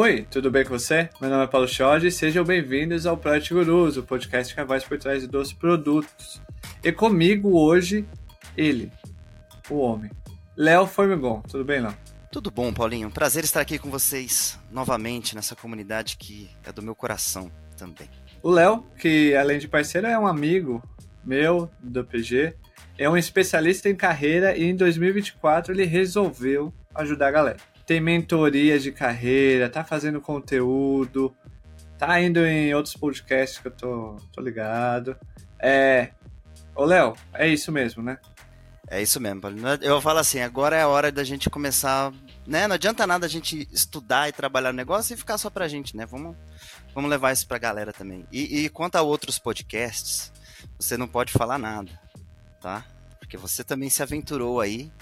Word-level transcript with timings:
Oi, 0.00 0.24
tudo 0.30 0.48
bem 0.48 0.62
com 0.62 0.70
você? 0.78 1.10
Meu 1.20 1.28
nome 1.28 1.42
é 1.42 1.46
Paulo 1.48 1.66
Chode 1.66 2.06
e 2.06 2.12
sejam 2.12 2.44
bem-vindos 2.44 3.04
ao 3.04 3.16
Project 3.16 3.52
Gurus, 3.52 3.96
o 3.96 4.02
podcast 4.04 4.54
que 4.54 4.60
é 4.60 4.62
a 4.62 4.66
voz 4.66 4.84
por 4.84 4.96
trás 4.96 5.26
dos 5.26 5.52
produtos. 5.52 6.40
E 6.84 6.92
comigo 6.92 7.58
hoje, 7.58 8.06
ele, 8.56 8.92
o 9.68 9.78
homem, 9.78 10.08
Léo 10.56 10.86
Formigon. 10.86 11.42
Tudo 11.50 11.64
bem, 11.64 11.80
Léo? 11.80 11.96
Tudo 12.30 12.48
bom, 12.48 12.72
Paulinho. 12.72 13.10
Prazer 13.10 13.42
estar 13.42 13.60
aqui 13.60 13.76
com 13.76 13.90
vocês 13.90 14.56
novamente 14.70 15.34
nessa 15.34 15.56
comunidade 15.56 16.16
que 16.16 16.48
é 16.64 16.70
do 16.70 16.80
meu 16.80 16.94
coração 16.94 17.50
também. 17.76 18.08
O 18.40 18.52
Léo, 18.52 18.86
que 19.00 19.34
além 19.34 19.58
de 19.58 19.66
parceiro 19.66 20.06
é 20.06 20.16
um 20.16 20.28
amigo 20.28 20.80
meu 21.24 21.68
do 21.82 22.04
PG, 22.04 22.54
é 22.96 23.10
um 23.10 23.16
especialista 23.16 23.88
em 23.88 23.96
carreira 23.96 24.56
e 24.56 24.62
em 24.62 24.76
2024 24.76 25.72
ele 25.72 25.84
resolveu 25.84 26.72
ajudar 26.94 27.26
a 27.26 27.32
galera 27.32 27.77
tem 27.88 28.02
mentorias 28.02 28.82
de 28.82 28.92
carreira, 28.92 29.70
tá 29.70 29.82
fazendo 29.82 30.20
conteúdo, 30.20 31.34
tá 31.96 32.20
indo 32.20 32.44
em 32.44 32.74
outros 32.74 32.94
podcasts 32.94 33.58
que 33.58 33.68
eu 33.68 33.72
tô, 33.72 34.16
tô 34.30 34.42
ligado. 34.42 35.16
É. 35.58 36.10
Ô, 36.76 36.84
Léo, 36.84 37.14
é 37.32 37.48
isso 37.48 37.72
mesmo, 37.72 38.02
né? 38.02 38.18
É 38.90 39.00
isso 39.00 39.18
mesmo, 39.18 39.40
Paulo. 39.40 39.56
Eu 39.80 40.02
falo 40.02 40.18
assim, 40.18 40.40
agora 40.40 40.76
é 40.76 40.82
a 40.82 40.88
hora 40.88 41.10
da 41.10 41.24
gente 41.24 41.48
começar, 41.48 42.12
né? 42.46 42.68
Não 42.68 42.74
adianta 42.74 43.06
nada 43.06 43.24
a 43.24 43.28
gente 43.28 43.66
estudar 43.72 44.28
e 44.28 44.32
trabalhar 44.32 44.70
no 44.70 44.76
negócio 44.76 45.14
e 45.14 45.16
ficar 45.16 45.38
só 45.38 45.48
pra 45.48 45.66
gente, 45.66 45.96
né? 45.96 46.04
Vamos, 46.04 46.36
vamos 46.94 47.08
levar 47.08 47.32
isso 47.32 47.48
pra 47.48 47.56
galera 47.56 47.90
também. 47.90 48.26
E, 48.30 48.64
e 48.64 48.68
quanto 48.68 48.96
a 48.96 49.02
outros 49.02 49.38
podcasts, 49.38 50.30
você 50.78 50.98
não 50.98 51.08
pode 51.08 51.32
falar 51.32 51.56
nada, 51.56 51.90
tá? 52.60 52.84
Porque 53.18 53.38
você 53.38 53.64
também 53.64 53.88
se 53.88 54.02
aventurou 54.02 54.60
aí 54.60 54.92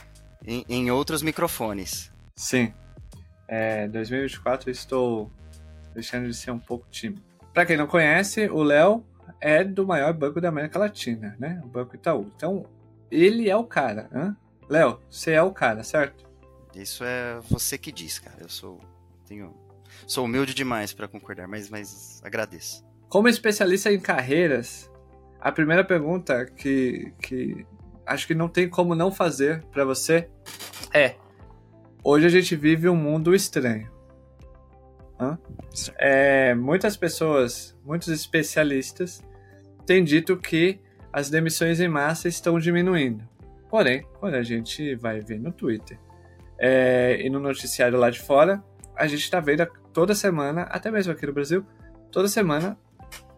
em, 0.47 0.65
em 0.69 0.89
outros 0.93 1.21
microfones. 1.21 2.15
Sim. 2.37 2.73
É, 3.49 3.89
2024 3.89 4.69
eu 4.69 4.73
estou 4.73 5.33
deixando 5.95 6.29
de 6.29 6.35
ser 6.35 6.51
um 6.51 6.59
pouco 6.59 6.87
tímido. 6.91 7.23
Para 7.55 7.65
quem 7.65 7.77
não 7.77 7.87
conhece, 7.87 8.49
o 8.49 8.63
Léo 8.63 9.05
é 9.41 9.65
do 9.65 9.87
maior 9.87 10.13
banco 10.13 10.41
da 10.41 10.49
América 10.49 10.79
Latina, 10.79 11.35
né? 11.39 11.61
O 11.65 11.69
Banco 11.69 11.95
Itaú. 11.95 12.31
Então, 12.37 12.67
ele 13.11 13.49
é 13.49 13.57
o 13.57 13.65
cara. 13.65 14.37
Léo, 14.69 15.01
você 15.09 15.33
é 15.33 15.43
o 15.43 15.53
cara, 15.53 15.83
certo? 15.83 16.27
Isso 16.75 17.03
é 17.05 17.41
você 17.49 17.79
que 17.79 17.91
diz, 17.91 18.19
cara. 18.19 18.37
Eu 18.41 18.49
sou 18.49 18.79
tenho 19.27 19.55
sou 20.07 20.27
humilde 20.27 20.55
demais 20.55 20.93
para 20.93 21.09
concordar, 21.09 21.49
mas 21.49 21.71
mas 21.71 22.21
agradeço. 22.23 22.85
Como 23.09 23.29
especialista 23.29 23.91
em 23.91 23.99
carreiras, 23.99 24.91
a 25.41 25.51
primeira 25.51 25.83
pergunta 25.83 26.45
que 26.45 27.15
que 27.23 27.67
acho 28.05 28.27
que 28.27 28.35
não 28.35 28.49
tem 28.49 28.69
como 28.69 28.95
não 28.95 29.11
fazer 29.11 29.65
para 29.73 29.85
você 29.85 30.29
é 30.93 31.17
Hoje 32.09 32.25
a 32.25 32.29
gente 32.29 32.55
vive 32.55 32.89
um 32.89 32.95
mundo 32.95 33.35
estranho. 33.35 33.91
É, 35.99 36.55
muitas 36.55 36.97
pessoas, 36.97 37.77
muitos 37.85 38.07
especialistas, 38.07 39.25
têm 39.85 40.05
dito 40.05 40.37
que 40.37 40.79
as 41.13 41.29
demissões 41.29 41.81
em 41.81 41.89
massa 41.89 42.29
estão 42.29 42.61
diminuindo. 42.61 43.29
Porém, 43.69 44.07
quando 44.21 44.35
a 44.35 44.45
gente 44.45 44.95
vai 44.95 45.21
ver 45.21 45.41
no 45.41 45.51
Twitter 45.51 45.99
é, 46.61 47.21
e 47.21 47.29
no 47.29 47.41
noticiário 47.41 47.99
lá 47.99 48.09
de 48.09 48.21
fora, 48.21 48.63
a 48.95 49.09
gente 49.09 49.25
está 49.25 49.41
vendo 49.41 49.67
toda 49.93 50.15
semana, 50.15 50.63
até 50.71 50.93
mesmo 50.93 51.13
aqui 51.13 51.27
no 51.27 51.33
Brasil, 51.33 51.67
toda 52.13 52.29
semana, 52.29 52.79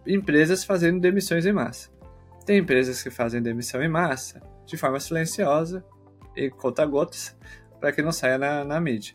empresas 0.06 0.62
fazendo 0.62 1.00
demissões 1.00 1.46
em 1.46 1.54
massa. 1.54 1.88
Tem 2.44 2.58
empresas 2.58 3.02
que 3.02 3.08
fazem 3.08 3.40
demissão 3.40 3.82
em 3.82 3.88
massa 3.88 4.42
de 4.66 4.76
forma 4.76 5.00
silenciosa 5.00 5.82
e 6.36 6.50
conta-gotas, 6.50 7.34
para 7.80 7.92
que 7.92 8.02
não 8.02 8.12
saia 8.12 8.38
na, 8.38 8.64
na 8.64 8.80
mídia. 8.80 9.14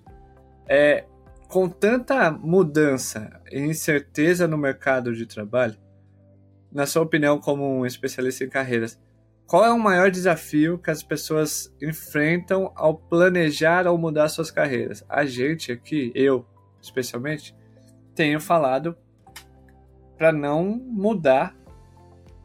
É, 0.67 1.05
com 1.47 1.69
tanta 1.69 2.31
mudança 2.31 3.41
e 3.51 3.59
incerteza 3.59 4.47
no 4.47 4.57
mercado 4.57 5.13
de 5.15 5.25
trabalho, 5.25 5.77
na 6.71 6.85
sua 6.85 7.03
opinião, 7.03 7.39
como 7.39 7.63
um 7.63 7.85
especialista 7.85 8.43
em 8.43 8.49
carreiras, 8.49 8.99
qual 9.45 9.63
é 9.63 9.71
o 9.71 9.77
maior 9.77 10.09
desafio 10.09 10.79
que 10.79 10.89
as 10.89 11.03
pessoas 11.03 11.71
enfrentam 11.81 12.71
ao 12.75 12.95
planejar 12.95 13.85
ou 13.85 13.97
mudar 13.97 14.29
suas 14.29 14.49
carreiras? 14.49 15.05
A 15.07 15.25
gente 15.25 15.71
aqui, 15.71 16.11
eu 16.15 16.45
especialmente, 16.81 17.55
tenho 18.15 18.39
falado 18.39 18.97
para 20.17 20.31
não 20.31 20.63
mudar, 20.63 21.55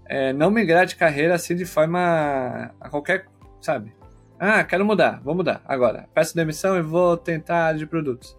é, 0.06 0.32
não 0.32 0.50
migrar 0.50 0.86
de 0.86 0.96
carreira 0.96 1.34
assim 1.34 1.54
de 1.54 1.64
forma 1.64 2.74
a 2.80 2.88
qualquer, 2.88 3.26
sabe? 3.60 3.92
Ah, 4.38 4.62
quero 4.62 4.84
mudar, 4.84 5.20
vou 5.22 5.34
mudar 5.34 5.62
agora. 5.66 6.08
Peço 6.14 6.36
demissão 6.36 6.76
e 6.78 6.82
vou 6.82 7.16
tentar 7.16 7.72
de 7.72 7.86
produtos. 7.86 8.36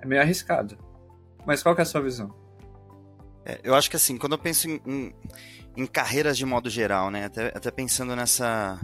É 0.00 0.06
meio 0.06 0.20
arriscado. 0.20 0.76
Mas 1.46 1.62
qual 1.62 1.74
é 1.76 1.82
a 1.82 1.84
sua 1.84 2.02
visão? 2.02 2.34
É, 3.44 3.60
eu 3.62 3.74
acho 3.74 3.88
que 3.88 3.96
assim, 3.96 4.18
quando 4.18 4.32
eu 4.32 4.38
penso 4.38 4.68
em, 4.68 4.80
em, 4.84 5.14
em 5.76 5.86
carreiras 5.86 6.36
de 6.36 6.44
modo 6.44 6.68
geral, 6.68 7.10
né? 7.10 7.26
Até, 7.26 7.46
até, 7.48 7.70
pensando 7.70 8.14
nessa, 8.16 8.78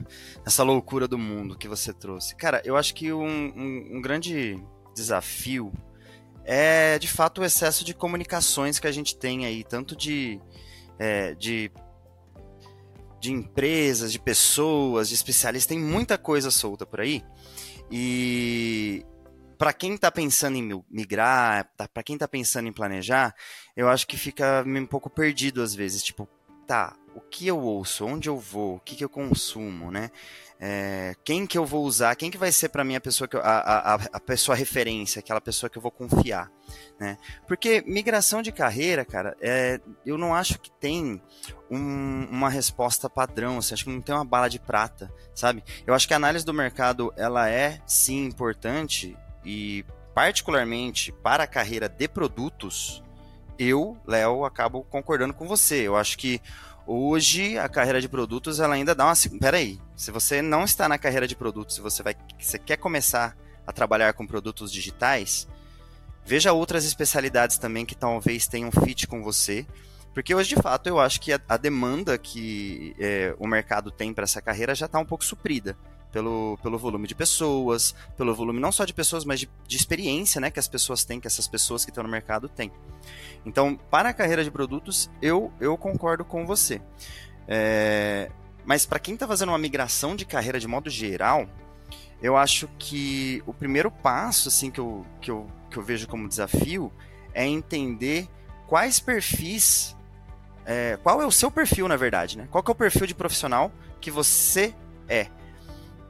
nessa 0.45 0.63
loucura 0.63 1.09
do 1.09 1.19
mundo 1.19 1.59
que 1.59 1.69
você 1.69 1.93
trouxe. 1.93 2.37
Cara, 2.37 2.63
eu 2.65 2.77
acho 2.77 2.95
que 2.95 3.13
um, 3.13 3.27
um, 3.27 3.97
um 3.97 4.01
grande 4.01 4.63
desafio 4.95 5.73
é 6.45 6.99
de 6.99 7.09
fato 7.09 7.41
o 7.41 7.45
excesso 7.45 7.85
de 7.85 7.93
comunicações 7.93 8.79
que 8.79 8.87
a 8.87 8.93
gente 8.93 9.17
tem 9.17 9.45
aí, 9.45 9.65
tanto 9.65 9.97
de, 9.97 10.41
é, 10.99 11.35
de 11.35 11.71
de 13.23 13.31
empresas, 13.31 14.11
de 14.11 14.19
pessoas, 14.19 15.09
de 15.09 15.15
especialistas, 15.15 15.69
tem 15.69 15.79
muita 15.79 16.19
coisa 16.19 16.51
solta 16.51 16.85
por 16.85 17.01
aí. 17.01 17.23
E 17.89 19.07
para 19.57 19.73
quem 19.73 19.95
está 19.95 20.11
pensando 20.11 20.57
em 20.57 20.85
migrar, 20.91 21.71
tá, 21.77 21.87
para 21.87 22.03
quem 22.03 22.15
está 22.17 22.27
pensando 22.27 22.69
em 22.69 22.73
planejar, 22.73 23.33
eu 23.77 23.89
acho 23.89 24.09
que 24.09 24.17
fica 24.17 24.65
um 24.67 24.87
pouco 24.87 25.09
perdido 25.09 25.63
às 25.63 25.73
vezes, 25.73 26.03
tipo, 26.03 26.29
tá, 26.67 26.97
o 27.15 27.21
que 27.21 27.47
eu 27.47 27.61
ouço, 27.61 28.05
onde 28.05 28.29
eu 28.29 28.37
vou, 28.37 28.75
o 28.75 28.81
que, 28.81 28.97
que 28.97 29.05
eu 29.05 29.09
consumo, 29.09 29.93
né? 29.93 30.11
É, 30.65 31.17
quem 31.25 31.45
que 31.45 31.59
eu 31.59 31.67
vou 31.67 31.85
usar, 31.85 32.15
quem 32.15 32.31
que 32.31 32.39
vai 32.39 32.53
ser 32.53 32.69
para 32.69 32.85
mim 32.85 32.95
a 32.95 33.01
pessoa 33.01 33.27
que 33.27 33.35
eu, 33.35 33.41
a, 33.41 33.59
a, 33.59 33.95
a, 33.95 34.21
pessoa 34.21 34.55
referência, 34.55 35.19
aquela 35.19 35.41
pessoa 35.41 35.69
que 35.69 35.77
eu 35.77 35.83
vou 35.83 35.91
confiar, 35.91 36.49
né? 37.01 37.19
Porque 37.49 37.83
migração 37.85 38.41
de 38.41 38.53
carreira, 38.53 39.05
cara, 39.05 39.37
é, 39.41 39.81
eu 40.07 40.17
não 40.17 40.33
acho 40.33 40.61
que 40.61 40.71
tem 40.71 41.21
um, 41.69 42.29
uma 42.31 42.49
resposta 42.49 43.11
padrão, 43.11 43.59
assim, 43.59 43.75
acho 43.75 43.83
que 43.83 43.91
não 43.91 44.01
tem 44.01 44.15
uma 44.15 44.25
bala 44.25 44.49
de 44.49 44.61
prata, 44.61 45.13
sabe? 45.35 45.65
Eu 45.85 45.95
acho 45.95 46.07
que 46.07 46.15
a 46.15 46.17
análise 46.17 46.47
do 46.47 46.55
mercado 46.55 47.13
ela 47.17 47.51
é 47.51 47.81
sim 47.85 48.25
importante 48.25 49.17
e 49.45 49.85
particularmente 50.15 51.11
para 51.11 51.43
a 51.43 51.49
carreira 51.49 51.89
de 51.89 52.07
produtos, 52.07 53.03
eu, 53.59 53.97
Léo, 54.07 54.45
acabo 54.45 54.85
concordando 54.85 55.35
com 55.35 55.49
você. 55.49 55.89
Eu 55.89 55.97
acho 55.97 56.17
que 56.17 56.41
Hoje, 56.87 57.57
a 57.59 57.69
carreira 57.69 58.01
de 58.01 58.09
produtos, 58.09 58.59
ela 58.59 58.75
ainda 58.75 58.95
dá 58.95 59.07
uma... 59.07 59.15
Peraí, 59.41 59.81
se 59.97 60.11
você 60.11 60.43
não 60.43 60.65
está 60.65 60.89
na 60.89 60.99
carreira 60.99 61.29
de 61.29 61.37
produtos, 61.37 61.77
se 61.77 61.81
você, 61.81 62.03
vai, 62.03 62.17
você 62.39 62.59
quer 62.59 62.77
começar 62.77 63.37
a 63.67 63.73
trabalhar 63.73 64.13
com 64.15 64.27
produtos 64.27 64.73
digitais, 64.73 65.47
veja 66.25 66.53
outras 66.53 66.85
especialidades 66.85 67.59
também 67.59 67.87
que 67.87 67.95
talvez 67.95 68.49
tenham 68.49 68.71
fit 68.71 69.07
com 69.07 69.23
você, 69.23 69.65
porque 70.13 70.35
hoje, 70.35 70.57
de 70.57 70.61
fato, 70.61 70.89
eu 70.89 71.01
acho 71.01 71.21
que 71.21 71.33
a, 71.33 71.41
a 71.49 71.57
demanda 71.57 72.19
que 72.19 72.95
é, 72.99 73.35
o 73.39 73.47
mercado 73.47 73.91
tem 73.91 74.13
para 74.13 74.25
essa 74.25 74.43
carreira 74.43 74.75
já 74.75 74.87
está 74.87 74.99
um 74.99 75.05
pouco 75.05 75.25
suprida 75.25 75.77
pelo, 76.13 76.59
pelo 76.63 76.79
volume 76.79 77.09
de 77.09 77.15
pessoas, 77.15 77.95
pelo 78.17 78.35
volume 78.35 78.61
não 78.61 78.71
só 78.71 78.85
de 78.85 78.93
pessoas, 78.93 79.25
mas 79.25 79.41
de, 79.41 79.51
de 79.67 79.77
experiência 79.77 80.41
né, 80.41 80.51
que 80.51 80.61
as 80.61 80.69
pessoas 80.69 81.05
têm, 81.05 81.19
que 81.19 81.27
essas 81.27 81.49
pessoas 81.49 81.85
que 81.85 81.91
estão 81.91 82.05
no 82.05 82.11
mercado 82.11 82.49
têm. 82.49 82.71
Então, 83.45 83.75
para 83.91 84.11
a 84.11 84.13
carreira 84.13 84.45
de 84.45 84.51
produtos, 84.51 85.11
eu, 85.21 85.53
eu 85.59 85.77
concordo 85.77 86.25
com 86.25 86.47
você. 86.47 86.81
É, 87.49 88.31
mas 88.65 88.87
para 88.87 88.99
quem 88.99 89.15
está 89.15 89.27
fazendo 89.27 89.49
uma 89.49 89.59
migração 89.59 90.15
de 90.15 90.25
carreira 90.25 90.61
de 90.61 90.69
modo 90.69 90.89
geral, 90.89 91.49
eu 92.23 92.37
acho 92.37 92.69
que 92.79 93.43
o 93.47 93.53
primeiro 93.53 93.91
passo 93.91 94.49
assim 94.49 94.71
que 94.71 94.79
eu, 94.79 95.05
que 95.21 95.31
eu, 95.31 95.47
que 95.69 95.77
eu 95.77 95.83
vejo 95.83 96.07
como 96.07 96.29
desafio 96.29 96.93
é 97.35 97.45
entender 97.45 98.29
quais 98.69 99.01
perfis, 99.01 99.97
é, 100.65 100.97
qual 101.03 101.21
é 101.21 101.27
o 101.27 101.33
seu 101.33 101.51
perfil 101.51 101.89
na 101.89 101.97
verdade, 101.97 102.39
né? 102.39 102.47
Qual 102.51 102.63
é 102.65 102.71
o 102.71 102.75
perfil 102.75 103.07
de 103.07 103.15
profissional 103.15 103.73
que 104.01 104.11
você 104.11 104.73
é? 105.09 105.27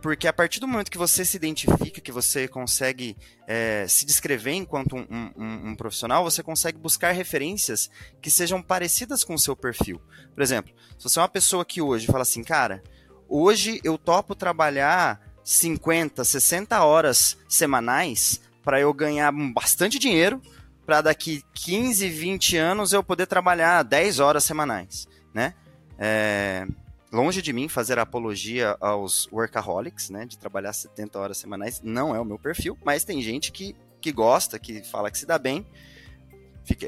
Porque 0.02 0.26
a 0.26 0.32
partir 0.32 0.58
do 0.58 0.66
momento 0.66 0.90
que 0.90 0.98
você 0.98 1.24
se 1.24 1.36
identifica, 1.36 2.00
que 2.00 2.10
você 2.10 2.48
consegue 2.48 3.16
é, 3.46 3.86
se 3.88 4.04
descrever 4.04 4.50
enquanto 4.52 4.96
um, 4.96 5.06
um, 5.08 5.68
um, 5.68 5.74
profissional, 5.76 6.24
você 6.24 6.42
consegue 6.42 6.76
buscar 6.76 7.12
referências 7.12 7.88
que 8.20 8.28
sejam 8.28 8.60
parecidas 8.60 9.22
com 9.22 9.32
o 9.34 9.38
seu 9.38 9.54
perfil. 9.54 10.02
Por 10.34 10.42
exemplo, 10.42 10.74
se 10.98 11.04
você 11.08 11.20
é 11.20 11.22
uma 11.22 11.28
pessoa 11.28 11.64
que 11.64 11.80
hoje 11.80 12.08
fala 12.08 12.22
assim, 12.22 12.42
cara, 12.42 12.82
hoje 13.28 13.80
eu 13.84 13.96
topo 13.96 14.34
trabalhar 14.34 15.20
50, 15.44 16.24
60 16.24 16.82
horas 16.82 17.38
semanais 17.48 18.40
para 18.64 18.80
eu 18.80 18.92
ganhar 18.92 19.30
bastante 19.54 20.00
dinheiro, 20.00 20.42
para 20.84 21.00
daqui 21.00 21.44
15, 21.54 22.08
20 22.08 22.56
anos 22.56 22.92
eu 22.92 23.04
poder 23.04 23.26
trabalhar 23.26 23.84
10 23.84 24.18
horas 24.18 24.42
semanais, 24.42 25.06
né? 25.32 25.54
É, 25.96 26.66
longe 27.12 27.42
de 27.42 27.52
mim 27.52 27.68
fazer 27.68 27.98
apologia 27.98 28.76
aos 28.80 29.28
workaholics, 29.30 30.10
né, 30.10 30.24
de 30.24 30.38
trabalhar 30.38 30.72
70 30.72 31.18
horas 31.18 31.38
semanais, 31.38 31.80
não 31.82 32.14
é 32.14 32.20
o 32.20 32.24
meu 32.24 32.38
perfil, 32.38 32.76
mas 32.84 33.04
tem 33.04 33.20
gente 33.20 33.52
que 33.52 33.76
que 34.02 34.12
gosta, 34.12 34.58
que 34.58 34.82
fala 34.82 35.10
que 35.10 35.16
se 35.16 35.24
dá 35.24 35.38
bem. 35.38 35.64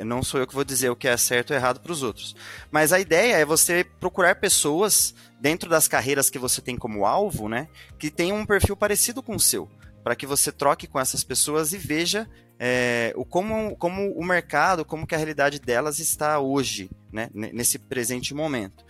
Não 0.05 0.23
sou 0.23 0.41
eu 0.41 0.47
que 0.47 0.55
vou 0.55 0.65
dizer 0.65 0.91
o 0.91 0.97
que 0.97 1.09
é 1.09 1.17
certo 1.17 1.51
ou 1.51 1.57
errado 1.57 1.81
para 1.81 1.93
os 1.93 2.03
outros. 2.03 2.37
Mas 2.71 2.93
a 2.93 3.01
ideia 3.01 3.37
é 3.37 3.45
você 3.45 3.85
procurar 3.99 4.37
pessoas 4.37 5.15
dentro 5.41 5.71
das 5.71 5.89
carreiras 5.89 6.29
que 6.29 6.39
você 6.39 6.61
tem 6.61 6.77
como 6.77 7.07
alvo, 7.07 7.49
né? 7.49 7.69
Que 7.99 8.11
tenham 8.11 8.37
um 8.37 8.47
perfil 8.47 8.77
parecido 8.77 9.23
com 9.23 9.35
o 9.35 9.41
seu. 9.41 9.69
Para 10.03 10.15
que 10.15 10.27
você 10.27 10.53
troque 10.53 10.87
com 10.87 11.01
essas 11.01 11.25
pessoas 11.25 11.73
e 11.73 11.79
veja 11.79 12.29
é, 12.59 13.13
o 13.17 13.25
como, 13.25 13.77
como 13.77 14.13
o 14.13 14.25
mercado, 14.25 14.85
como 14.85 15.07
que 15.07 15.15
a 15.15 15.19
realidade 15.19 15.59
delas 15.59 15.99
está 15.99 16.39
hoje, 16.39 16.91
né, 17.13 17.29
nesse 17.33 17.79
presente 17.79 18.35
momento. 18.35 18.85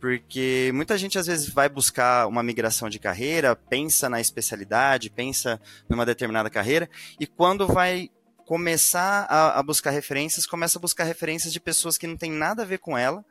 Porque 0.00 0.70
muita 0.74 0.96
gente 0.96 1.18
às 1.18 1.26
vezes 1.26 1.48
vai 1.48 1.68
buscar 1.68 2.26
uma 2.26 2.42
migração 2.42 2.88
de 2.88 2.98
carreira, 2.98 3.54
pensa 3.54 4.08
na 4.08 4.20
especialidade, 4.20 5.10
pensa 5.10 5.60
numa 5.88 6.06
determinada 6.06 6.50
carreira, 6.50 6.88
e 7.18 7.26
quando 7.26 7.66
vai 7.66 8.10
começar 8.46 9.26
a, 9.28 9.60
a 9.60 9.62
buscar 9.62 9.90
referências, 9.90 10.44
começa 10.46 10.76
a 10.76 10.80
buscar 10.80 11.04
referências 11.04 11.52
de 11.52 11.60
pessoas 11.60 11.96
que 11.96 12.06
não 12.06 12.16
tem 12.16 12.32
nada 12.32 12.62
a 12.62 12.66
ver 12.66 12.78
com 12.78 12.98
ela, 12.98 13.24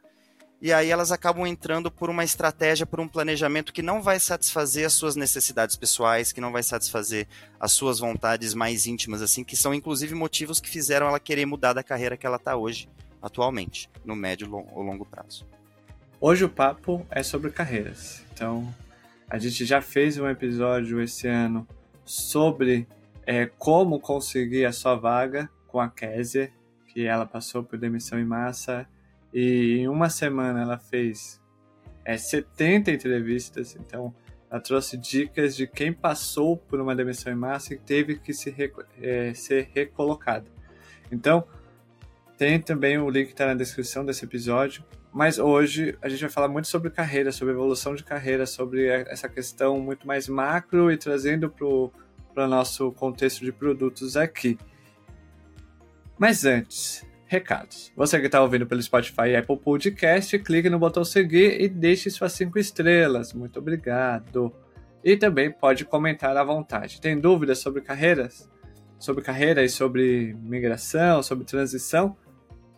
e 0.62 0.74
aí 0.74 0.90
elas 0.90 1.12
acabam 1.12 1.48
entrando 1.48 1.90
por 1.90 2.10
uma 2.10 2.24
estratégia, 2.24 2.86
por 2.86 3.00
um 3.00 3.08
planejamento 3.08 3.72
que 3.72 3.82
não 3.82 4.02
vai 4.02 4.20
satisfazer 4.20 4.86
as 4.86 4.94
suas 4.94 5.16
necessidades 5.16 5.78
pessoais, 5.78 6.34
que 6.34 6.42
não 6.42 6.52
vai 6.52 6.62
satisfazer 6.64 7.28
as 7.58 7.72
suas 7.72 8.00
vontades 8.00 8.54
mais 8.54 8.86
íntimas, 8.86 9.22
assim, 9.22 9.44
que 9.44 9.56
são 9.56 9.74
inclusive 9.74 10.14
motivos 10.14 10.60
que 10.60 10.70
fizeram 10.70 11.08
ela 11.08 11.20
querer 11.20 11.46
mudar 11.46 11.72
da 11.72 11.84
carreira 11.84 12.18
que 12.18 12.26
ela 12.26 12.36
está 12.36 12.58
hoje, 12.58 12.90
atualmente, 13.22 13.90
no 14.04 14.16
médio 14.16 14.54
ou 14.54 14.84
longo 14.84 15.06
prazo. 15.06 15.48
Hoje 16.20 16.44
o 16.44 16.50
papo 16.50 17.06
é 17.10 17.24
sobre 17.24 17.52
carreiras. 17.52 18.26
Então, 18.34 18.74
a 19.30 19.38
gente 19.38 19.64
já 19.64 19.82
fez 19.82 20.18
um 20.18 20.28
episódio 20.28 21.02
esse 21.02 21.26
ano 21.26 21.66
sobre 22.04 22.86
é, 23.26 23.46
como 23.46 24.00
conseguir 24.00 24.66
a 24.66 24.74
sua 24.74 24.96
vaga 24.96 25.50
com 25.68 25.80
a 25.80 25.90
Kézia, 25.90 26.52
que 26.88 27.06
ela 27.06 27.26
passou 27.26 27.64
por 27.64 27.80
demissão 27.80 28.20
em 28.20 28.26
massa 28.26 28.86
e 29.34 29.80
em 29.80 29.88
uma 29.88 30.10
semana 30.10 30.62
ela 30.62 30.78
fez 30.78 31.42
é, 32.06 32.18
70 32.18 32.92
entrevistas, 32.92 33.76
então 33.76 34.14
ela 34.50 34.60
trouxe 34.60 34.98
dicas 34.98 35.56
de 35.56 35.68
quem 35.68 35.94
passou 35.94 36.58
por 36.58 36.80
uma 36.82 36.96
demissão 36.96 37.32
em 37.32 37.36
massa 37.36 37.74
e 37.74 37.78
teve 37.78 38.18
que 38.18 38.34
se, 38.34 38.54
é, 39.02 39.34
ser 39.34 39.70
recolocado. 39.74 40.50
Então, 41.12 41.48
tem 42.38 42.60
também 42.60 42.98
o 42.98 43.10
link 43.10 43.28
que 43.28 43.32
está 43.34 43.48
na 43.48 43.54
descrição 43.54 44.06
desse 44.06 44.24
episódio. 44.24 44.84
Mas 45.12 45.40
hoje 45.40 45.98
a 46.02 46.08
gente 46.08 46.22
vai 46.22 46.30
falar 46.30 46.48
muito 46.48 46.68
sobre 46.68 46.90
carreira, 46.90 47.32
sobre 47.32 47.54
evolução 47.54 47.96
de 47.96 48.04
carreira, 48.04 48.46
sobre 48.46 48.88
essa 48.88 49.28
questão 49.28 49.80
muito 49.80 50.08
mais 50.08 50.28
macro 50.28 50.92
e 50.92 50.98
trazendo 50.98 51.50
para 51.50 51.66
o 51.66 52.48
nosso 52.48 52.92
contexto 52.92 53.44
de 53.44 53.52
produtos 53.52 54.16
aqui. 54.16 54.58
Mas 56.18 56.46
antes, 56.46 57.06
recados. 57.30 57.94
Você 57.96 58.20
que 58.20 58.26
está 58.26 58.42
ouvindo 58.42 58.66
pelo 58.66 58.82
Spotify 58.82 59.30
e 59.30 59.36
Apple 59.36 59.58
Podcast, 59.58 60.38
clique 60.40 60.68
no 60.68 60.80
botão 60.80 61.06
seguir 61.06 61.62
e 61.62 61.70
deixe 61.70 62.10
suas 62.10 62.34
5 62.34 62.58
estrelas. 62.58 63.34
Muito 63.34 63.60
obrigado. 63.60 64.52
E 65.04 65.16
também 65.16 65.52
pode 65.52 65.86
comentar 65.86 66.36
à 66.36 66.44
vontade. 66.44 67.00
Tem 67.00 67.18
dúvidas 67.18 67.60
sobre 67.60 67.82
carreiras? 67.82 68.50
Sobre 68.98 69.24
carreira 69.24 69.64
e 69.64 69.70
sobre 69.70 70.36
migração, 70.42 71.22
sobre 71.22 71.46
transição? 71.46 72.18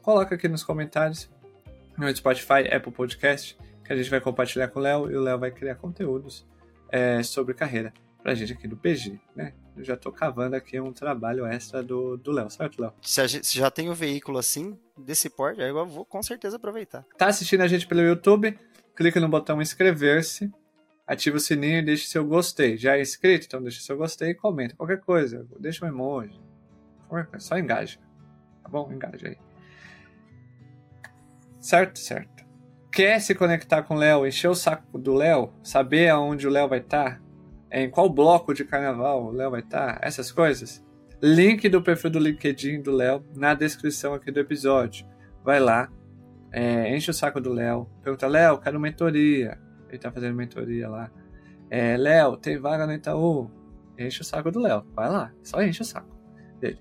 Coloca 0.01 0.35
aqui 0.35 0.49
nos 0.49 0.63
comentários 0.63 1.31
no 1.97 2.13
Spotify, 2.13 2.67
Apple 2.71 2.91
Podcast, 2.91 3.57
que 3.85 3.93
a 3.93 3.95
gente 3.95 4.09
vai 4.09 4.19
compartilhar 4.19 4.67
com 4.67 4.79
o 4.79 4.83
Léo 4.83 5.09
e 5.09 5.15
o 5.15 5.21
Léo 5.21 5.39
vai 5.39 5.49
criar 5.49 5.75
conteúdos 5.75 6.45
é, 6.91 7.23
sobre 7.23 7.53
carreira 7.53 7.93
pra 8.21 8.35
gente 8.35 8.51
aqui 8.51 8.67
do 8.67 8.75
PG, 8.75 9.17
né? 9.33 9.53
Eu 9.75 9.83
já 9.83 9.95
tô 9.95 10.11
cavando 10.11 10.55
aqui 10.55 10.79
um 10.79 10.91
trabalho 10.91 11.45
extra 11.45 11.81
do 11.81 12.19
Léo, 12.27 12.49
certo, 12.49 12.81
Léo? 12.81 12.93
Se, 13.01 13.41
já 13.57 13.71
tem 13.71 13.89
um 13.89 13.93
veículo 13.93 14.37
assim, 14.37 14.77
desse 14.97 15.29
porte, 15.29 15.61
aí 15.61 15.69
eu 15.69 15.85
vou 15.85 16.05
com 16.05 16.21
certeza 16.21 16.57
aproveitar. 16.57 17.05
Tá 17.17 17.27
assistindo 17.27 17.61
a 17.61 17.67
gente 17.67 17.87
pelo 17.87 18.01
YouTube? 18.01 18.57
Clica 18.95 19.19
no 19.19 19.29
botão 19.29 19.61
inscrever-se, 19.61 20.51
ativa 21.07 21.37
o 21.37 21.39
sininho 21.39 21.79
e 21.79 21.81
deixa 21.81 22.07
seu 22.07 22.25
gostei. 22.25 22.77
Já 22.77 22.97
é 22.97 23.01
inscrito? 23.01 23.45
Então 23.47 23.61
deixa 23.61 23.81
seu 23.81 23.97
gostei 23.97 24.31
e 24.31 24.35
comenta 24.35 24.75
qualquer 24.75 24.99
coisa. 24.99 25.47
Deixa 25.59 25.85
um 25.85 25.87
emoji. 25.87 26.39
Só 27.39 27.57
engaja. 27.57 27.97
Tá 28.61 28.69
bom? 28.69 28.91
Engaja 28.91 29.27
aí. 29.27 29.37
Certo? 31.59 31.99
Certo. 31.99 32.43
Quer 32.91 33.19
se 33.21 33.33
conectar 33.33 33.83
com 33.83 33.95
o 33.95 33.97
Léo, 33.97 34.27
encher 34.27 34.49
o 34.49 34.55
saco 34.55 34.97
do 34.97 35.13
Léo, 35.13 35.53
saber 35.63 36.09
aonde 36.09 36.45
o 36.45 36.49
Léo 36.49 36.67
vai 36.67 36.79
estar? 36.79 37.15
Tá? 37.15 37.30
Em 37.71 37.89
qual 37.89 38.09
bloco 38.09 38.53
de 38.53 38.65
carnaval 38.65 39.25
o 39.25 39.31
Léo 39.31 39.51
vai 39.51 39.61
estar, 39.61 39.99
essas 40.01 40.31
coisas. 40.31 40.83
Link 41.21 41.69
do 41.69 41.81
perfil 41.81 42.09
do 42.09 42.19
LinkedIn 42.19 42.81
do 42.81 42.91
Léo 42.91 43.23
na 43.35 43.53
descrição 43.53 44.13
aqui 44.13 44.31
do 44.31 44.39
episódio. 44.39 45.05
Vai 45.43 45.59
lá, 45.59 45.89
é, 46.51 46.93
enche 46.95 47.09
o 47.09 47.13
saco 47.13 47.39
do 47.39 47.53
Léo, 47.53 47.87
pergunta, 48.03 48.27
Léo, 48.27 48.57
quero 48.57 48.79
mentoria. 48.79 49.57
Ele 49.89 49.97
tá 49.97 50.11
fazendo 50.11 50.35
mentoria 50.35 50.89
lá. 50.89 51.09
É, 51.69 51.95
Léo, 51.95 52.37
tem 52.37 52.59
vaga 52.59 52.85
no 52.85 52.93
Itaú? 52.93 53.49
Enche 53.97 54.21
o 54.21 54.25
saco 54.25 54.51
do 54.51 54.59
Léo. 54.59 54.85
Vai 54.93 55.09
lá, 55.09 55.33
só 55.43 55.61
enche 55.61 55.81
o 55.81 55.85
saco 55.85 56.13
dele. 56.59 56.79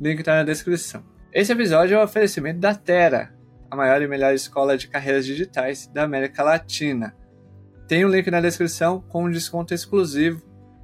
Link 0.00 0.22
tá 0.22 0.36
na 0.36 0.44
descrição. 0.44 1.02
Esse 1.32 1.52
episódio 1.52 1.96
é 1.96 2.00
um 2.00 2.04
oferecimento 2.04 2.60
da 2.60 2.74
Terra, 2.74 3.34
a 3.70 3.76
maior 3.76 4.00
e 4.00 4.08
melhor 4.08 4.32
escola 4.32 4.78
de 4.78 4.88
carreiras 4.88 5.26
digitais 5.26 5.86
da 5.88 6.04
América 6.04 6.42
Latina. 6.42 7.16
Tem 7.88 8.04
um 8.04 8.08
link 8.10 8.30
na 8.30 8.42
descrição 8.42 9.00
com 9.00 9.24
um 9.24 9.30
desconto 9.30 9.72
exclusivo 9.72 10.42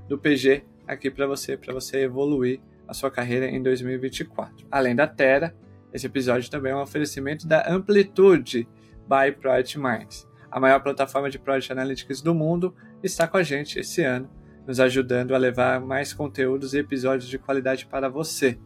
do 0.09 0.19
PG 0.19 0.65
aqui 0.89 1.11
para 1.11 1.27
você, 1.27 1.55
para 1.55 1.75
você 1.75 1.99
evoluir 1.99 2.61
a 2.89 2.95
sua 2.95 3.11
carreira 3.11 3.47
em 3.47 3.63
2024. 3.63 4.67
Além 4.71 4.97
da 4.97 5.07
Terra, 5.07 5.55
esse 5.93 6.07
episódio 6.07 6.51
também 6.51 6.73
é 6.73 6.75
um 6.75 6.81
oferecimento 6.81 7.47
da 7.47 7.71
Amplitude 7.71 8.67
by 9.07 9.31
Project 9.39 9.79
Minds. 9.79 10.27
A 10.51 10.59
maior 10.59 10.81
plataforma 10.81 11.29
de 11.29 11.39
Project 11.39 11.71
Analytics 11.73 12.23
do 12.23 12.35
mundo 12.35 12.75
está 13.03 13.29
com 13.29 13.37
a 13.37 13.43
gente 13.43 13.79
esse 13.79 14.03
ano, 14.03 14.31
nos 14.67 14.81
ajudando 14.81 15.35
a 15.35 15.39
levar 15.39 15.83
mais 15.83 16.15
conteúdos 16.15 16.73
e 16.73 16.79
episódios 16.79 17.29
de 17.29 17.39
qualidade 17.39 17.85
para 17.85 18.09
você. 18.09 18.59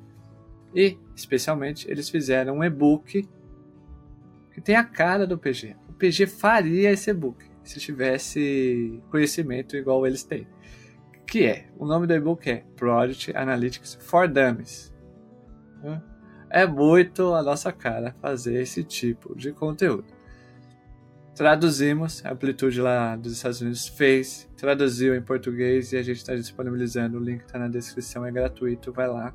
E, 0.73 0.97
especialmente, 1.17 1.91
eles 1.91 2.09
fizeram 2.09 2.59
um 2.59 2.63
e-book 2.63 3.29
que 4.55 4.61
tem 4.61 4.77
a 4.77 4.85
cara 4.85 5.27
do 5.27 5.37
PG. 5.37 5.75
O 5.89 5.93
PG 5.93 6.29
faria 6.29 6.93
esse 6.93 7.11
e-book 7.11 7.48
se 7.69 7.81
tivesse 7.81 9.03
conhecimento 9.11 9.77
igual 9.77 10.07
eles 10.07 10.23
têm. 10.23 10.47
Que 11.27 11.47
é, 11.47 11.69
o 11.77 11.85
nome 11.85 12.07
do 12.07 12.15
e-book 12.15 12.49
é 12.49 12.65
Project 12.77 13.37
Analytics 13.37 13.99
for 14.01 14.27
Dummies. 14.27 14.95
É 16.49 16.67
muito 16.67 17.35
a 17.35 17.43
nossa 17.43 17.71
cara 17.71 18.15
fazer 18.23 18.63
esse 18.63 18.83
tipo 18.83 19.37
de 19.37 19.53
conteúdo. 19.53 20.07
Traduzimos, 21.35 22.25
a 22.25 22.33
Amplitude 22.33 22.81
lá 22.81 23.15
dos 23.15 23.35
Estados 23.35 23.61
Unidos 23.61 23.87
fez, 23.87 24.51
traduziu 24.57 25.15
em 25.15 25.23
português 25.23 25.93
e 25.93 25.97
a 25.97 26.03
gente 26.03 26.17
está 26.17 26.35
disponibilizando. 26.35 27.19
O 27.19 27.23
link 27.23 27.43
está 27.43 27.59
na 27.59 27.69
descrição, 27.69 28.25
é 28.25 28.33
gratuito. 28.33 28.93
Vai 28.93 29.07
lá 29.07 29.33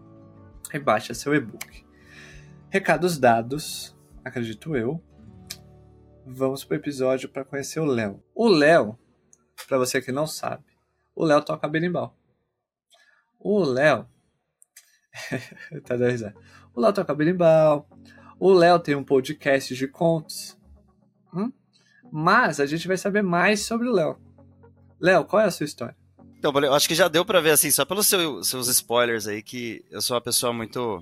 e 0.73 0.79
baixa 0.79 1.13
seu 1.13 1.33
e-book. 1.33 1.85
Recados 2.69 3.17
dados, 3.19 3.95
acredito 4.25 4.75
eu 4.75 5.01
vamos 6.25 6.63
pro 6.63 6.77
episódio 6.77 7.29
para 7.29 7.45
conhecer 7.45 7.79
o 7.79 7.85
Léo. 7.85 8.23
O 8.33 8.47
Léo, 8.47 8.97
para 9.67 9.77
você 9.77 10.01
que 10.01 10.11
não 10.11 10.27
sabe, 10.27 10.63
o 11.15 11.23
Léo 11.23 11.41
toca 11.43 11.67
berimbau. 11.67 12.17
O 13.39 13.63
Léo. 13.63 14.07
tá 15.85 15.95
dando 15.95 16.11
risada. 16.11 16.35
O 16.73 16.81
Léo 16.81 16.93
toca 16.93 17.13
berimbau. 17.13 17.87
O 18.39 18.51
Léo 18.51 18.79
tem 18.79 18.95
um 18.95 19.03
podcast 19.03 19.75
de 19.75 19.87
contos. 19.87 20.57
Hum? 21.33 21.51
Mas 22.11 22.59
a 22.59 22.65
gente 22.65 22.87
vai 22.87 22.97
saber 22.97 23.21
mais 23.21 23.61
sobre 23.61 23.87
o 23.87 23.91
Léo. 23.91 24.17
Léo, 24.99 25.25
qual 25.25 25.41
é 25.41 25.45
a 25.45 25.51
sua 25.51 25.65
história? 25.65 25.95
Então, 26.37 26.51
eu 26.61 26.73
acho 26.73 26.87
que 26.87 26.95
já 26.95 27.07
deu 27.07 27.23
para 27.23 27.39
ver, 27.39 27.51
assim, 27.51 27.71
só 27.71 27.85
pelos 27.85 28.07
seu, 28.07 28.43
seus 28.43 28.67
spoilers 28.67 29.27
aí, 29.27 29.41
que 29.41 29.85
eu 29.89 30.01
sou 30.01 30.15
uma 30.15 30.21
pessoa 30.21 30.51
muito 30.51 31.01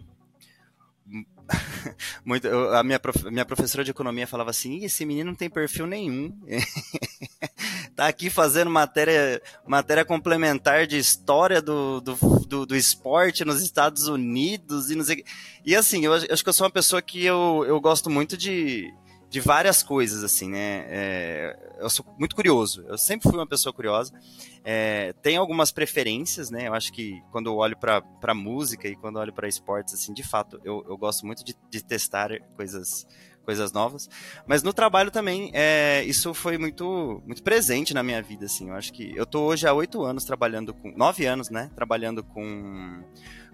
muito, 2.25 2.47
eu, 2.47 2.75
a 2.75 2.83
minha, 2.83 2.99
prof, 2.99 3.23
minha 3.29 3.45
professora 3.45 3.83
de 3.83 3.91
economia 3.91 4.27
falava 4.27 4.49
assim: 4.49 4.83
esse 4.83 5.05
menino 5.05 5.29
não 5.31 5.35
tem 5.35 5.49
perfil 5.49 5.87
nenhum. 5.87 6.35
tá 7.95 8.07
aqui 8.07 8.29
fazendo 8.29 8.69
matéria, 8.69 9.41
matéria 9.67 10.05
complementar 10.05 10.87
de 10.87 10.97
história 10.97 11.61
do, 11.61 12.01
do, 12.01 12.15
do, 12.47 12.65
do 12.65 12.75
esporte 12.75 13.45
nos 13.45 13.61
Estados 13.61 14.07
Unidos 14.07 14.89
e 14.89 14.95
não 14.95 15.03
sei 15.03 15.23
E 15.65 15.75
assim, 15.75 16.05
eu, 16.05 16.13
eu 16.13 16.33
acho 16.33 16.43
que 16.43 16.49
eu 16.49 16.53
sou 16.53 16.65
uma 16.65 16.71
pessoa 16.71 17.01
que 17.01 17.23
eu, 17.23 17.63
eu 17.67 17.79
gosto 17.79 18.09
muito 18.09 18.37
de, 18.37 18.91
de 19.31 19.39
várias 19.39 19.81
coisas, 19.81 20.25
assim, 20.25 20.49
né? 20.49 20.83
É, 20.89 21.77
eu 21.79 21.89
sou 21.89 22.05
muito 22.19 22.35
curioso. 22.35 22.83
Eu 22.85 22.97
sempre 22.97 23.29
fui 23.29 23.39
uma 23.39 23.47
pessoa 23.47 23.71
curiosa. 23.71 24.13
É, 24.61 25.13
tem 25.21 25.37
algumas 25.37 25.71
preferências, 25.71 26.51
né? 26.51 26.67
Eu 26.67 26.73
acho 26.73 26.91
que 26.91 27.23
quando 27.31 27.47
eu 27.47 27.55
olho 27.55 27.77
para 27.77 28.33
música 28.35 28.89
e 28.89 28.95
quando 28.97 29.15
eu 29.15 29.21
olho 29.21 29.33
para 29.33 29.47
esportes, 29.47 29.93
assim, 29.93 30.13
de 30.13 30.21
fato, 30.21 30.59
eu, 30.65 30.85
eu 30.85 30.97
gosto 30.97 31.25
muito 31.25 31.45
de, 31.45 31.55
de 31.69 31.81
testar 31.81 32.29
coisas 32.57 33.07
coisas 33.45 33.71
novas. 33.71 34.07
Mas 34.45 34.61
no 34.61 34.71
trabalho 34.71 35.09
também, 35.09 35.49
é, 35.53 36.03
isso 36.03 36.31
foi 36.31 36.59
muito, 36.59 37.23
muito 37.25 37.41
presente 37.41 37.91
na 37.91 38.03
minha 38.03 38.21
vida, 38.21 38.45
assim. 38.45 38.69
Eu 38.69 38.75
acho 38.75 38.93
que 38.93 39.15
eu 39.15 39.25
tô 39.25 39.43
hoje 39.45 39.65
há 39.65 39.73
oito 39.73 40.03
anos 40.03 40.25
trabalhando 40.25 40.73
com, 40.73 40.91
nove 40.91 41.25
anos, 41.25 41.49
né? 41.49 41.71
Trabalhando 41.73 42.21
com 42.21 43.01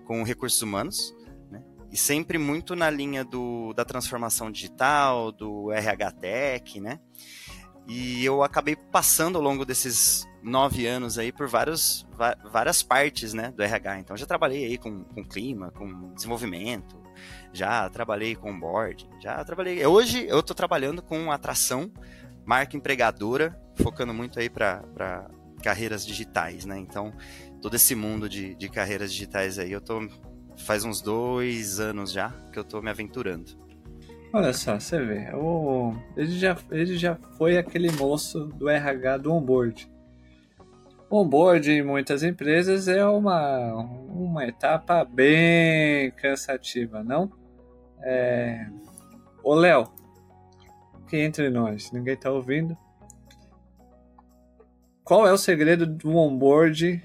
com 0.06 0.24
recursos 0.24 0.62
humanos? 0.62 1.14
E 1.92 1.98
sempre 1.98 2.38
muito 2.38 2.76
na 2.76 2.90
linha 2.90 3.24
do, 3.24 3.74
da 3.74 3.86
transformação 3.86 4.52
digital, 4.52 5.32
do 5.32 5.72
RH 5.72 6.12
Tech, 6.12 6.80
né? 6.80 7.00
E 7.88 8.24
eu 8.26 8.44
acabei 8.44 8.76
passando 8.76 9.38
ao 9.38 9.42
longo 9.42 9.66
desses 9.66 10.28
nove 10.44 10.86
anos 10.86 11.18
aí 11.18 11.32
por 11.32 11.48
vários, 11.48 12.06
várias 12.52 12.84
partes 12.84 13.34
né, 13.34 13.52
do 13.52 13.64
RH. 13.64 14.00
Então 14.00 14.18
já 14.18 14.26
trabalhei 14.26 14.66
aí 14.66 14.78
com, 14.78 15.06
com 15.06 15.24
clima, 15.24 15.72
com 15.72 16.14
desenvolvimento, 16.14 17.02
já 17.54 17.90
trabalhei 17.90 18.36
com 18.36 18.60
board, 18.60 19.10
já 19.22 19.44
trabalhei. 19.46 19.86
Hoje 19.86 20.26
eu 20.28 20.40
estou 20.40 20.56
trabalhando 20.56 21.02
com 21.02 21.32
atração, 21.32 21.90
marca 22.46 22.76
empregadora, 22.76 23.58
focando 23.76 24.14
muito 24.14 24.38
aí 24.38 24.50
para 24.50 25.30
carreiras 25.64 26.06
digitais, 26.06 26.66
né? 26.66 26.78
Então 26.78 27.14
todo 27.62 27.76
esse 27.76 27.96
mundo 27.96 28.28
de, 28.28 28.54
de 28.56 28.70
carreiras 28.70 29.14
digitais 29.14 29.58
aí 29.58 29.72
eu 29.72 29.82
tô 29.82 30.02
faz 30.58 30.84
uns 30.84 31.02
dois 31.02 31.80
anos 31.80 32.12
já 32.12 32.32
que 32.52 32.60
eu 32.60 32.64
estou 32.64 32.82
me 32.82 32.90
aventurando. 32.90 33.52
Olha 34.34 34.52
só, 34.52 34.80
você 34.80 35.00
vê, 35.00 35.34
o, 35.34 35.94
ele, 36.16 36.38
já, 36.38 36.58
ele 36.70 36.98
já 36.98 37.16
foi 37.38 37.58
aquele 37.58 37.90
moço 37.92 38.46
do 38.46 38.70
RH 38.70 39.18
do 39.18 39.34
onboard. 39.34 39.90
Onboard 41.10 41.72
em 41.72 41.82
muitas 41.82 42.22
empresas 42.24 42.90
é 42.90 43.06
uma, 43.06 43.74
uma 43.74 44.46
etapa 44.46 45.06
bem 45.06 46.12
cansativa, 46.12 47.02
não? 47.02 47.32
É... 48.02 48.68
Ô 49.42 49.56
Léo, 49.56 49.86
que 51.08 51.18
entre 51.18 51.50
nós, 51.50 51.92
ninguém 51.92 52.18
tá 52.18 52.30
ouvindo. 52.30 52.78
Qual 55.04 55.26
é 55.26 55.32
o 55.32 55.38
segredo 55.38 55.86
do 55.88 56.16
onboard 56.18 57.02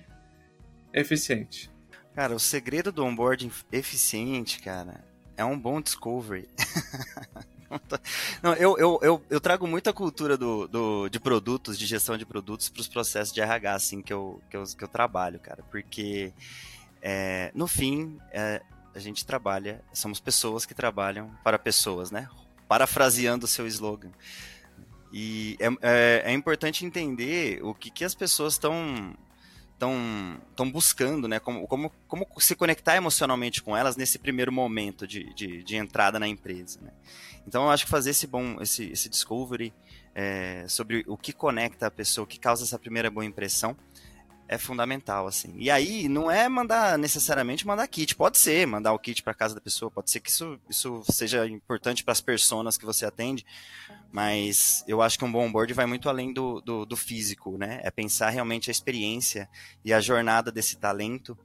eficiente? 0.92 1.71
Cara, 2.14 2.34
o 2.34 2.40
segredo 2.40 2.92
do 2.92 3.04
onboard 3.04 3.50
eficiente, 3.70 4.60
cara, 4.60 5.02
é 5.36 5.44
um 5.44 5.58
bom 5.58 5.80
discovery. 5.80 6.48
Não, 8.42 8.52
eu, 8.52 8.76
eu, 8.76 9.00
eu, 9.02 9.24
eu, 9.30 9.40
trago 9.40 9.66
muita 9.66 9.94
cultura 9.94 10.36
do, 10.36 10.68
do, 10.68 11.08
de 11.08 11.18
produtos, 11.18 11.78
de 11.78 11.86
gestão 11.86 12.18
de 12.18 12.26
produtos 12.26 12.68
para 12.68 12.82
os 12.82 12.88
processos 12.88 13.32
de 13.32 13.40
RH, 13.40 13.74
assim, 13.74 14.02
que 14.02 14.12
eu, 14.12 14.42
que 14.50 14.56
eu, 14.56 14.64
que 14.64 14.84
eu 14.84 14.88
trabalho, 14.88 15.40
cara. 15.40 15.64
Porque, 15.70 16.34
é, 17.00 17.50
no 17.54 17.66
fim, 17.66 18.18
é, 18.30 18.60
a 18.94 18.98
gente 18.98 19.24
trabalha, 19.24 19.82
somos 19.90 20.20
pessoas 20.20 20.66
que 20.66 20.74
trabalham 20.74 21.30
para 21.42 21.58
pessoas, 21.58 22.10
né? 22.10 22.28
Parafraseando 22.68 23.46
o 23.46 23.48
seu 23.48 23.66
slogan. 23.66 24.10
E 25.10 25.56
é, 25.58 25.68
é, 25.80 26.22
é 26.26 26.32
importante 26.32 26.84
entender 26.84 27.58
o 27.62 27.74
que, 27.74 27.90
que 27.90 28.04
as 28.04 28.14
pessoas 28.14 28.54
estão 28.54 29.14
estão 30.50 30.70
buscando, 30.70 31.26
né? 31.26 31.38
Como, 31.38 31.66
como, 31.66 31.90
como 32.06 32.26
se 32.38 32.54
conectar 32.54 32.96
emocionalmente 32.96 33.62
com 33.62 33.76
elas 33.76 33.96
nesse 33.96 34.18
primeiro 34.18 34.52
momento 34.52 35.06
de, 35.06 35.32
de, 35.34 35.62
de 35.62 35.76
entrada 35.76 36.18
na 36.18 36.28
empresa. 36.28 36.78
Né? 36.80 36.90
Então 37.46 37.64
eu 37.64 37.70
acho 37.70 37.84
que 37.84 37.90
fazer 37.90 38.10
esse 38.10 38.26
bom, 38.26 38.60
esse, 38.60 38.90
esse 38.92 39.08
discovery 39.08 39.72
é, 40.14 40.64
sobre 40.68 41.04
o 41.06 41.16
que 41.16 41.32
conecta 41.32 41.86
a 41.86 41.90
pessoa, 41.90 42.24
o 42.24 42.28
que 42.28 42.38
causa 42.38 42.64
essa 42.64 42.78
primeira 42.78 43.10
boa 43.10 43.24
impressão, 43.24 43.76
é 44.52 44.58
fundamental, 44.58 45.26
assim. 45.26 45.54
E 45.56 45.70
aí, 45.70 46.08
não 46.10 46.30
é 46.30 46.46
mandar 46.46 46.98
necessariamente 46.98 47.66
mandar 47.66 47.88
kit. 47.88 48.14
Pode 48.14 48.36
ser 48.36 48.66
mandar 48.66 48.92
o 48.92 48.98
kit 48.98 49.22
para 49.22 49.32
casa 49.32 49.54
da 49.54 49.62
pessoa, 49.62 49.90
pode 49.90 50.10
ser 50.10 50.20
que 50.20 50.28
isso, 50.28 50.60
isso 50.68 51.02
seja 51.10 51.46
importante 51.46 52.04
para 52.04 52.12
as 52.12 52.20
pessoas 52.20 52.76
que 52.76 52.84
você 52.84 53.06
atende, 53.06 53.46
mas 54.12 54.84
eu 54.86 55.00
acho 55.00 55.18
que 55.18 55.24
um 55.24 55.32
bom 55.32 55.46
onboard 55.46 55.72
vai 55.72 55.86
muito 55.86 56.06
além 56.06 56.34
do, 56.34 56.60
do, 56.60 56.84
do, 56.84 56.96
físico, 56.96 57.56
né? 57.56 57.80
É 57.82 57.90
pensar 57.90 58.28
realmente 58.28 58.68
a 58.68 58.72
experiência 58.72 59.48
e 59.82 59.90
a 59.90 60.00
jornada 60.00 60.52
desse 60.52 60.76
talento 60.76 61.36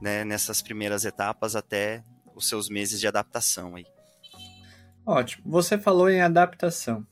né, 0.00 0.24
nessas 0.24 0.62
primeiras 0.62 1.04
etapas 1.04 1.54
até 1.54 2.02
os 2.34 2.48
seus 2.48 2.70
meses 2.70 2.98
de 2.98 3.06
adaptação 3.06 3.76
aí. 3.76 3.84
Ótimo. 5.04 5.44
Você 5.46 5.76
falou 5.76 6.08
em 6.08 6.22
adaptação. 6.22 7.06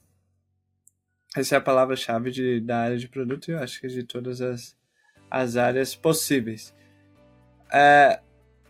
Essa 1.37 1.57
é 1.57 1.59
a 1.59 1.61
palavra-chave 1.61 2.61
da 2.63 2.79
área 2.79 2.97
de 2.97 3.09
produto 3.09 3.51
e 3.51 3.53
eu 3.53 3.59
acho 3.59 3.79
que 3.79 3.89
de 3.89 4.05
todas 4.05 4.41
as 4.41 4.75
as 5.35 5.57
áreas 5.57 5.97
possíveis. 5.97 6.73
É, 7.73 8.21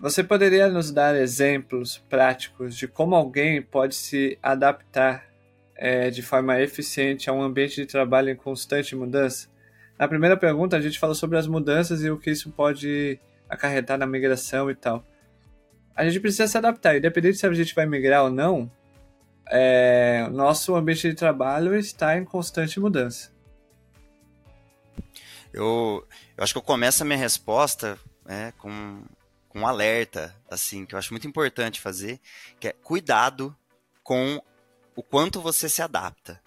você 0.00 0.24
poderia 0.24 0.66
nos 0.66 0.90
dar 0.90 1.14
exemplos 1.14 1.98
práticos 2.08 2.74
de 2.74 2.88
como 2.88 3.14
alguém 3.14 3.60
pode 3.60 3.94
se 3.94 4.38
adaptar 4.42 5.26
é, 5.76 6.08
de 6.08 6.22
forma 6.22 6.58
eficiente 6.62 7.28
a 7.28 7.34
um 7.34 7.42
ambiente 7.42 7.76
de 7.76 7.86
trabalho 7.86 8.30
em 8.30 8.34
constante 8.34 8.96
mudança? 8.96 9.46
Na 9.98 10.08
primeira 10.08 10.38
pergunta, 10.38 10.74
a 10.74 10.80
gente 10.80 10.98
falou 10.98 11.14
sobre 11.14 11.36
as 11.36 11.46
mudanças 11.46 12.02
e 12.02 12.10
o 12.10 12.18
que 12.18 12.30
isso 12.30 12.50
pode 12.50 13.20
acarretar 13.46 13.98
na 13.98 14.06
migração 14.06 14.70
e 14.70 14.74
tal. 14.74 15.04
A 15.94 16.02
gente 16.06 16.18
precisa 16.18 16.48
se 16.48 16.56
adaptar, 16.56 16.96
independente 16.96 17.36
se 17.36 17.46
a 17.46 17.52
gente 17.52 17.74
vai 17.74 17.84
migrar 17.84 18.24
ou 18.24 18.30
não, 18.30 18.70
é, 19.50 20.26
nosso 20.32 20.74
ambiente 20.74 21.10
de 21.10 21.14
trabalho 21.14 21.76
está 21.76 22.16
em 22.16 22.24
constante 22.24 22.80
mudança. 22.80 23.34
Eu, 25.54 26.04
eu 26.36 26.42
acho 26.42 26.52
que 26.52 26.58
eu 26.58 26.62
começo 26.62 27.02
a 27.02 27.06
minha 27.06 27.18
resposta 27.18 27.96
né, 28.24 28.52
com, 28.58 29.04
com 29.48 29.60
um 29.60 29.66
alerta, 29.66 30.34
assim, 30.50 30.84
que 30.84 30.96
eu 30.96 30.98
acho 30.98 31.12
muito 31.12 31.28
importante 31.28 31.80
fazer, 31.80 32.20
que 32.58 32.66
é 32.66 32.72
cuidado 32.72 33.56
com 34.02 34.42
o 34.96 35.02
quanto 35.02 35.40
você 35.40 35.68
se 35.68 35.80
adapta. 35.80 36.42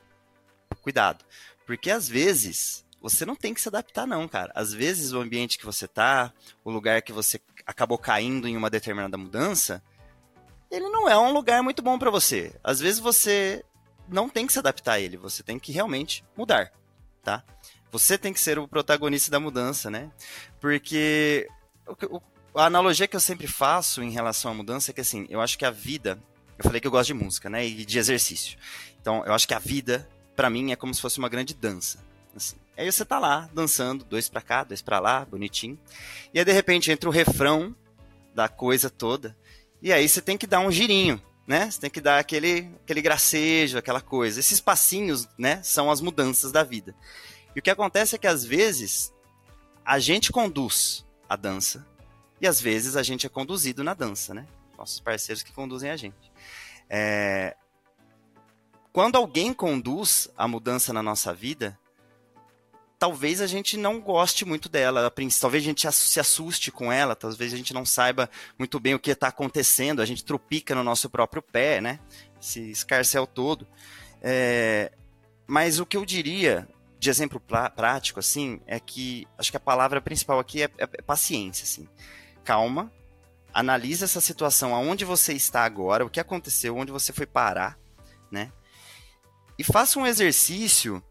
Cuidado. 0.81 1.23
Porque 1.65 1.89
às 1.89 2.09
vezes 2.09 2.85
você 3.01 3.25
não 3.25 3.35
tem 3.35 3.53
que 3.53 3.61
se 3.61 3.69
adaptar, 3.69 4.05
não, 4.05 4.27
cara. 4.27 4.51
Às 4.53 4.73
vezes 4.73 5.13
o 5.13 5.21
ambiente 5.21 5.57
que 5.57 5.65
você 5.65 5.87
tá, 5.87 6.33
o 6.61 6.69
lugar 6.69 7.01
que 7.01 7.13
você 7.13 7.39
acabou 7.65 7.97
caindo 7.97 8.45
em 8.45 8.57
uma 8.57 8.69
determinada 8.69 9.17
mudança, 9.17 9.81
ele 10.69 10.89
não 10.89 11.07
é 11.07 11.17
um 11.17 11.31
lugar 11.31 11.63
muito 11.63 11.81
bom 11.81 11.97
para 11.97 12.11
você. 12.11 12.53
Às 12.61 12.81
vezes 12.81 12.99
você 12.99 13.63
não 14.09 14.27
tem 14.27 14.45
que 14.45 14.51
se 14.51 14.59
adaptar 14.59 14.93
a 14.93 14.99
ele, 14.99 15.15
você 15.15 15.43
tem 15.43 15.57
que 15.57 15.71
realmente 15.71 16.25
mudar, 16.35 16.73
tá? 17.23 17.41
Você 17.91 18.17
tem 18.17 18.33
que 18.33 18.39
ser 18.39 18.59
o 18.59 18.67
protagonista 18.67 19.31
da 19.31 19.39
mudança, 19.39 19.89
né? 19.89 20.11
Porque 20.59 21.47
a 22.55 22.65
analogia 22.65 23.07
que 23.07 23.15
eu 23.15 23.19
sempre 23.19 23.47
faço 23.47 24.01
em 24.01 24.11
relação 24.11 24.51
à 24.51 24.53
mudança 24.53 24.91
é 24.91 24.93
que 24.93 25.01
assim, 25.01 25.25
eu 25.29 25.39
acho 25.39 25.57
que 25.57 25.65
a 25.65 25.71
vida, 25.71 26.19
eu 26.57 26.63
falei 26.63 26.81
que 26.81 26.87
eu 26.87 26.91
gosto 26.91 27.07
de 27.07 27.13
música, 27.13 27.49
né, 27.49 27.65
e 27.65 27.85
de 27.85 27.99
exercício. 27.99 28.57
Então, 28.99 29.23
eu 29.25 29.33
acho 29.33 29.47
que 29.47 29.53
a 29.53 29.59
vida 29.59 30.07
para 30.35 30.49
mim 30.49 30.71
é 30.71 30.75
como 30.75 30.93
se 30.93 31.01
fosse 31.01 31.17
uma 31.17 31.29
grande 31.29 31.53
dança. 31.53 31.99
Assim. 32.35 32.57
Aí 32.77 32.91
você 32.91 33.03
tá 33.03 33.17
lá 33.17 33.49
dançando, 33.53 34.05
dois 34.05 34.29
para 34.29 34.41
cá, 34.41 34.63
dois 34.63 34.81
para 34.81 34.99
lá, 34.99 35.25
bonitinho. 35.25 35.79
E 36.33 36.39
aí 36.39 36.45
de 36.45 36.51
repente 36.51 36.91
entra 36.91 37.09
o 37.09 37.11
refrão 37.11 37.75
da 38.35 38.47
coisa 38.47 38.89
toda, 38.89 39.35
e 39.81 39.91
aí 39.91 40.07
você 40.07 40.21
tem 40.21 40.37
que 40.37 40.45
dar 40.45 40.59
um 40.59 40.71
girinho, 40.71 41.21
né? 41.47 41.71
Você 41.71 41.79
tem 41.79 41.89
que 41.89 42.01
dar 42.01 42.19
aquele 42.19 42.69
aquele 42.83 43.01
gracejo, 43.01 43.77
aquela 43.77 44.01
coisa. 44.01 44.39
Esses 44.39 44.59
passinhos, 44.59 45.27
né, 45.37 45.61
são 45.63 45.89
as 45.89 46.01
mudanças 46.01 46.51
da 46.51 46.63
vida. 46.63 46.93
E 47.55 47.59
o 47.59 47.61
que 47.61 47.69
acontece 47.69 48.15
é 48.15 48.17
que 48.17 48.27
às 48.27 48.43
vezes 48.43 49.13
a 49.85 49.99
gente 49.99 50.31
conduz 50.31 51.05
a 51.29 51.35
dança 51.35 51.85
e 52.39 52.47
às 52.47 52.61
vezes 52.61 52.95
a 52.95 53.03
gente 53.03 53.25
é 53.25 53.29
conduzido 53.29 53.83
na 53.83 53.93
dança, 53.93 54.33
né? 54.33 54.45
Nossos 54.77 54.99
parceiros 54.99 55.41
que 55.41 55.51
conduzem 55.51 55.89
a 55.89 55.97
gente. 55.97 56.31
É... 56.89 57.55
Quando 58.93 59.15
alguém 59.15 59.53
conduz 59.53 60.29
a 60.37 60.47
mudança 60.47 60.93
na 60.93 61.01
nossa 61.01 61.33
vida, 61.33 61.77
talvez 62.99 63.41
a 63.41 63.47
gente 63.47 63.77
não 63.77 63.99
goste 63.99 64.45
muito 64.45 64.69
dela. 64.69 65.11
Talvez 65.39 65.63
a 65.63 65.65
gente 65.65 65.91
se 65.91 66.19
assuste 66.19 66.71
com 66.71 66.91
ela, 66.91 67.15
talvez 67.15 67.53
a 67.53 67.57
gente 67.57 67.73
não 67.73 67.85
saiba 67.85 68.29
muito 68.57 68.79
bem 68.79 68.93
o 68.93 68.99
que 68.99 69.11
está 69.11 69.27
acontecendo, 69.27 70.01
a 70.01 70.05
gente 70.05 70.23
tropica 70.23 70.75
no 70.75 70.83
nosso 70.83 71.09
próprio 71.09 71.41
pé, 71.41 71.81
né? 71.81 71.99
Se 72.39 72.69
escarcel 72.69 73.25
todo. 73.25 73.67
É... 74.21 74.91
Mas 75.47 75.79
o 75.79 75.85
que 75.85 75.97
eu 75.97 76.05
diria 76.05 76.67
de 77.07 77.11
exemplo 77.11 77.39
prático, 77.39 78.19
assim, 78.19 78.59
é 78.67 78.81
que 78.81 79.25
acho 79.37 79.49
que 79.49 79.55
a 79.55 79.61
palavra 79.61 80.01
principal 80.01 80.39
aqui 80.39 80.63
é, 80.63 80.65
é, 80.77 80.83
é 80.83 81.01
paciência, 81.01 81.63
assim. 81.63 81.87
Calma, 82.43 82.91
analisa 83.53 84.03
essa 84.03 84.19
situação, 84.19 84.75
aonde 84.75 85.05
você 85.05 85.31
está 85.31 85.63
agora, 85.63 86.05
o 86.05 86.09
que 86.09 86.19
aconteceu, 86.19 86.75
onde 86.75 86.91
você 86.91 87.13
foi 87.13 87.25
parar, 87.25 87.79
né? 88.29 88.51
E 89.57 89.63
faça 89.63 89.97
um 89.97 90.05
exercício 90.05 91.01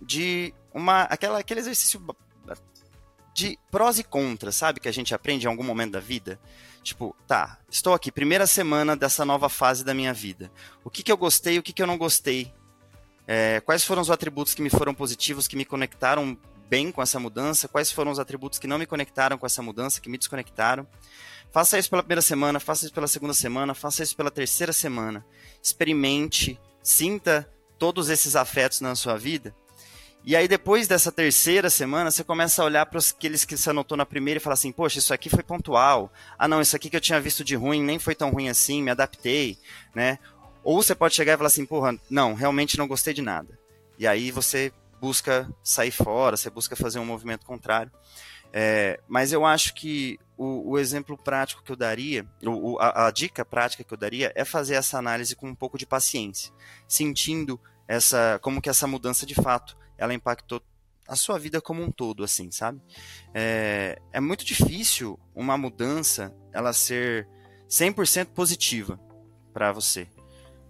de 0.00 0.54
uma 0.72 1.02
aquela 1.02 1.38
aquele 1.38 1.60
exercício 1.60 2.02
de 3.34 3.58
prós 3.70 3.98
e 3.98 4.04
contras, 4.04 4.56
sabe, 4.56 4.80
que 4.80 4.88
a 4.88 4.92
gente 4.92 5.14
aprende 5.14 5.46
em 5.46 5.50
algum 5.50 5.62
momento 5.62 5.92
da 5.92 6.00
vida. 6.00 6.40
Tipo, 6.82 7.14
tá, 7.26 7.58
estou 7.70 7.92
aqui, 7.92 8.10
primeira 8.10 8.46
semana 8.46 8.96
dessa 8.96 9.22
nova 9.22 9.50
fase 9.50 9.84
da 9.84 9.92
minha 9.92 10.14
vida. 10.14 10.50
O 10.82 10.88
que, 10.88 11.02
que 11.02 11.12
eu 11.12 11.16
gostei, 11.16 11.58
o 11.58 11.62
que, 11.62 11.74
que 11.74 11.82
eu 11.82 11.86
não 11.86 11.98
gostei 11.98 12.52
é, 13.26 13.60
quais 13.60 13.84
foram 13.84 14.02
os 14.02 14.10
atributos 14.10 14.54
que 14.54 14.62
me 14.62 14.70
foram 14.70 14.94
positivos, 14.94 15.46
que 15.46 15.56
me 15.56 15.64
conectaram 15.64 16.36
bem 16.68 16.90
com 16.90 17.02
essa 17.02 17.20
mudança? 17.20 17.68
Quais 17.68 17.92
foram 17.92 18.10
os 18.10 18.18
atributos 18.18 18.58
que 18.58 18.66
não 18.66 18.78
me 18.78 18.86
conectaram 18.86 19.38
com 19.38 19.46
essa 19.46 19.62
mudança, 19.62 20.00
que 20.00 20.08
me 20.08 20.18
desconectaram? 20.18 20.86
Faça 21.52 21.78
isso 21.78 21.90
pela 21.90 22.02
primeira 22.02 22.22
semana, 22.22 22.58
faça 22.58 22.86
isso 22.86 22.94
pela 22.94 23.06
segunda 23.06 23.34
semana, 23.34 23.74
faça 23.74 24.02
isso 24.02 24.16
pela 24.16 24.30
terceira 24.30 24.72
semana. 24.72 25.24
Experimente, 25.62 26.58
sinta 26.82 27.48
todos 27.78 28.08
esses 28.08 28.34
afetos 28.34 28.80
na 28.80 28.94
sua 28.94 29.18
vida. 29.18 29.54
E 30.24 30.36
aí, 30.36 30.46
depois 30.46 30.86
dessa 30.86 31.10
terceira 31.10 31.68
semana, 31.68 32.10
você 32.10 32.22
começa 32.22 32.62
a 32.62 32.64
olhar 32.64 32.86
para 32.86 33.00
aqueles 33.00 33.44
que 33.44 33.56
você 33.56 33.70
anotou 33.70 33.98
na 33.98 34.06
primeira 34.06 34.38
e 34.38 34.40
fala 34.40 34.54
assim: 34.54 34.70
Poxa, 34.70 35.00
isso 35.00 35.12
aqui 35.12 35.28
foi 35.28 35.42
pontual. 35.42 36.12
Ah, 36.38 36.46
não, 36.46 36.60
isso 36.60 36.76
aqui 36.76 36.88
que 36.88 36.96
eu 36.96 37.00
tinha 37.00 37.20
visto 37.20 37.42
de 37.42 37.56
ruim 37.56 37.82
nem 37.82 37.98
foi 37.98 38.14
tão 38.14 38.30
ruim 38.30 38.48
assim, 38.48 38.82
me 38.82 38.90
adaptei, 38.90 39.58
né? 39.94 40.20
Ou 40.64 40.82
você 40.82 40.94
pode 40.94 41.14
chegar 41.14 41.34
e 41.34 41.36
falar 41.36 41.48
assim: 41.48 41.66
Porra, 41.66 41.98
não, 42.10 42.34
realmente 42.34 42.78
não 42.78 42.88
gostei 42.88 43.14
de 43.14 43.22
nada. 43.22 43.58
E 43.98 44.06
aí 44.06 44.30
você 44.30 44.72
busca 45.00 45.52
sair 45.62 45.90
fora, 45.90 46.36
você 46.36 46.48
busca 46.48 46.76
fazer 46.76 46.98
um 46.98 47.04
movimento 47.04 47.44
contrário. 47.44 47.90
É, 48.52 49.00
mas 49.08 49.32
eu 49.32 49.46
acho 49.46 49.74
que 49.74 50.18
o, 50.36 50.72
o, 50.72 50.78
exemplo 50.78 51.16
prático 51.16 51.62
que 51.62 51.72
eu 51.72 51.76
daria, 51.76 52.26
o, 52.44 52.78
a, 52.78 53.06
a 53.06 53.10
dica 53.10 53.44
prática 53.44 53.82
que 53.82 53.94
eu 53.94 53.98
daria 53.98 54.30
é 54.34 54.44
fazer 54.44 54.74
essa 54.74 54.98
análise 54.98 55.34
com 55.34 55.48
um 55.48 55.54
pouco 55.54 55.78
de 55.78 55.86
paciência, 55.86 56.52
sentindo 56.86 57.58
essa 57.88 58.38
como 58.42 58.60
que 58.60 58.68
essa 58.68 58.86
mudança 58.86 59.24
de 59.24 59.34
fato 59.34 59.76
ela 59.96 60.12
impactou 60.12 60.62
a 61.08 61.16
sua 61.16 61.38
vida 61.38 61.60
como 61.60 61.82
um 61.82 61.90
todo, 61.90 62.22
assim, 62.22 62.50
sabe? 62.50 62.80
É, 63.34 63.98
é 64.12 64.20
muito 64.20 64.44
difícil 64.44 65.18
uma 65.34 65.56
mudança 65.56 66.34
ela 66.52 66.72
ser 66.72 67.26
100% 67.68 68.26
positiva 68.26 69.00
para 69.52 69.72
você, 69.72 70.06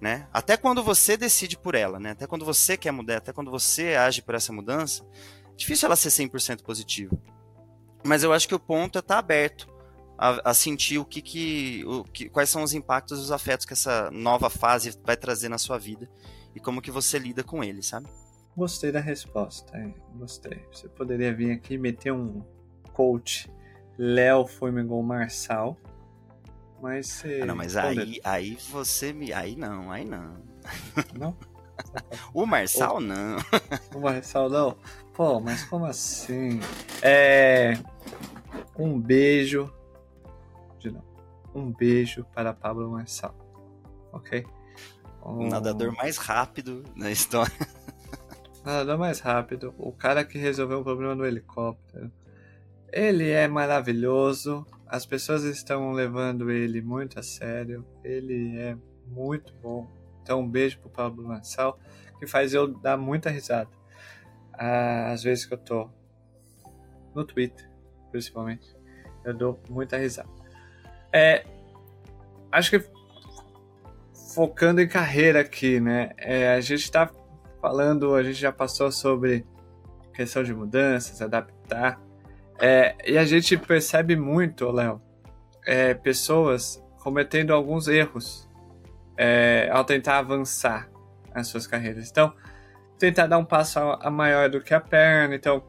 né? 0.03 0.27
Até 0.33 0.57
quando 0.57 0.83
você 0.83 1.17
decide 1.17 1.57
por 1.57 1.77
ela, 1.77 2.01
né? 2.01 2.11
Até 2.11 2.27
quando 2.27 2.45
você 2.45 2.77
quer 2.77 2.91
mudar, 2.91 3.19
até 3.19 3.33
quando 3.33 3.53
você 3.53 3.95
age 3.95 4.21
por 4.21 4.35
essa 4.35 4.53
mudança, 4.53 5.07
é 5.53 5.57
difícil 5.57 5.87
ela 5.87 5.95
ser 5.95 6.09
100% 6.09 6.61
positiva. 6.65 7.17
Mas 8.03 8.25
eu 8.25 8.33
acho 8.33 8.49
que 8.49 8.55
o 8.55 8.59
ponto 8.59 8.99
é 8.99 9.01
estar 9.01 9.15
tá 9.15 9.19
aberto 9.21 9.69
a, 10.19 10.51
a, 10.51 10.55
sentir 10.55 10.99
o 10.99 11.05
que, 11.05 11.23
que, 11.23 11.85
o 11.87 12.03
que, 12.03 12.29
quais 12.29 12.51
são 12.51 12.65
os 12.65 12.75
impactos 12.75 13.21
e 13.21 13.23
os 13.23 13.31
afetos 13.31 13.65
que 13.65 13.75
essa 13.75 14.11
nova 14.11 14.51
fase 14.51 14.99
vai 15.05 15.17
trazer 15.17 15.49
na 15.49 15.57
sua 15.57 15.79
vida 15.79 16.11
e 16.53 16.59
como 16.59 16.83
que 16.83 16.91
você 16.91 17.17
lida 17.17 17.45
com 17.45 17.63
ele, 17.63 17.81
sabe? 17.81 18.09
Gostei 18.57 18.91
da 18.91 18.99
resposta, 18.99 19.79
hein? 19.79 19.95
gostei. 20.17 20.67
Você 20.73 20.89
poderia 20.89 21.33
vir 21.33 21.53
aqui 21.53 21.75
e 21.75 21.79
meter 21.79 22.13
um 22.13 22.43
coach 22.93 23.49
Léo 23.97 24.49
Formigol 24.49 25.03
Marçal, 25.05 25.79
mas 26.83 27.07
você... 27.07 27.41
Ah, 27.41 27.47
não, 27.47 27.55
mas 27.55 27.77
aí, 27.77 28.21
aí 28.25 28.59
você 28.71 29.13
me... 29.13 29.33
Aí 29.33 29.55
não, 29.55 29.91
aí 29.93 30.05
não. 30.05 30.35
Não? 31.17 31.37
o 32.35 32.45
Marçal 32.45 33.01
não. 33.01 33.37
O 33.95 34.01
Marçal 34.01 34.51
não? 34.51 34.77
Pô, 35.15 35.41
mas 35.41 35.63
como 35.65 35.87
assim? 35.87 36.59
É... 37.01 37.75
Um 38.77 39.01
beijo... 39.01 39.73
De 40.81 40.91
novo. 40.91 41.07
Um 41.55 41.71
beijo 41.71 42.25
para 42.35 42.53
Pablo 42.53 42.91
Marçal, 42.91 43.35
ok? 44.13 44.45
O 45.23 45.47
nadador 45.47 45.95
mais 45.95 46.17
rápido 46.17 46.83
na 46.97 47.13
história. 47.13 47.53
Nada 48.65 48.97
mais 48.97 49.21
rápido. 49.21 49.73
O 49.79 49.93
cara 49.93 50.25
que 50.25 50.37
resolveu 50.37 50.81
o 50.81 50.85
problema 50.85 51.15
do 51.15 51.25
helicóptero. 51.25 52.11
Ele 52.93 53.31
é 53.31 53.47
maravilhoso. 53.47 54.67
As 54.93 55.07
pessoas 55.07 55.45
estão 55.45 55.91
levando 55.93 56.51
ele 56.51 56.83
muito 56.83 57.19
a 57.19 57.23
sério. 57.23 57.83
Ele 58.05 58.59
é 58.59 58.77
muito 59.07 59.55
bom. 59.55 59.91
Então, 60.21 60.41
um 60.41 60.47
beijo 60.47 60.79
pro 60.81 60.91
Pablo 60.91 61.27
Mansal, 61.27 61.81
que 62.19 62.27
faz 62.27 62.53
eu 62.53 62.69
dar 62.69 62.99
muita 62.99 63.31
risada. 63.31 63.71
Às 64.53 65.23
vezes 65.23 65.47
que 65.47 65.55
eu 65.55 65.59
tô 65.59 65.89
no 67.15 67.25
Twitter, 67.25 67.67
principalmente, 68.11 68.77
eu 69.25 69.33
dou 69.33 69.59
muita 69.71 69.97
risada. 69.97 70.29
É, 71.11 71.47
acho 72.53 72.79
que 72.79 72.91
focando 74.35 74.79
em 74.79 74.87
carreira 74.87 75.41
aqui, 75.41 75.81
né? 75.81 76.11
É, 76.19 76.53
a 76.53 76.61
gente 76.61 76.93
tá 76.93 77.11
falando, 77.63 78.15
a 78.15 78.23
gente 78.23 78.39
já 78.39 78.53
passou 78.53 78.93
sobre 78.93 79.47
questão 80.13 80.43
de 80.43 80.53
mudanças, 80.53 81.23
adaptar. 81.23 81.99
É, 82.65 82.95
e 83.05 83.19
a 83.19 83.25
gente 83.25 83.59
percebe 83.59 84.15
muito, 84.15 84.71
Léo, 84.71 85.03
é, 85.67 85.95
pessoas 85.95 86.81
cometendo 87.01 87.53
alguns 87.53 87.89
erros 87.89 88.49
é, 89.19 89.69
ao 89.73 89.85
tentar 89.85 90.19
avançar 90.19 90.89
as 91.35 91.49
suas 91.49 91.67
carreiras. 91.67 92.09
Então, 92.09 92.33
tentar 93.01 93.27
dar 93.27 93.39
um 93.39 93.45
passo 93.45 93.81
a, 93.81 94.07
a 94.07 94.11
maior 94.13 94.49
do 94.49 94.61
que 94.61 94.73
a 94.73 94.79
perna. 94.79 95.35
Então, 95.35 95.61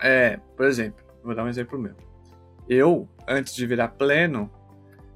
é, 0.00 0.38
por 0.56 0.64
exemplo, 0.64 1.04
vou 1.22 1.34
dar 1.34 1.44
um 1.44 1.48
exemplo 1.48 1.78
meu. 1.78 1.94
Eu, 2.66 3.06
antes 3.28 3.54
de 3.54 3.66
virar 3.66 3.88
pleno, 3.88 4.50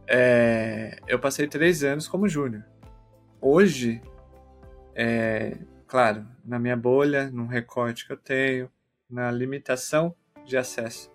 é, 0.06 0.98
eu 1.08 1.18
passei 1.18 1.48
três 1.48 1.82
anos 1.82 2.06
como 2.06 2.28
júnior. 2.28 2.62
Hoje, 3.40 4.02
é, 4.94 5.56
claro, 5.86 6.26
na 6.44 6.58
minha 6.58 6.76
bolha, 6.76 7.30
num 7.30 7.46
recorte 7.46 8.06
que 8.06 8.12
eu 8.12 8.18
tenho, 8.18 8.70
na 9.08 9.30
limitação 9.30 10.14
de 10.50 10.58
acesso 10.58 11.10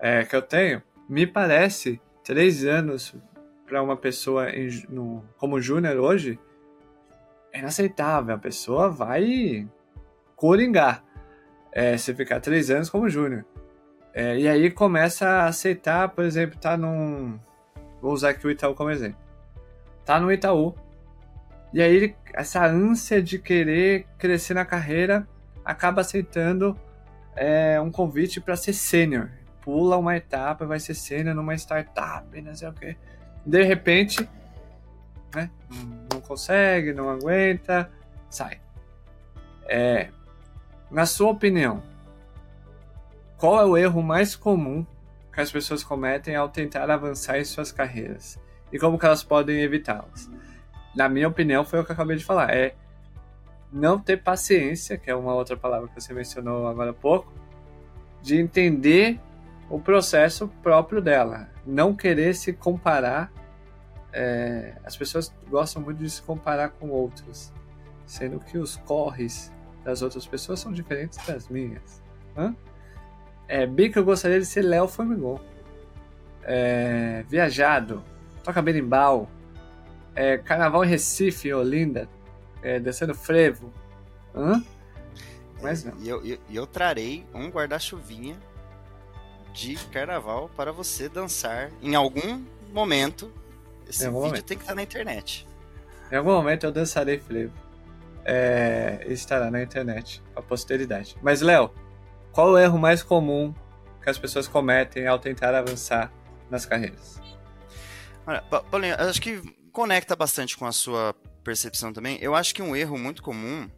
é, 0.00 0.24
que 0.24 0.34
eu 0.34 0.40
tenho, 0.40 0.82
me 1.08 1.26
parece 1.26 2.00
três 2.24 2.64
anos 2.64 3.14
para 3.66 3.82
uma 3.82 3.96
pessoa 3.96 4.50
em, 4.50 4.68
no, 4.88 5.22
como 5.36 5.60
júnior 5.60 5.96
hoje 5.98 6.38
é 7.52 7.58
inaceitável. 7.58 8.34
A 8.34 8.38
pessoa 8.38 8.88
vai 8.88 9.68
coringar 10.34 11.04
é, 11.70 11.96
se 11.98 12.14
ficar 12.14 12.40
três 12.40 12.70
anos 12.70 12.88
como 12.88 13.10
júnior. 13.10 13.44
É, 14.14 14.38
e 14.38 14.48
aí 14.48 14.70
começa 14.70 15.28
a 15.28 15.46
aceitar, 15.46 16.08
por 16.08 16.24
exemplo, 16.24 16.58
tá 16.58 16.76
num. 16.76 17.38
Vou 18.00 18.12
usar 18.12 18.30
aqui 18.30 18.46
o 18.46 18.50
Itaú 18.50 18.74
como 18.74 18.90
exemplo. 18.90 19.20
Tá 20.04 20.18
no 20.18 20.32
Itaú, 20.32 20.74
e 21.72 21.80
aí 21.80 22.16
essa 22.32 22.64
ânsia 22.64 23.22
de 23.22 23.38
querer 23.38 24.06
crescer 24.18 24.54
na 24.54 24.64
carreira 24.64 25.28
acaba 25.64 26.00
aceitando 26.00 26.76
é, 27.36 27.80
um 27.80 27.90
convite 27.90 28.40
para 28.40 28.56
ser 28.56 28.72
sênior. 28.72 29.28
Pula 29.60 29.96
uma 29.96 30.16
etapa, 30.16 30.66
vai 30.66 30.80
ser 30.80 30.94
sênior 30.94 31.34
numa 31.34 31.54
startup, 31.54 32.40
não 32.40 32.54
sei 32.54 32.68
o 32.68 32.72
quê. 32.72 32.96
De 33.44 33.62
repente, 33.62 34.28
né, 35.34 35.50
não 36.12 36.20
consegue, 36.20 36.92
não 36.92 37.10
aguenta, 37.10 37.90
sai. 38.28 38.60
É, 39.66 40.08
na 40.90 41.06
sua 41.06 41.30
opinião, 41.30 41.82
qual 43.36 43.60
é 43.60 43.64
o 43.64 43.76
erro 43.76 44.02
mais 44.02 44.34
comum 44.34 44.84
que 45.32 45.40
as 45.40 45.52
pessoas 45.52 45.84
cometem 45.84 46.34
ao 46.34 46.48
tentar 46.48 46.90
avançar 46.90 47.38
em 47.38 47.44
suas 47.44 47.70
carreiras? 47.70 48.38
E 48.72 48.78
como 48.78 48.98
que 48.98 49.06
elas 49.06 49.22
podem 49.22 49.60
evitá-las? 49.62 50.28
na 50.94 51.08
minha 51.08 51.28
opinião, 51.28 51.64
foi 51.64 51.80
o 51.80 51.84
que 51.84 51.90
eu 51.90 51.94
acabei 51.94 52.16
de 52.16 52.24
falar. 52.24 52.50
É 52.50 52.74
não 53.72 53.98
ter 53.98 54.22
paciência, 54.22 54.96
que 54.96 55.10
é 55.10 55.14
uma 55.14 55.34
outra 55.34 55.56
palavra 55.56 55.88
que 55.88 56.00
você 56.00 56.12
mencionou 56.12 56.66
agora 56.66 56.90
há 56.90 56.94
pouco, 56.94 57.32
de 58.22 58.36
entender 58.36 59.20
o 59.68 59.78
processo 59.78 60.48
próprio 60.62 61.00
dela. 61.00 61.48
Não 61.64 61.94
querer 61.94 62.34
se 62.34 62.52
comparar. 62.52 63.32
É, 64.12 64.74
as 64.84 64.96
pessoas 64.96 65.32
gostam 65.48 65.80
muito 65.80 65.98
de 65.98 66.10
se 66.10 66.20
comparar 66.20 66.70
com 66.70 66.90
outros, 66.90 67.52
sendo 68.04 68.40
que 68.40 68.58
os 68.58 68.76
corres 68.76 69.52
das 69.84 70.02
outras 70.02 70.26
pessoas 70.26 70.58
são 70.58 70.72
diferentes 70.72 71.24
das 71.26 71.48
minhas. 71.48 72.02
Hã? 72.36 72.54
É, 73.46 73.66
bem 73.66 73.90
que 73.90 73.98
eu 73.98 74.04
gostaria 74.04 74.38
de 74.38 74.46
ser 74.46 74.62
Léo 74.62 74.88
Formigão. 74.88 75.40
É, 76.42 77.24
viajado, 77.28 78.02
toca 78.42 78.60
berimbau, 78.60 79.28
é, 80.14 80.38
Carnaval 80.38 80.84
em 80.84 80.88
Recife, 80.88 81.52
Olinda, 81.52 82.08
é, 82.62 82.78
descendo 82.78 83.14
frevo. 83.14 83.72
Hã? 84.34 84.62
Mas 85.62 85.84
não. 85.84 85.94
E 86.00 86.08
eu, 86.08 86.24
eu, 86.24 86.38
eu 86.50 86.66
trarei 86.66 87.26
um 87.34 87.48
guarda-chuvinha 87.48 88.36
de 89.52 89.76
carnaval 89.86 90.50
para 90.56 90.72
você 90.72 91.08
dançar 91.08 91.70
em 91.82 91.94
algum 91.94 92.44
momento. 92.72 93.32
Esse 93.88 94.04
vídeo 94.04 94.12
momento. 94.12 94.44
tem 94.44 94.56
que 94.56 94.62
estar 94.62 94.74
na 94.74 94.82
internet. 94.82 95.46
Em 96.10 96.16
algum 96.16 96.32
momento 96.32 96.64
eu 96.64 96.72
dançarei 96.72 97.18
frevo. 97.18 97.52
É, 98.24 99.04
estará 99.08 99.50
na 99.50 99.62
internet, 99.62 100.22
a 100.36 100.42
posteridade. 100.42 101.16
Mas, 101.22 101.40
Léo, 101.40 101.70
qual 102.32 102.50
o 102.50 102.58
erro 102.58 102.78
mais 102.78 103.02
comum 103.02 103.54
que 104.02 104.10
as 104.10 104.18
pessoas 104.18 104.46
cometem 104.46 105.06
ao 105.06 105.18
tentar 105.18 105.54
avançar 105.54 106.12
nas 106.48 106.66
carreiras? 106.66 107.20
Olha, 108.26 108.42
Paulinho, 108.42 108.94
acho 108.98 109.20
que 109.20 109.42
conecta 109.72 110.14
bastante 110.14 110.56
com 110.56 110.66
a 110.66 110.72
sua 110.72 111.14
percepção 111.42 111.92
também. 111.92 112.18
Eu 112.20 112.34
acho 112.34 112.54
que 112.54 112.62
um 112.62 112.74
erro 112.74 112.98
muito 112.98 113.22
comum 113.22 113.68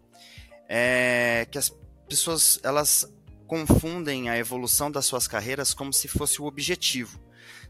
é 0.69 1.47
que 1.51 1.59
as 1.59 1.75
pessoas 2.09 2.61
elas 2.63 3.07
confundem 3.47 4.31
a 4.31 4.39
evolução 4.39 4.91
das 4.91 5.05
suas 5.05 5.29
carreiras 5.29 5.75
como 5.75 5.93
se 5.93 6.09
fosse 6.09 6.41
o 6.41 6.47
objetivo, 6.47 7.21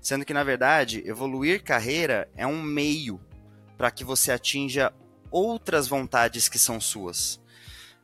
sendo 0.00 0.24
que 0.24 0.35
na 0.35 0.44
verdade 0.44 1.02
evoluir 1.07 1.62
carreira 1.62 2.31
é 2.37 2.46
um 2.46 2.62
meio 2.62 3.20
para 3.76 3.90
que 3.90 4.05
você 4.05 4.31
atinja 4.31 4.92
outras 5.31 5.88
vontades 5.88 6.48
que 6.48 6.59
são 6.59 6.81
suas. 6.81 7.40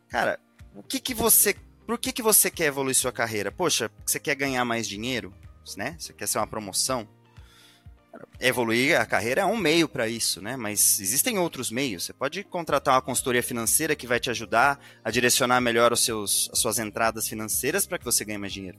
Cara, 0.09 0.41
o 0.75 0.83
que 0.83 0.99
que 0.99 1.15
você, 1.15 1.55
por 1.87 1.99
que 1.99 2.13
que 2.13 2.23
você 2.23 2.51
quer 2.51 2.67
evoluir 2.67 2.97
sua 2.97 3.13
carreira? 3.13 3.53
Poxa, 3.53 3.91
você 4.05 4.19
quer 4.19 4.35
ganhar 4.35 4.65
mais 4.65 4.89
dinheiro, 4.89 5.33
né? 5.77 5.95
Você 5.99 6.13
quer 6.13 6.27
ser 6.27 6.39
uma 6.39 6.47
promoção? 6.47 7.09
Evoluir 8.41 9.01
a 9.01 9.05
carreira 9.05 9.43
é 9.43 9.45
um 9.45 9.57
meio 9.57 9.89
para 9.89 10.09
isso, 10.09 10.41
né? 10.41 10.57
Mas 10.57 11.01
existem 11.01 11.39
outros 11.39 11.71
meios. 11.71 12.05
Você 12.05 12.13
pode 12.13 12.45
contratar 12.45 12.95
uma 12.95 13.03
consultoria 13.03 13.43
financeira 13.43 13.97
que 13.97 14.07
vai 14.07 14.21
te 14.21 14.31
ajudar 14.31 14.79
a 15.05 15.11
direcionar 15.11 15.61
melhor 15.61 15.93
os 15.93 16.05
seus, 16.05 16.49
as 16.53 16.59
suas 16.59 16.79
entradas 16.79 17.29
financeiras 17.29 17.87
para 17.87 17.99
que 17.99 18.05
você 18.05 18.25
ganhe 18.25 18.39
mais 18.39 18.53
dinheiro. 18.53 18.79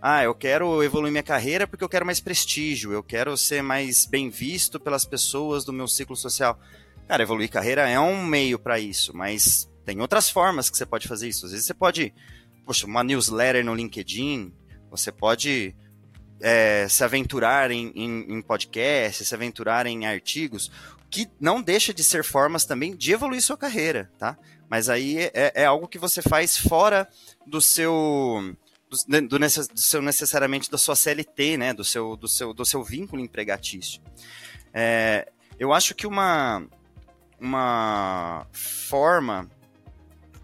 Ah, 0.00 0.22
eu 0.22 0.34
quero 0.34 0.82
evoluir 0.82 1.10
minha 1.10 1.22
carreira 1.22 1.66
porque 1.66 1.84
eu 1.84 1.88
quero 1.88 2.06
mais 2.06 2.20
prestígio, 2.20 2.92
eu 2.92 3.02
quero 3.02 3.36
ser 3.36 3.62
mais 3.62 4.06
bem 4.06 4.30
visto 4.30 4.78
pelas 4.78 5.04
pessoas 5.04 5.64
do 5.64 5.72
meu 5.72 5.88
ciclo 5.88 6.16
social. 6.16 6.58
Cara, 7.06 7.22
evoluir 7.22 7.50
carreira 7.50 7.88
é 7.88 7.98
um 7.98 8.24
meio 8.24 8.58
para 8.58 8.78
isso, 8.78 9.14
mas 9.14 9.68
tem 9.84 10.00
outras 10.00 10.30
formas 10.30 10.70
que 10.70 10.76
você 10.76 10.86
pode 10.86 11.08
fazer 11.08 11.28
isso. 11.28 11.46
Às 11.46 11.52
vezes 11.52 11.66
você 11.66 11.74
pode, 11.74 12.14
poxa, 12.64 12.86
uma 12.86 13.02
newsletter 13.02 13.64
no 13.64 13.74
LinkedIn, 13.74 14.52
você 14.88 15.10
pode 15.10 15.74
é, 16.40 16.86
se 16.88 17.04
aventurar 17.04 17.70
em, 17.70 17.92
em, 17.94 18.34
em 18.34 18.42
podcasts, 18.42 19.28
se 19.28 19.34
aventurar 19.34 19.86
em 19.86 20.06
artigos, 20.06 20.70
que 21.10 21.28
não 21.40 21.60
deixa 21.60 21.92
de 21.92 22.04
ser 22.04 22.24
formas 22.24 22.64
também 22.64 22.96
de 22.96 23.12
evoluir 23.12 23.42
sua 23.42 23.56
carreira, 23.56 24.10
tá? 24.18 24.38
Mas 24.68 24.88
aí 24.88 25.18
é, 25.18 25.52
é 25.54 25.64
algo 25.64 25.88
que 25.88 25.98
você 25.98 26.22
faz 26.22 26.56
fora 26.56 27.08
do 27.46 27.60
seu 27.60 28.56
do, 28.88 29.28
do, 29.28 29.38
do, 29.38 29.80
seu 29.80 30.00
necessariamente 30.00 30.70
da 30.70 30.78
sua 30.78 30.94
CLT, 30.94 31.56
né? 31.56 31.74
Do 31.74 31.84
seu 31.84 32.16
do 32.16 32.28
seu 32.28 32.54
do 32.54 32.64
seu 32.64 32.82
vínculo 32.84 33.20
empregatício. 33.20 34.00
É, 34.72 35.28
eu 35.58 35.72
acho 35.72 35.94
que 35.94 36.06
uma 36.06 36.64
uma 37.40 38.46
forma 38.52 39.50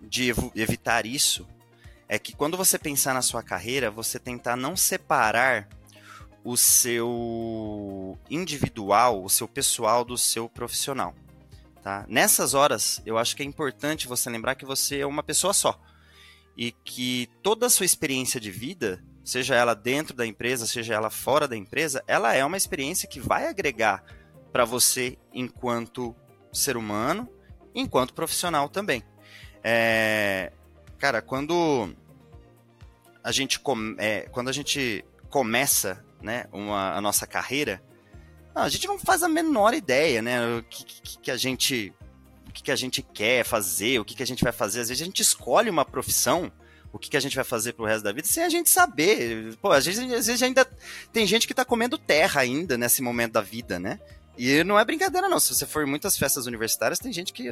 de 0.03 0.33
evitar 0.57 1.07
isso 1.07 1.47
é 2.09 2.19
que 2.19 2.35
quando 2.35 2.57
você 2.57 2.79
pensar 2.79 3.15
na 3.15 3.23
sua 3.23 3.43
carreira, 3.43 3.91
você 3.91 4.19
tentar 4.19 4.57
não 4.57 4.77
separar 4.77 5.69
o 6.47 6.57
seu 6.57 8.17
individual, 8.31 9.25
o 9.25 9.29
seu 9.29 9.49
pessoal 9.49 10.05
do 10.05 10.17
seu 10.17 10.49
profissional. 10.49 11.13
Tá? 11.83 12.07
Nessas 12.09 12.55
horas, 12.55 13.03
eu 13.05 13.19
acho 13.19 13.35
que 13.35 13.43
é 13.43 13.45
importante 13.45 14.07
você 14.07 14.31
lembrar 14.31 14.55
que 14.55 14.65
você 14.65 15.01
é 15.01 15.07
uma 15.07 15.25
pessoa 15.25 15.53
só 15.53 15.77
e 16.57 16.71
que 16.71 17.29
toda 17.43 17.67
a 17.67 17.69
sua 17.71 17.85
experiência 17.85 18.39
de 18.39 18.53
vida, 18.53 19.03
seja 19.25 19.57
ela 19.57 19.75
dentro 19.75 20.15
da 20.15 20.25
empresa, 20.25 20.69
seja 20.69 20.95
ela 20.95 21.11
fora 21.11 21.49
da 21.49 21.57
empresa, 21.57 22.01
ela 22.07 22.33
é 22.33 22.45
uma 22.45 22.57
experiência 22.57 23.09
que 23.09 23.19
vai 23.19 23.49
agregar 23.49 24.05
para 24.53 24.65
você 24.65 25.19
enquanto 25.35 26.15
ser 26.53 26.77
humano, 26.77 27.29
enquanto 27.75 28.15
profissional 28.15 28.69
também. 28.69 29.03
É, 29.65 30.53
cara, 30.97 31.21
quando 31.21 31.93
a 33.25 33.33
gente, 33.33 33.61
é, 33.99 34.29
quando 34.31 34.49
a 34.49 34.53
gente 34.53 35.05
começa 35.29 36.06
né, 36.23 36.47
uma, 36.53 36.95
a 36.95 37.01
nossa 37.01 37.27
carreira, 37.27 37.83
a 38.55 38.69
gente 38.69 38.87
não 38.87 38.99
faz 38.99 39.23
a 39.23 39.29
menor 39.29 39.75
ideia, 39.75 40.23
né, 40.23 40.57
o 40.57 40.63
que, 40.63 40.85
que, 40.85 41.19
que 41.19 41.31
a 41.31 41.37
gente 41.37 41.93
o 42.49 42.53
que, 42.53 42.63
que 42.63 42.71
a 42.71 42.77
gente 42.77 43.03
quer 43.03 43.45
fazer, 43.45 44.01
o 44.01 44.05
que, 44.05 44.15
que 44.15 44.23
a 44.23 44.27
gente 44.27 44.43
vai 44.43 44.53
fazer. 44.53 44.81
Às 44.81 44.89
vezes 44.89 45.03
a 45.03 45.05
gente 45.05 45.21
escolhe 45.21 45.69
uma 45.69 45.85
profissão, 45.85 46.51
o 46.91 46.99
que, 46.99 47.11
que 47.11 47.17
a 47.17 47.21
gente 47.21 47.37
vai 47.37 47.45
fazer 47.45 47.75
pro 47.75 47.85
resto 47.85 48.05
da 48.05 48.13
vida, 48.13 48.27
sem 48.27 48.43
a 48.43 48.49
gente 48.49 48.71
saber. 48.71 49.55
Pô, 49.61 49.71
às 49.71 49.85
vezes, 49.85 50.01
às 50.11 50.27
vezes 50.27 50.43
ainda 50.43 50.65
tem 51.13 51.27
gente 51.27 51.47
que 51.47 51.53
tá 51.53 51.65
comendo 51.65 51.99
terra 51.99 52.41
ainda 52.41 52.79
nesse 52.79 53.03
momento 53.03 53.33
da 53.33 53.43
vida, 53.43 53.79
né? 53.79 54.01
E 54.39 54.63
não 54.65 54.79
é 54.79 54.85
brincadeira, 54.85 55.29
não. 55.29 55.41
Se 55.41 55.55
você 55.55 55.67
for 55.67 55.87
em 55.87 55.91
muitas 55.91 56.17
festas 56.17 56.47
universitárias, 56.47 56.99
tem 56.99 57.13
gente 57.13 57.33
que. 57.33 57.51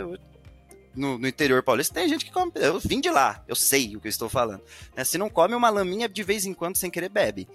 No, 0.94 1.18
no, 1.18 1.27
interior 1.27 1.61
paulista 1.62 1.94
tem 1.94 2.09
gente 2.09 2.24
que 2.24 2.31
come. 2.31 2.53
Eu 2.55 2.79
vim 2.79 3.00
de 3.00 3.11
lá, 3.11 3.42
eu 3.48 3.57
sei 3.57 3.96
o 3.96 4.00
que 4.00 4.07
eu 4.07 4.11
estou 4.11 4.29
falando. 4.29 4.62
Né? 4.96 5.03
Se 5.03 5.18
não 5.18 5.29
come 5.29 5.55
uma 5.55 5.68
laminha 5.68 6.09
de 6.09 6.22
vez 6.22 6.46
em 6.46 6.55
quando 6.55 6.77
sem 6.77 6.90
querer, 6.90 7.09
bebe. 7.09 7.48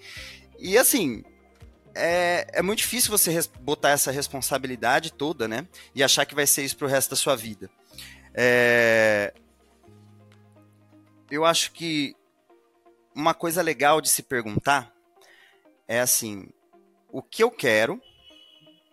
E 0.60 0.78
assim, 0.78 1.24
é, 1.95 2.48
é 2.54 2.62
muito 2.62 2.80
difícil 2.80 3.10
você 3.10 3.32
botar 3.62 3.89
essa 3.89 4.12
responsabilidade 4.12 5.12
toda, 5.13 5.48
né? 5.48 5.67
E 5.93 6.04
achar 6.04 6.26
que 6.26 6.36
vai 6.36 6.45
ser 6.45 6.63
isso 6.63 6.78
pro 6.78 6.88
resto 6.88 7.12
da 7.12 7.15
sua 7.15 7.36
vida. 7.36 7.69
É... 8.34 9.34
Eu 11.32 11.45
acho 11.45 11.72
que 11.72 12.15
uma 13.15 13.34
coisa 13.34 13.62
legal 13.62 14.02
de 14.02 14.10
se 14.10 14.24
perguntar 14.24 14.93
é 15.88 16.00
assim: 16.00 16.50
o 17.12 17.22
que 17.22 17.43
eu 17.43 17.52
quero 17.52 18.02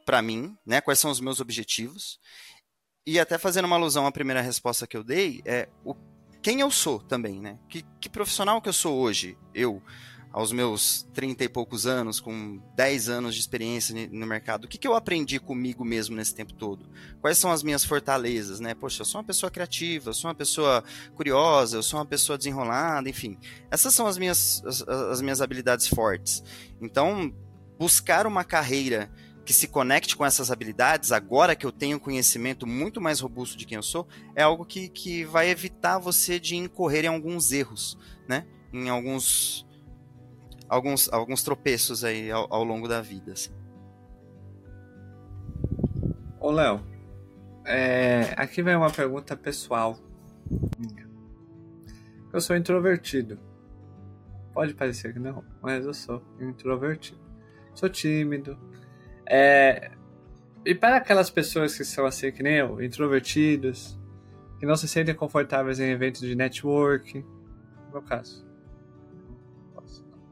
para 0.05 0.23
mim, 0.23 0.57
né? 0.65 0.81
Quais 0.81 0.99
são 0.99 1.11
os 1.11 1.21
meus 1.21 1.41
objetivos? 1.41 2.21
E 3.07 3.21
até 3.21 3.39
fazendo 3.39 3.67
uma 3.67 3.77
alusão 3.77 4.07
à 4.07 4.13
primeira 4.13 4.41
resposta 4.41 4.87
que 4.87 4.97
eu 4.97 5.05
dei, 5.05 5.43
é 5.45 5.69
o 5.85 5.95
quem 6.43 6.61
eu 6.61 6.71
sou 6.71 7.01
também, 7.01 7.41
né? 7.41 7.59
Que, 7.69 7.85
que 8.01 8.09
profissional 8.09 8.63
que 8.63 8.69
eu 8.69 8.73
sou 8.73 8.99
hoje? 8.99 9.37
Eu 9.53 9.83
aos 10.37 10.53
meus 10.53 11.09
30 11.15 11.45
e 11.45 11.49
poucos 11.49 11.87
anos, 11.87 12.21
com 12.21 12.61
10 12.75 13.09
anos 13.09 13.35
de 13.35 13.41
experiência 13.41 14.07
no 14.13 14.27
mercado, 14.27 14.67
o 14.67 14.69
que, 14.69 14.77
que 14.77 14.87
eu 14.87 14.95
aprendi 14.95 15.41
comigo 15.41 15.83
mesmo 15.83 16.15
nesse 16.15 16.35
tempo 16.35 16.53
todo? 16.53 16.91
Quais 17.23 17.39
são 17.39 17.51
as 17.51 17.63
minhas 17.63 17.87
fortalezas, 17.87 18.61
né? 18.61 18.75
Poxa, 18.75 19.01
eu 19.01 19.07
sou 19.07 19.19
uma 19.19 19.27
pessoa 19.27 19.51
criativa, 19.51 20.11
eu 20.11 20.15
sou 20.15 20.29
uma 20.29 20.35
pessoa 20.35 20.85
curiosa, 21.15 21.79
eu 21.79 21.83
sou 21.83 21.99
uma 21.99 22.05
pessoa 22.05 22.37
desenrolada, 22.37 23.09
enfim. 23.09 23.39
Essas 23.71 23.95
são 23.95 24.07
as 24.07 24.19
minhas, 24.19 24.63
as, 24.67 24.83
as 24.87 25.23
minhas 25.23 25.41
habilidades 25.41 25.89
fortes. 25.89 26.45
Então, 26.83 27.35
buscar 27.79 28.27
uma 28.27 28.45
carreira 28.45 29.11
que 29.43 29.55
se 29.55 29.67
conecte 29.67 30.15
com 30.15 30.27
essas 30.27 30.51
habilidades, 30.51 31.13
agora 31.13 31.57
que 31.57 31.65
eu 31.65 31.73
tenho 31.73 31.99
conhecimento 31.99 32.67
muito 32.67 33.01
mais 33.01 33.21
robusto 33.21 33.57
de 33.57 33.65
quem 33.65 33.77
eu 33.77 33.83
sou, 33.83 34.07
é 34.35 34.43
algo 34.43 34.67
que, 34.67 34.91
que 34.91 35.25
vai 35.25 35.49
evitar 35.49 35.99
você 35.99 36.39
de 36.39 36.57
incorrer 36.57 37.07
em 37.07 37.09
alguns 37.09 37.53
erros, 37.53 37.97
né? 38.29 38.47
Em 38.71 38.91
alguns 38.91 39.66
alguns, 40.69 41.13
alguns 41.13 41.43
tropeços 41.43 42.05
aí 42.05 42.31
ao, 42.31 42.53
ao 42.53 42.65
longo 42.65 42.89
da 42.89 43.01
vida. 43.01 43.33
Assim. 43.33 43.53
Ô, 46.41 46.51
Léo, 46.51 46.81
é, 47.65 48.35
aqui 48.37 48.63
vem 48.63 48.77
uma 48.77 48.91
pergunta 48.91 49.37
pessoal. 49.37 49.99
Eu 52.33 52.41
sou 52.41 52.57
introvertido. 52.57 53.39
Pode 54.53 54.73
parecer 54.75 55.13
que 55.13 55.19
não, 55.19 55.45
mas 55.61 55.85
eu 55.85 55.93
sou 55.93 56.23
introvertido. 56.41 57.21
Sou 57.75 57.89
tímido. 57.89 58.59
É, 59.29 59.91
e 60.65 60.75
para 60.75 60.97
aquelas 60.97 61.29
pessoas 61.29 61.77
que 61.77 61.85
são 61.85 62.07
assim 62.07 62.31
que 62.31 62.43
nem 62.43 62.55
eu, 62.55 62.81
introvertidos, 62.81 63.99
que 64.59 64.65
não 64.67 64.77
se 64.77 64.89
sentem 64.89 65.15
confortáveis 65.15 65.81
em 65.81 65.91
eventos 65.91 66.21
de 66.21 66.35
network, 66.35 67.19
no 67.87 67.93
meu 67.93 68.03
caso, 68.03 68.46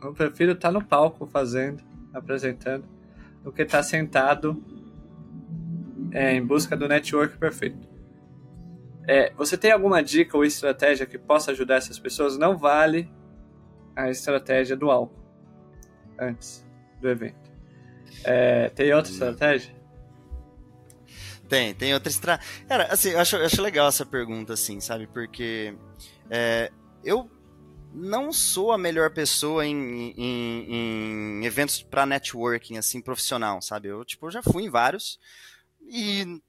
eu 0.04 0.12
prefiro 0.12 0.52
estar 0.52 0.68
tá 0.68 0.72
no 0.72 0.84
palco 0.84 1.26
fazendo, 1.26 1.82
apresentando, 2.12 2.84
do 3.42 3.50
que 3.50 3.62
estar 3.62 3.78
tá 3.78 3.82
sentado 3.82 4.62
é, 6.12 6.32
em 6.34 6.44
busca 6.44 6.76
do 6.76 6.86
network 6.86 7.36
perfeito. 7.38 7.88
É, 9.06 9.32
você 9.34 9.56
tem 9.56 9.70
alguma 9.70 10.02
dica 10.02 10.36
ou 10.36 10.44
estratégia 10.44 11.06
que 11.06 11.18
possa 11.18 11.50
ajudar 11.50 11.76
essas 11.76 11.98
pessoas? 11.98 12.38
Não 12.38 12.56
vale 12.56 13.10
a 13.94 14.08
estratégia 14.08 14.76
do 14.76 14.90
álcool 14.90 15.22
antes 16.18 16.64
do 17.00 17.08
evento. 17.08 17.52
É, 18.24 18.70
tem 18.70 18.92
outra 18.94 19.10
hum. 19.10 19.14
estratégia? 19.14 19.74
Tem, 21.48 21.74
tem 21.74 21.92
outra 21.92 22.08
estratégia. 22.08 22.64
Cara, 22.66 22.84
assim, 22.84 23.10
eu 23.10 23.20
acho, 23.20 23.36
eu 23.36 23.44
acho 23.44 23.60
legal 23.60 23.88
essa 23.88 24.06
pergunta, 24.06 24.54
assim, 24.54 24.80
sabe? 24.80 25.06
Porque 25.06 25.74
é, 26.30 26.70
eu 27.04 27.28
não 27.94 28.32
sou 28.32 28.72
a 28.72 28.78
melhor 28.78 29.10
pessoa 29.10 29.64
em, 29.64 30.12
em, 30.16 30.66
em 31.40 31.44
eventos 31.44 31.80
para 31.82 32.04
networking, 32.04 32.76
assim, 32.76 33.00
profissional, 33.00 33.62
sabe? 33.62 33.88
Eu, 33.88 34.04
tipo, 34.04 34.30
já 34.30 34.42
fui 34.42 34.64
em 34.64 34.70
vários 34.70 35.18
e 35.80 36.42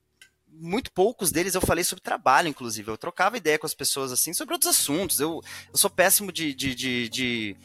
muito 0.47 0.91
poucos 0.91 1.31
deles 1.31 1.53
eu 1.53 1.61
falei 1.61 1.83
sobre 1.83 2.01
trabalho, 2.01 2.47
inclusive. 2.47 2.89
Eu 2.89 2.97
trocava 2.97 3.37
ideia 3.37 3.59
com 3.59 3.65
as 3.65 3.73
pessoas, 3.73 4.11
assim, 4.11 4.33
sobre 4.33 4.53
outros 4.53 4.71
assuntos. 4.71 5.19
Eu, 5.19 5.41
eu 5.71 5.77
sou 5.77 5.89
péssimo 5.89 6.31
de, 6.31 6.53
de, 6.53 6.73
de, 6.73 7.09
de 7.09 7.57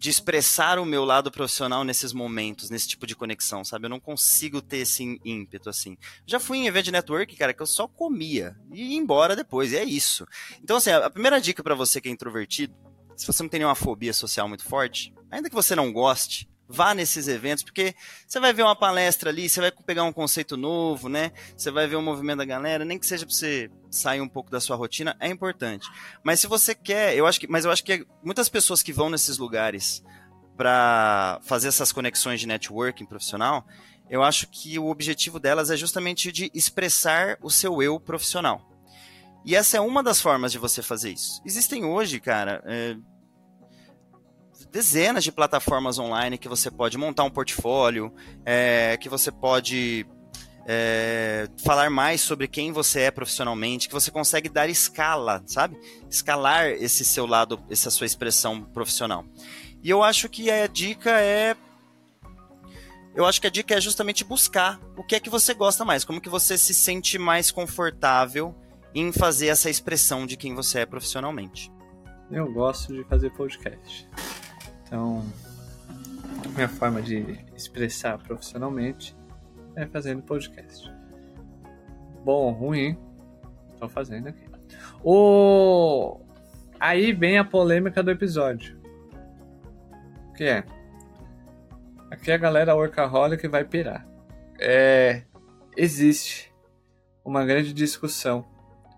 de 0.00 0.08
expressar 0.08 0.78
o 0.78 0.86
meu 0.86 1.04
lado 1.04 1.30
profissional 1.30 1.84
nesses 1.84 2.14
momentos, 2.14 2.70
nesse 2.70 2.88
tipo 2.88 3.06
de 3.06 3.14
conexão, 3.14 3.62
sabe? 3.62 3.84
Eu 3.84 3.90
não 3.90 4.00
consigo 4.00 4.62
ter 4.62 4.78
esse 4.78 5.20
ímpeto 5.22 5.68
assim. 5.68 5.94
Já 6.26 6.40
fui 6.40 6.56
em 6.56 6.66
evento 6.66 6.86
de 6.86 6.92
network, 6.92 7.36
cara, 7.36 7.52
que 7.52 7.60
eu 7.60 7.66
só 7.66 7.86
comia 7.86 8.56
e 8.72 8.94
ia 8.94 8.96
embora 8.96 9.36
depois, 9.36 9.72
e 9.72 9.76
é 9.76 9.84
isso. 9.84 10.26
Então, 10.64 10.78
assim, 10.78 10.90
a 10.90 11.10
primeira 11.10 11.38
dica 11.38 11.62
para 11.62 11.74
você 11.74 12.00
que 12.00 12.08
é 12.08 12.10
introvertido, 12.10 12.74
se 13.14 13.26
você 13.26 13.42
não 13.42 13.50
tem 13.50 13.60
nenhuma 13.60 13.74
fobia 13.74 14.14
social 14.14 14.48
muito 14.48 14.64
forte, 14.64 15.12
ainda 15.30 15.50
que 15.50 15.54
você 15.54 15.76
não 15.76 15.92
goste, 15.92 16.48
vá 16.70 16.94
nesses 16.94 17.26
eventos, 17.26 17.64
porque 17.64 17.94
você 18.26 18.38
vai 18.38 18.52
ver 18.52 18.62
uma 18.62 18.76
palestra 18.76 19.30
ali, 19.30 19.48
você 19.48 19.60
vai 19.60 19.72
pegar 19.72 20.04
um 20.04 20.12
conceito 20.12 20.56
novo, 20.56 21.08
né? 21.08 21.32
Você 21.56 21.70
vai 21.70 21.86
ver 21.86 21.96
o 21.96 22.02
movimento 22.02 22.38
da 22.38 22.44
galera, 22.44 22.84
nem 22.84 22.98
que 22.98 23.06
seja 23.06 23.26
para 23.26 23.34
você 23.34 23.70
sair 23.90 24.20
um 24.20 24.28
pouco 24.28 24.50
da 24.50 24.60
sua 24.60 24.76
rotina, 24.76 25.16
é 25.18 25.28
importante. 25.28 25.88
Mas 26.22 26.40
se 26.40 26.46
você 26.46 26.74
quer, 26.74 27.16
eu 27.16 27.26
acho 27.26 27.40
que, 27.40 27.48
mas 27.48 27.64
eu 27.64 27.70
acho 27.70 27.84
que 27.84 28.06
muitas 28.22 28.48
pessoas 28.48 28.82
que 28.82 28.92
vão 28.92 29.10
nesses 29.10 29.36
lugares 29.36 30.02
para 30.56 31.40
fazer 31.42 31.68
essas 31.68 31.90
conexões 31.90 32.38
de 32.38 32.46
networking 32.46 33.06
profissional, 33.06 33.66
eu 34.08 34.22
acho 34.22 34.46
que 34.48 34.78
o 34.78 34.88
objetivo 34.88 35.40
delas 35.40 35.70
é 35.70 35.76
justamente 35.76 36.30
de 36.30 36.50
expressar 36.54 37.36
o 37.42 37.50
seu 37.50 37.82
eu 37.82 37.98
profissional. 37.98 38.68
E 39.44 39.56
essa 39.56 39.78
é 39.78 39.80
uma 39.80 40.02
das 40.02 40.20
formas 40.20 40.52
de 40.52 40.58
você 40.58 40.82
fazer 40.82 41.12
isso. 41.12 41.40
Existem 41.44 41.84
hoje, 41.84 42.20
cara, 42.20 42.62
é, 42.66 42.96
dezenas 44.70 45.24
de 45.24 45.32
plataformas 45.32 45.98
online 45.98 46.38
que 46.38 46.48
você 46.48 46.70
pode 46.70 46.96
montar 46.96 47.24
um 47.24 47.30
portfólio, 47.30 48.12
é, 48.44 48.96
que 48.96 49.08
você 49.08 49.30
pode 49.30 50.06
é, 50.66 51.48
falar 51.64 51.90
mais 51.90 52.20
sobre 52.20 52.46
quem 52.46 52.72
você 52.72 53.00
é 53.00 53.10
profissionalmente, 53.10 53.88
que 53.88 53.94
você 53.94 54.10
consegue 54.10 54.48
dar 54.48 54.68
escala, 54.68 55.42
sabe? 55.46 55.76
Escalar 56.08 56.68
esse 56.68 57.04
seu 57.04 57.26
lado, 57.26 57.60
essa 57.68 57.90
sua 57.90 58.06
expressão 58.06 58.62
profissional. 58.62 59.24
E 59.82 59.90
eu 59.90 60.02
acho 60.02 60.28
que 60.28 60.50
a 60.50 60.66
dica 60.66 61.10
é 61.10 61.56
eu 63.12 63.26
acho 63.26 63.40
que 63.40 63.46
a 63.48 63.50
dica 63.50 63.74
é 63.74 63.80
justamente 63.80 64.24
buscar 64.24 64.80
o 64.96 65.02
que 65.02 65.16
é 65.16 65.20
que 65.20 65.28
você 65.28 65.52
gosta 65.52 65.84
mais, 65.84 66.04
como 66.04 66.20
que 66.20 66.28
você 66.28 66.56
se 66.56 66.72
sente 66.72 67.18
mais 67.18 67.50
confortável 67.50 68.54
em 68.94 69.10
fazer 69.10 69.48
essa 69.48 69.68
expressão 69.68 70.26
de 70.26 70.36
quem 70.36 70.54
você 70.54 70.80
é 70.80 70.86
profissionalmente. 70.86 71.72
Eu 72.30 72.52
gosto 72.52 72.94
de 72.94 73.02
fazer 73.04 73.30
podcast. 73.30 74.08
Então, 74.90 75.22
minha 76.56 76.68
forma 76.68 77.00
de 77.00 77.38
expressar 77.54 78.18
profissionalmente 78.18 79.16
é 79.76 79.86
fazendo 79.86 80.20
podcast. 80.20 80.92
Bom 82.24 82.46
ou 82.46 82.50
ruim, 82.50 82.98
tô 83.78 83.88
fazendo 83.88 84.30
aqui. 84.30 84.44
O... 85.04 86.18
Aí 86.80 87.12
vem 87.12 87.38
a 87.38 87.44
polêmica 87.44 88.02
do 88.02 88.10
episódio. 88.10 88.80
Que 90.36 90.42
é. 90.42 90.64
Aqui 92.10 92.32
a 92.32 92.36
galera 92.36 92.74
workaholic 92.74 93.46
vai 93.46 93.64
pirar. 93.64 94.04
É. 94.58 95.22
Existe 95.76 96.52
uma 97.24 97.44
grande 97.44 97.72
discussão. 97.72 98.44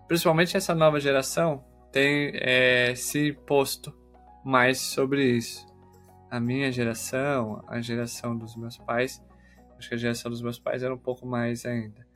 Principalmente 0.07 0.57
essa 0.57 0.73
nova 0.73 0.99
geração 0.99 1.63
tem 1.91 2.31
é, 2.33 2.95
se 2.95 3.31
posto 3.45 3.93
mais 4.43 4.79
sobre 4.79 5.23
isso. 5.23 5.71
A 6.33 6.39
minha 6.39 6.71
geração, 6.71 7.63
a 7.67 7.79
geração 7.79 8.35
dos 8.35 8.55
meus 8.55 8.75
pais, 8.75 9.21
acho 9.77 9.87
que 9.87 9.93
a 9.93 9.97
geração 9.99 10.31
dos 10.31 10.41
meus 10.41 10.57
pais 10.57 10.81
era 10.81 10.91
um 10.91 10.97
pouco 10.97 11.27
mais 11.27 11.63
ainda, 11.63 12.07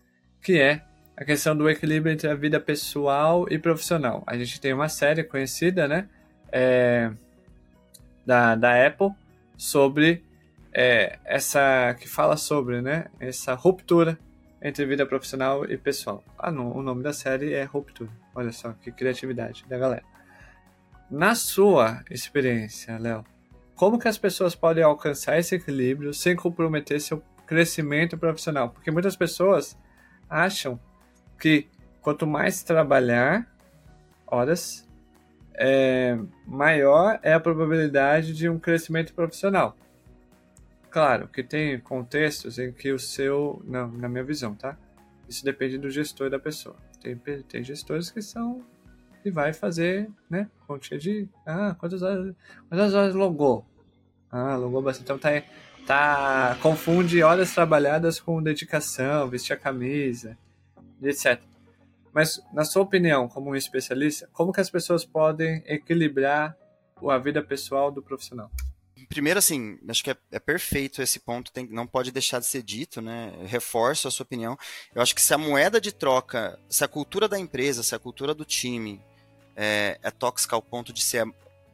que 0.41 0.59
é 0.59 0.81
a 1.15 1.23
questão 1.23 1.55
do 1.55 1.69
equilíbrio 1.69 2.11
entre 2.11 2.27
a 2.27 2.33
vida 2.33 2.59
pessoal 2.59 3.45
e 3.47 3.59
profissional. 3.59 4.23
A 4.25 4.35
gente 4.35 4.59
tem 4.59 4.73
uma 4.73 4.89
série 4.89 5.23
conhecida, 5.23 5.87
né, 5.87 6.09
é, 6.51 7.11
da, 8.25 8.55
da 8.55 8.87
Apple 8.87 9.11
sobre 9.55 10.23
é, 10.73 11.19
essa 11.23 11.95
que 11.99 12.09
fala 12.09 12.37
sobre, 12.37 12.81
né, 12.81 13.05
essa 13.19 13.53
ruptura 13.53 14.17
entre 14.59 14.83
vida 14.87 15.05
profissional 15.05 15.63
e 15.63 15.77
pessoal. 15.77 16.23
Ah, 16.39 16.49
não, 16.49 16.75
o 16.75 16.81
nome 16.81 17.03
da 17.03 17.13
série 17.13 17.53
é 17.53 17.65
Ruptura. 17.65 18.09
Olha 18.33 18.51
só 18.51 18.73
que 18.73 18.91
criatividade 18.91 19.63
da 19.69 19.77
galera. 19.77 20.03
Na 21.07 21.35
sua 21.35 22.03
experiência, 22.09 22.97
Léo, 22.97 23.23
como 23.77 23.99
que 23.99 24.07
as 24.07 24.17
pessoas 24.17 24.55
podem 24.55 24.83
alcançar 24.83 25.37
esse 25.37 25.55
equilíbrio 25.55 26.11
sem 26.13 26.35
comprometer 26.35 26.99
seu 26.99 27.23
crescimento 27.45 28.17
profissional? 28.17 28.71
Porque 28.71 28.89
muitas 28.89 29.15
pessoas 29.15 29.77
acham 30.27 30.79
que 31.39 31.67
quanto 32.01 32.25
mais 32.25 32.63
trabalhar 32.63 33.47
horas, 34.25 34.87
é, 35.53 36.17
maior 36.45 37.19
é 37.21 37.33
a 37.33 37.39
probabilidade 37.39 38.33
de 38.33 38.49
um 38.49 38.57
crescimento 38.57 39.13
profissional. 39.13 39.77
Claro 40.89 41.27
que 41.27 41.43
tem 41.43 41.79
contextos 41.79 42.57
em 42.57 42.71
que 42.71 42.91
o 42.91 42.97
seu. 42.97 43.61
Não, 43.63 43.87
na 43.89 44.09
minha 44.09 44.23
visão, 44.23 44.55
tá? 44.55 44.75
Isso 45.29 45.45
depende 45.45 45.77
do 45.77 45.91
gestor 45.91 46.29
da 46.31 46.39
pessoa. 46.39 46.75
Tem, 46.99 47.15
tem 47.15 47.63
gestores 47.63 48.09
que 48.09 48.21
são. 48.23 48.63
Que 49.27 49.31
vai 49.31 49.51
fazer, 49.51 50.09
né? 50.29 50.49
Continha 50.65 50.99
de. 50.99 51.27
Ah, 51.45 51.75
quantas 51.77 52.01
horas. 52.01 52.33
Quantas 52.69 52.93
horas 52.93 53.13
logou? 53.13 53.65
Ah, 54.31 54.55
logou 54.55 54.81
bastante. 54.81 55.03
Então 55.03 55.19
tá. 55.19 55.29
tá 55.85 56.57
confunde 56.61 57.21
horas 57.21 57.53
trabalhadas 57.53 58.19
com 58.19 58.41
dedicação, 58.41 59.29
vestir 59.29 59.53
a 59.53 59.57
camisa, 59.57 60.37
etc. 61.01 61.41
Mas, 62.13 62.41
na 62.53 62.63
sua 62.63 62.81
opinião, 62.81 63.27
como 63.27 63.51
um 63.51 63.55
especialista, 63.55 64.29
como 64.31 64.53
que 64.53 64.61
as 64.61 64.69
pessoas 64.69 65.03
podem 65.03 65.61
equilibrar 65.67 66.55
a 67.07 67.17
vida 67.17 67.43
pessoal 67.43 67.91
do 67.91 68.01
profissional? 68.01 68.49
primeiro, 69.07 69.39
assim, 69.39 69.79
acho 69.87 70.03
que 70.03 70.11
é, 70.11 70.17
é 70.31 70.39
perfeito 70.39 71.01
esse 71.01 71.19
ponto, 71.19 71.51
tem, 71.51 71.65
não 71.67 71.87
pode 71.87 72.11
deixar 72.11 72.39
de 72.39 72.45
ser 72.45 72.61
dito, 72.61 73.01
né? 73.01 73.33
reforço 73.45 74.07
a 74.07 74.11
sua 74.11 74.23
opinião. 74.23 74.57
Eu 74.93 75.01
acho 75.01 75.15
que 75.15 75.21
se 75.21 75.33
a 75.33 75.37
moeda 75.37 75.79
de 75.79 75.91
troca, 75.91 76.59
se 76.69 76.83
a 76.83 76.87
cultura 76.87 77.27
da 77.27 77.39
empresa, 77.39 77.83
se 77.83 77.95
a 77.95 77.99
cultura 77.99 78.33
do 78.33 78.43
time 78.43 79.01
é, 79.57 79.99
é 80.03 80.11
tóxica 80.11 80.55
ao 80.55 80.61
ponto 80.61 80.93
de 80.93 81.01
ser, 81.01 81.25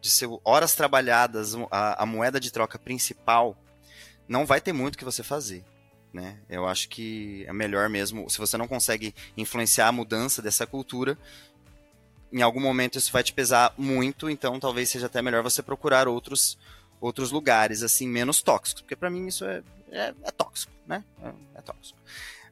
de 0.01 0.09
ser 0.09 0.27
horas 0.43 0.73
trabalhadas 0.73 1.53
a, 1.69 2.01
a 2.01 2.05
moeda 2.05 2.39
de 2.39 2.51
troca 2.51 2.79
principal, 2.79 3.55
não 4.27 4.45
vai 4.45 4.61
ter 4.61 4.71
muito 4.73 4.97
que 4.97 5.05
você 5.05 5.21
fazer. 5.21 5.63
Né? 6.13 6.39
Eu 6.49 6.67
acho 6.67 6.89
que 6.89 7.43
é 7.47 7.53
melhor 7.53 7.89
mesmo, 7.89 8.29
se 8.29 8.37
você 8.37 8.57
não 8.57 8.67
consegue 8.67 9.13
influenciar 9.35 9.87
a 9.87 9.91
mudança 9.91 10.41
dessa 10.41 10.65
cultura, 10.65 11.17
em 12.31 12.41
algum 12.41 12.61
momento 12.61 12.97
isso 12.97 13.11
vai 13.11 13.23
te 13.23 13.33
pesar 13.33 13.73
muito, 13.77 14.29
então 14.29 14.59
talvez 14.59 14.89
seja 14.89 15.07
até 15.07 15.21
melhor 15.21 15.43
você 15.43 15.61
procurar 15.61 16.07
outros 16.07 16.57
outros 17.03 17.31
lugares, 17.31 17.83
assim, 17.83 18.07
menos 18.07 18.41
tóxicos. 18.41 18.81
Porque 18.81 18.95
para 18.95 19.09
mim 19.09 19.27
isso 19.27 19.43
é, 19.43 19.61
é, 19.91 20.13
é, 20.23 20.31
tóxico, 20.31 20.71
né? 20.87 21.03
É, 21.21 21.59
é 21.59 21.61
tóxico. 21.61 21.99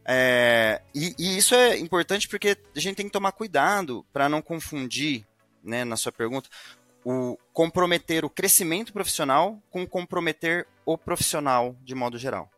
É, 0.05 0.81
e, 0.93 1.15
e, 1.17 1.37
isso 1.37 1.53
é 1.53 1.77
importante 1.77 2.27
porque 2.27 2.57
a 2.75 2.79
gente 2.79 2.95
tem 2.95 3.05
que 3.05 3.11
tomar 3.11 3.31
cuidado 3.31 4.05
para 4.11 4.27
não 4.27 4.41
confundir, 4.41 5.25
né, 5.63 5.83
na 5.83 5.95
sua 5.95 6.11
pergunta, 6.11 6.49
o 7.03 7.37
comprometer 7.53 8.25
o 8.25 8.29
crescimento 8.29 8.93
profissional 8.93 9.61
com 9.69 9.85
comprometer 9.87 10.67
o 10.85 10.97
profissional 10.97 11.75
de 11.83 11.95
modo 11.95 12.17
geral. 12.17 12.49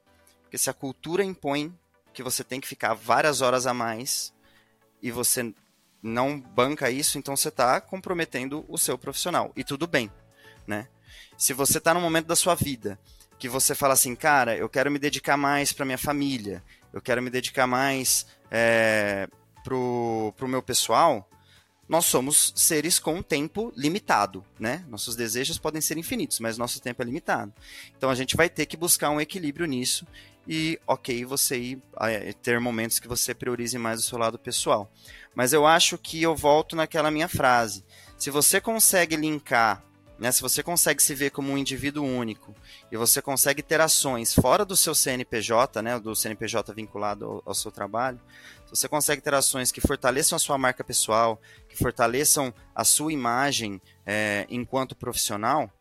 Porque 0.43 0.57
se 0.57 0.69
a 0.69 0.73
cultura 0.73 1.23
impõe 1.23 1.73
que 2.13 2.23
você 2.23 2.43
tem 2.43 2.61
que 2.61 2.67
ficar 2.67 2.93
várias 2.93 3.41
horas 3.41 3.65
a 3.65 3.73
mais 3.73 4.33
e 5.01 5.11
você 5.11 5.53
não 6.01 6.39
banca 6.39 6.91
isso, 6.91 7.17
então 7.17 7.35
você 7.35 7.47
está 7.49 7.79
comprometendo 7.79 8.65
o 8.67 8.77
seu 8.77 8.97
profissional. 8.97 9.51
E 9.55 9.63
tudo 9.63 9.87
bem, 9.87 10.11
né? 10.67 10.87
Se 11.37 11.53
você 11.53 11.77
está 11.77 11.93
no 11.93 12.01
momento 12.01 12.27
da 12.27 12.35
sua 12.35 12.55
vida 12.55 12.99
que 13.39 13.49
você 13.49 13.73
fala 13.73 13.93
assim, 13.93 14.15
cara, 14.15 14.55
eu 14.55 14.69
quero 14.69 14.91
me 14.91 14.99
dedicar 14.99 15.35
mais 15.35 15.73
para 15.73 15.85
minha 15.85 15.97
família, 15.97 16.63
eu 16.93 17.01
quero 17.01 17.21
me 17.21 17.29
dedicar 17.29 17.67
mais 17.67 18.25
é, 18.51 19.27
pro, 19.63 20.33
pro 20.37 20.47
meu 20.47 20.61
pessoal, 20.61 21.27
nós 21.87 22.05
somos 22.05 22.53
seres 22.55 22.97
com 22.97 23.21
tempo 23.21 23.73
limitado, 23.75 24.43
né? 24.57 24.85
Nossos 24.87 25.15
desejos 25.15 25.57
podem 25.57 25.81
ser 25.81 25.97
infinitos, 25.97 26.39
mas 26.39 26.57
nosso 26.57 26.81
tempo 26.81 27.01
é 27.01 27.05
limitado. 27.05 27.53
Então 27.97 28.09
a 28.09 28.15
gente 28.15 28.37
vai 28.37 28.49
ter 28.49 28.65
que 28.65 28.77
buscar 28.77 29.09
um 29.09 29.19
equilíbrio 29.19 29.65
nisso 29.65 30.07
e, 30.47 30.79
ok, 30.87 31.25
você 31.25 31.57
ir, 31.57 31.81
é, 31.99 32.31
ter 32.33 32.59
momentos 32.59 32.99
que 32.99 33.07
você 33.07 33.33
priorize 33.33 33.77
mais 33.77 33.99
o 33.99 34.03
seu 34.03 34.17
lado 34.17 34.39
pessoal. 34.39 34.91
Mas 35.35 35.51
eu 35.51 35.65
acho 35.65 35.97
que 35.97 36.21
eu 36.21 36.35
volto 36.35 36.75
naquela 36.75 37.11
minha 37.11 37.27
frase. 37.27 37.83
Se 38.17 38.29
você 38.29 38.61
consegue 38.61 39.15
linkar 39.15 39.83
né? 40.17 40.31
Se 40.31 40.41
você 40.41 40.61
consegue 40.61 41.01
se 41.01 41.15
ver 41.15 41.31
como 41.31 41.51
um 41.51 41.57
indivíduo 41.57 42.05
único 42.05 42.55
e 42.91 42.97
você 42.97 43.21
consegue 43.21 43.61
ter 43.61 43.81
ações 43.81 44.33
fora 44.33 44.63
do 44.63 44.75
seu 44.75 44.93
CNPJ, 44.93 45.81
né, 45.81 45.99
do 45.99 46.15
CNPJ 46.15 46.73
vinculado 46.73 47.25
ao, 47.25 47.43
ao 47.47 47.53
seu 47.55 47.71
trabalho, 47.71 48.19
você 48.69 48.87
consegue 48.87 49.21
ter 49.21 49.33
ações 49.33 49.71
que 49.71 49.81
fortaleçam 49.81 50.35
a 50.35 50.39
sua 50.39 50.57
marca 50.57 50.83
pessoal, 50.83 51.39
que 51.69 51.77
fortaleçam 51.77 52.53
a 52.73 52.83
sua 52.83 53.13
imagem 53.13 53.81
é, 54.05 54.45
enquanto 54.49 54.95
profissional, 54.95 55.71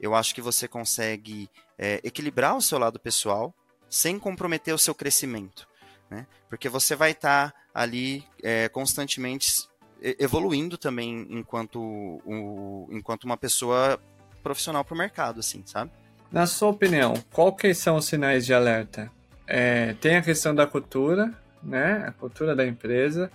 eu 0.00 0.14
acho 0.14 0.34
que 0.34 0.40
você 0.40 0.68
consegue 0.68 1.50
é, 1.76 2.00
equilibrar 2.04 2.56
o 2.56 2.62
seu 2.62 2.78
lado 2.78 2.98
pessoal 2.98 3.54
sem 3.90 4.18
comprometer 4.18 4.74
o 4.74 4.78
seu 4.78 4.94
crescimento. 4.94 5.66
Né? 6.10 6.26
Porque 6.48 6.68
você 6.68 6.94
vai 6.94 7.12
estar 7.12 7.50
tá 7.50 7.58
ali 7.74 8.24
é, 8.42 8.68
constantemente 8.68 9.68
evoluindo 10.02 10.78
também 10.78 11.26
enquanto, 11.30 11.80
o, 11.80 12.88
enquanto 12.90 13.24
uma 13.24 13.36
pessoa 13.36 13.98
profissional 14.42 14.84
para 14.84 14.94
o 14.94 14.98
mercado, 14.98 15.40
assim, 15.40 15.62
sabe? 15.66 15.90
Na 16.30 16.46
sua 16.46 16.68
opinião, 16.68 17.14
quais 17.32 17.78
são 17.78 17.96
os 17.96 18.04
sinais 18.04 18.44
de 18.44 18.52
alerta? 18.52 19.10
É, 19.46 19.94
tem 19.94 20.16
a 20.16 20.22
questão 20.22 20.54
da 20.54 20.66
cultura, 20.66 21.32
né? 21.62 22.04
A 22.06 22.12
cultura 22.12 22.54
da 22.54 22.66
empresa. 22.66 23.30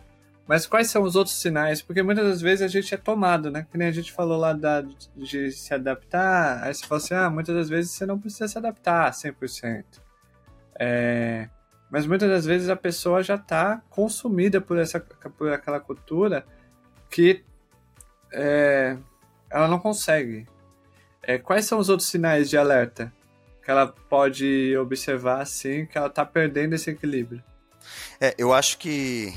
Mas 0.47 0.67
quais 0.67 0.89
são 0.89 1.03
os 1.03 1.15
outros 1.15 1.35
sinais? 1.35 1.81
Porque 1.81 2.03
muitas 2.03 2.25
das 2.25 2.41
vezes 2.41 2.61
a 2.61 2.67
gente 2.67 2.93
é 2.93 2.97
tomado, 2.97 3.49
né? 3.49 3.65
Que 3.71 3.77
nem 3.77 3.87
a 3.87 3.91
gente 3.91 4.11
falou 4.11 4.37
lá 4.37 4.53
da, 4.53 4.83
de 5.15 5.51
se 5.51 5.73
adaptar. 5.73 6.63
Aí 6.63 6.73
você 6.73 6.85
fala 6.85 7.01
assim, 7.01 7.13
ah, 7.13 7.29
muitas 7.29 7.55
das 7.55 7.69
vezes 7.69 7.91
você 7.91 8.05
não 8.05 8.19
precisa 8.19 8.47
se 8.47 8.57
adaptar 8.57 9.11
100%. 9.11 9.83
É, 10.79 11.49
mas 11.93 12.07
muitas 12.07 12.27
das 12.27 12.43
vezes 12.43 12.69
a 12.69 12.75
pessoa 12.75 13.21
já 13.21 13.35
está 13.35 13.79
consumida 13.87 14.59
por, 14.59 14.79
essa, 14.79 14.99
por 14.99 15.53
aquela 15.53 15.79
cultura 15.79 16.43
que 17.07 17.43
é, 18.31 18.97
ela 19.47 19.67
não 19.67 19.77
consegue. 19.77 20.47
É, 21.21 21.37
quais 21.37 21.65
são 21.65 21.77
os 21.77 21.89
outros 21.89 22.09
sinais 22.09 22.49
de 22.49 22.57
alerta 22.57 23.13
que 23.63 23.69
ela 23.69 23.85
pode 23.85 24.75
observar 24.75 25.43
assim 25.43 25.85
que 25.85 25.95
ela 25.95 26.07
está 26.07 26.25
perdendo 26.25 26.73
esse 26.73 26.89
equilíbrio? 26.89 27.43
É, 28.19 28.33
eu 28.39 28.51
acho 28.51 28.79
que 28.79 29.31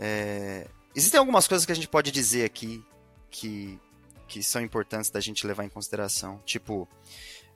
é, 0.00 0.66
existem 0.96 1.20
algumas 1.20 1.46
coisas 1.46 1.64
que 1.64 1.70
a 1.70 1.76
gente 1.76 1.86
pode 1.86 2.10
dizer 2.10 2.44
aqui 2.44 2.84
que, 3.30 3.78
que 4.26 4.42
são 4.42 4.60
importantes 4.60 5.10
da 5.10 5.20
gente 5.20 5.46
levar 5.46 5.62
em 5.62 5.68
consideração. 5.68 6.42
Tipo, 6.44 6.88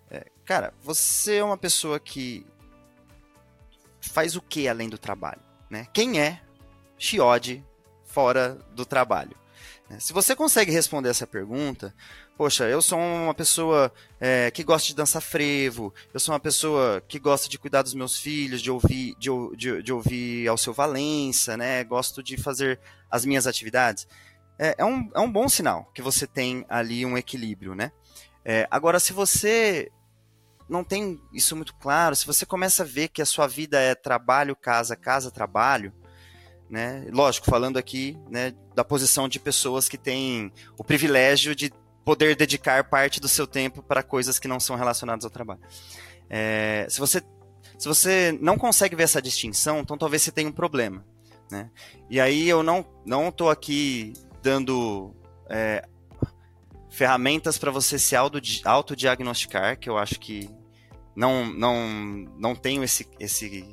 é, 0.08 0.26
cara, 0.44 0.72
você 0.80 1.38
é 1.38 1.44
uma 1.44 1.58
pessoa 1.58 1.98
que 1.98 2.46
faz 4.00 4.36
o 4.36 4.40
que 4.40 4.68
além 4.68 4.88
do 4.88 4.98
trabalho? 4.98 5.40
Né? 5.70 5.86
Quem 5.92 6.20
é 6.20 6.40
Chiode 6.98 7.64
fora 8.04 8.58
do 8.74 8.84
trabalho? 8.84 9.36
Né? 9.88 9.98
Se 10.00 10.12
você 10.12 10.34
consegue 10.34 10.70
responder 10.70 11.08
essa 11.08 11.26
pergunta, 11.26 11.94
poxa, 12.36 12.64
eu 12.64 12.82
sou 12.82 12.98
uma 12.98 13.34
pessoa 13.34 13.92
é, 14.20 14.50
que 14.50 14.64
gosta 14.64 14.88
de 14.88 14.94
dançar 14.94 15.22
frevo, 15.22 15.92
eu 16.12 16.20
sou 16.20 16.34
uma 16.34 16.40
pessoa 16.40 17.02
que 17.06 17.18
gosta 17.18 17.48
de 17.48 17.58
cuidar 17.58 17.82
dos 17.82 17.94
meus 17.94 18.18
filhos, 18.18 18.60
de 18.60 18.70
ouvir, 18.70 19.14
de, 19.18 19.30
de, 19.56 19.82
de 19.82 19.92
ouvir 19.92 20.48
ao 20.48 20.58
seu 20.58 20.72
Valença, 20.72 21.56
né? 21.56 21.84
Gosto 21.84 22.22
de 22.22 22.36
fazer 22.36 22.80
as 23.10 23.24
minhas 23.24 23.46
atividades. 23.46 24.06
É, 24.58 24.76
é, 24.78 24.84
um, 24.84 25.10
é 25.14 25.20
um 25.20 25.30
bom 25.30 25.48
sinal 25.48 25.90
que 25.94 26.02
você 26.02 26.26
tem 26.26 26.64
ali 26.68 27.04
um 27.04 27.16
equilíbrio, 27.16 27.74
né? 27.74 27.92
É, 28.44 28.66
agora, 28.70 29.00
se 29.00 29.12
você 29.12 29.90
não 30.68 30.82
tem 30.82 31.20
isso 31.32 31.54
muito 31.54 31.74
claro, 31.76 32.16
se 32.16 32.26
você 32.26 32.44
começa 32.44 32.82
a 32.82 32.86
ver 32.86 33.08
que 33.08 33.22
a 33.22 33.26
sua 33.26 33.46
vida 33.46 33.80
é 33.80 33.94
trabalho, 33.94 34.56
casa, 34.56 34.96
casa, 34.96 35.30
trabalho, 35.30 35.92
né? 36.68 37.06
Lógico, 37.12 37.46
falando 37.46 37.76
aqui 37.76 38.18
né, 38.28 38.52
da 38.74 38.84
posição 38.84 39.28
de 39.28 39.38
pessoas 39.38 39.88
que 39.88 39.96
têm 39.96 40.52
o 40.76 40.82
privilégio 40.82 41.54
de 41.54 41.72
poder 42.04 42.36
dedicar 42.36 42.84
parte 42.84 43.20
do 43.20 43.28
seu 43.28 43.46
tempo 43.46 43.82
para 43.82 44.02
coisas 44.02 44.38
que 44.38 44.48
não 44.48 44.60
são 44.60 44.76
relacionadas 44.76 45.24
ao 45.24 45.30
trabalho. 45.30 45.60
É, 46.28 46.86
se, 46.88 46.98
você, 46.98 47.22
se 47.78 47.86
você 47.86 48.36
não 48.40 48.58
consegue 48.58 48.96
ver 48.96 49.04
essa 49.04 49.22
distinção, 49.22 49.80
então 49.80 49.96
talvez 49.96 50.22
você 50.22 50.32
tenha 50.32 50.48
um 50.48 50.52
problema. 50.52 51.04
Né? 51.50 51.70
E 52.10 52.20
aí 52.20 52.48
eu 52.48 52.62
não 52.62 52.84
não 53.04 53.28
estou 53.28 53.50
aqui 53.50 54.12
dando 54.42 55.14
é, 55.48 55.84
ferramentas 56.96 57.58
para 57.58 57.70
você 57.70 57.98
se 57.98 58.16
autodiagnosticar, 58.16 59.78
que 59.78 59.88
eu 59.88 59.98
acho 59.98 60.18
que 60.18 60.48
não, 61.14 61.44
não, 61.44 61.76
não 62.38 62.54
tenho 62.54 62.82
esse, 62.82 63.06
esse, 63.20 63.66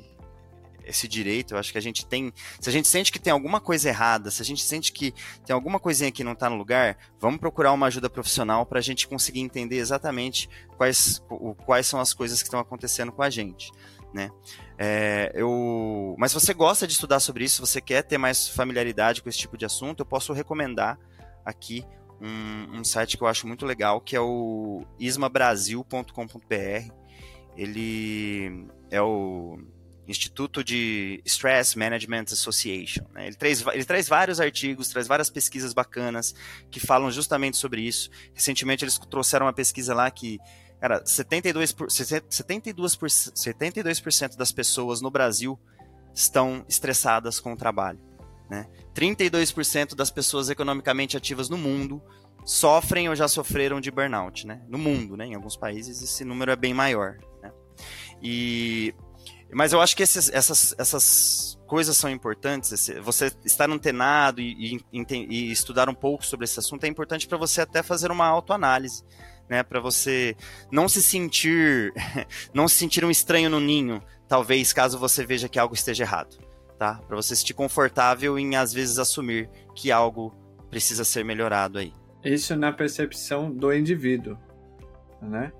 esse 0.84 1.08
direito. 1.08 1.54
Eu 1.54 1.58
acho 1.58 1.72
que 1.72 1.78
a 1.78 1.80
gente 1.80 2.04
tem. 2.04 2.30
Se 2.60 2.68
a 2.68 2.72
gente 2.72 2.86
sente 2.86 3.10
que 3.10 3.18
tem 3.18 3.32
alguma 3.32 3.62
coisa 3.62 3.88
errada, 3.88 4.30
se 4.30 4.42
a 4.42 4.44
gente 4.44 4.62
sente 4.62 4.92
que 4.92 5.14
tem 5.46 5.54
alguma 5.54 5.80
coisinha 5.80 6.12
que 6.12 6.22
não 6.22 6.32
está 6.32 6.50
no 6.50 6.56
lugar, 6.56 6.98
vamos 7.18 7.40
procurar 7.40 7.72
uma 7.72 7.86
ajuda 7.86 8.10
profissional 8.10 8.66
para 8.66 8.78
a 8.78 8.82
gente 8.82 9.08
conseguir 9.08 9.40
entender 9.40 9.78
exatamente 9.78 10.46
quais, 10.76 11.22
quais 11.64 11.86
são 11.86 12.00
as 12.00 12.12
coisas 12.12 12.42
que 12.42 12.48
estão 12.48 12.60
acontecendo 12.60 13.10
com 13.10 13.22
a 13.22 13.30
gente. 13.30 13.72
Né? 14.12 14.30
É, 14.78 15.32
eu... 15.34 16.14
Mas 16.18 16.30
se 16.30 16.38
você 16.38 16.52
gosta 16.52 16.86
de 16.86 16.92
estudar 16.92 17.20
sobre 17.20 17.44
isso, 17.44 17.56
se 17.56 17.72
você 17.72 17.80
quer 17.80 18.02
ter 18.02 18.18
mais 18.18 18.48
familiaridade 18.48 19.22
com 19.22 19.30
esse 19.30 19.38
tipo 19.38 19.56
de 19.56 19.64
assunto, 19.64 20.00
eu 20.00 20.06
posso 20.06 20.32
recomendar 20.34 20.98
aqui 21.42 21.84
um, 22.20 22.78
um 22.78 22.84
site 22.84 23.16
que 23.16 23.22
eu 23.22 23.28
acho 23.28 23.46
muito 23.46 23.66
legal, 23.66 24.00
que 24.00 24.16
é 24.16 24.20
o 24.20 24.84
ismabrasil.com.br. 24.98 26.92
Ele 27.56 28.66
é 28.90 29.00
o 29.00 29.58
Instituto 30.06 30.62
de 30.62 31.20
Stress 31.24 31.78
Management 31.78 32.24
Association. 32.32 33.04
Né? 33.12 33.28
Ele, 33.28 33.36
traz, 33.36 33.64
ele 33.72 33.84
traz 33.84 34.08
vários 34.08 34.40
artigos, 34.40 34.88
traz 34.88 35.06
várias 35.06 35.30
pesquisas 35.30 35.72
bacanas 35.72 36.34
que 36.70 36.78
falam 36.78 37.10
justamente 37.10 37.56
sobre 37.56 37.82
isso. 37.82 38.10
Recentemente 38.34 38.84
eles 38.84 38.98
trouxeram 38.98 39.46
uma 39.46 39.52
pesquisa 39.52 39.94
lá 39.94 40.10
que, 40.10 40.38
cara, 40.80 41.02
72%, 41.02 41.74
por, 41.74 41.90
72, 41.90 42.96
por, 42.96 43.10
72 43.10 44.02
das 44.36 44.52
pessoas 44.52 45.00
no 45.00 45.10
Brasil 45.10 45.58
estão 46.14 46.64
estressadas 46.68 47.40
com 47.40 47.52
o 47.52 47.56
trabalho. 47.56 47.98
Né? 48.48 48.66
32% 48.94 49.94
das 49.94 50.10
pessoas 50.10 50.50
economicamente 50.50 51.16
ativas 51.16 51.48
no 51.48 51.56
mundo 51.56 52.02
sofrem 52.44 53.08
ou 53.08 53.16
já 53.16 53.26
sofreram 53.26 53.80
de 53.80 53.90
burnout, 53.90 54.46
né? 54.46 54.60
No 54.68 54.76
mundo, 54.76 55.16
né? 55.16 55.26
Em 55.26 55.34
alguns 55.34 55.56
países 55.56 56.02
esse 56.02 56.24
número 56.24 56.50
é 56.50 56.56
bem 56.56 56.74
maior. 56.74 57.16
Né? 57.42 57.50
E 58.22 58.94
mas 59.52 59.72
eu 59.72 59.80
acho 59.80 59.96
que 59.96 60.02
esses, 60.02 60.28
essas, 60.32 60.74
essas 60.76 61.58
coisas 61.66 61.96
são 61.96 62.10
importantes. 62.10 62.90
Você 63.02 63.30
estar 63.44 63.70
antenado 63.70 64.40
e, 64.40 64.80
e, 64.92 65.06
e 65.28 65.52
estudar 65.52 65.88
um 65.88 65.94
pouco 65.94 66.26
sobre 66.26 66.44
esse 66.44 66.58
assunto 66.58 66.84
é 66.84 66.88
importante 66.88 67.28
para 67.28 67.38
você 67.38 67.60
até 67.60 67.82
fazer 67.82 68.10
uma 68.10 68.26
autoanálise, 68.26 69.04
né? 69.48 69.62
Para 69.62 69.80
você 69.80 70.36
não 70.72 70.88
se 70.88 71.00
sentir, 71.02 71.92
não 72.52 72.66
se 72.66 72.74
sentir 72.76 73.04
um 73.04 73.10
estranho 73.10 73.48
no 73.48 73.60
ninho, 73.60 74.02
talvez 74.28 74.72
caso 74.72 74.98
você 74.98 75.24
veja 75.24 75.48
que 75.48 75.58
algo 75.58 75.74
esteja 75.74 76.02
errado, 76.02 76.36
tá? 76.78 77.00
Para 77.06 77.16
você 77.16 77.34
se 77.34 77.40
sentir 77.40 77.54
confortável 77.54 78.38
em 78.38 78.56
às 78.56 78.72
vezes 78.72 78.98
assumir 78.98 79.48
que 79.74 79.90
algo 79.90 80.34
precisa 80.70 81.04
ser 81.04 81.24
melhorado 81.24 81.78
aí. 81.78 81.92
Isso 82.24 82.56
na 82.56 82.72
percepção 82.72 83.50
do 83.50 83.72
indivíduo, 83.72 84.38
né? 85.20 85.52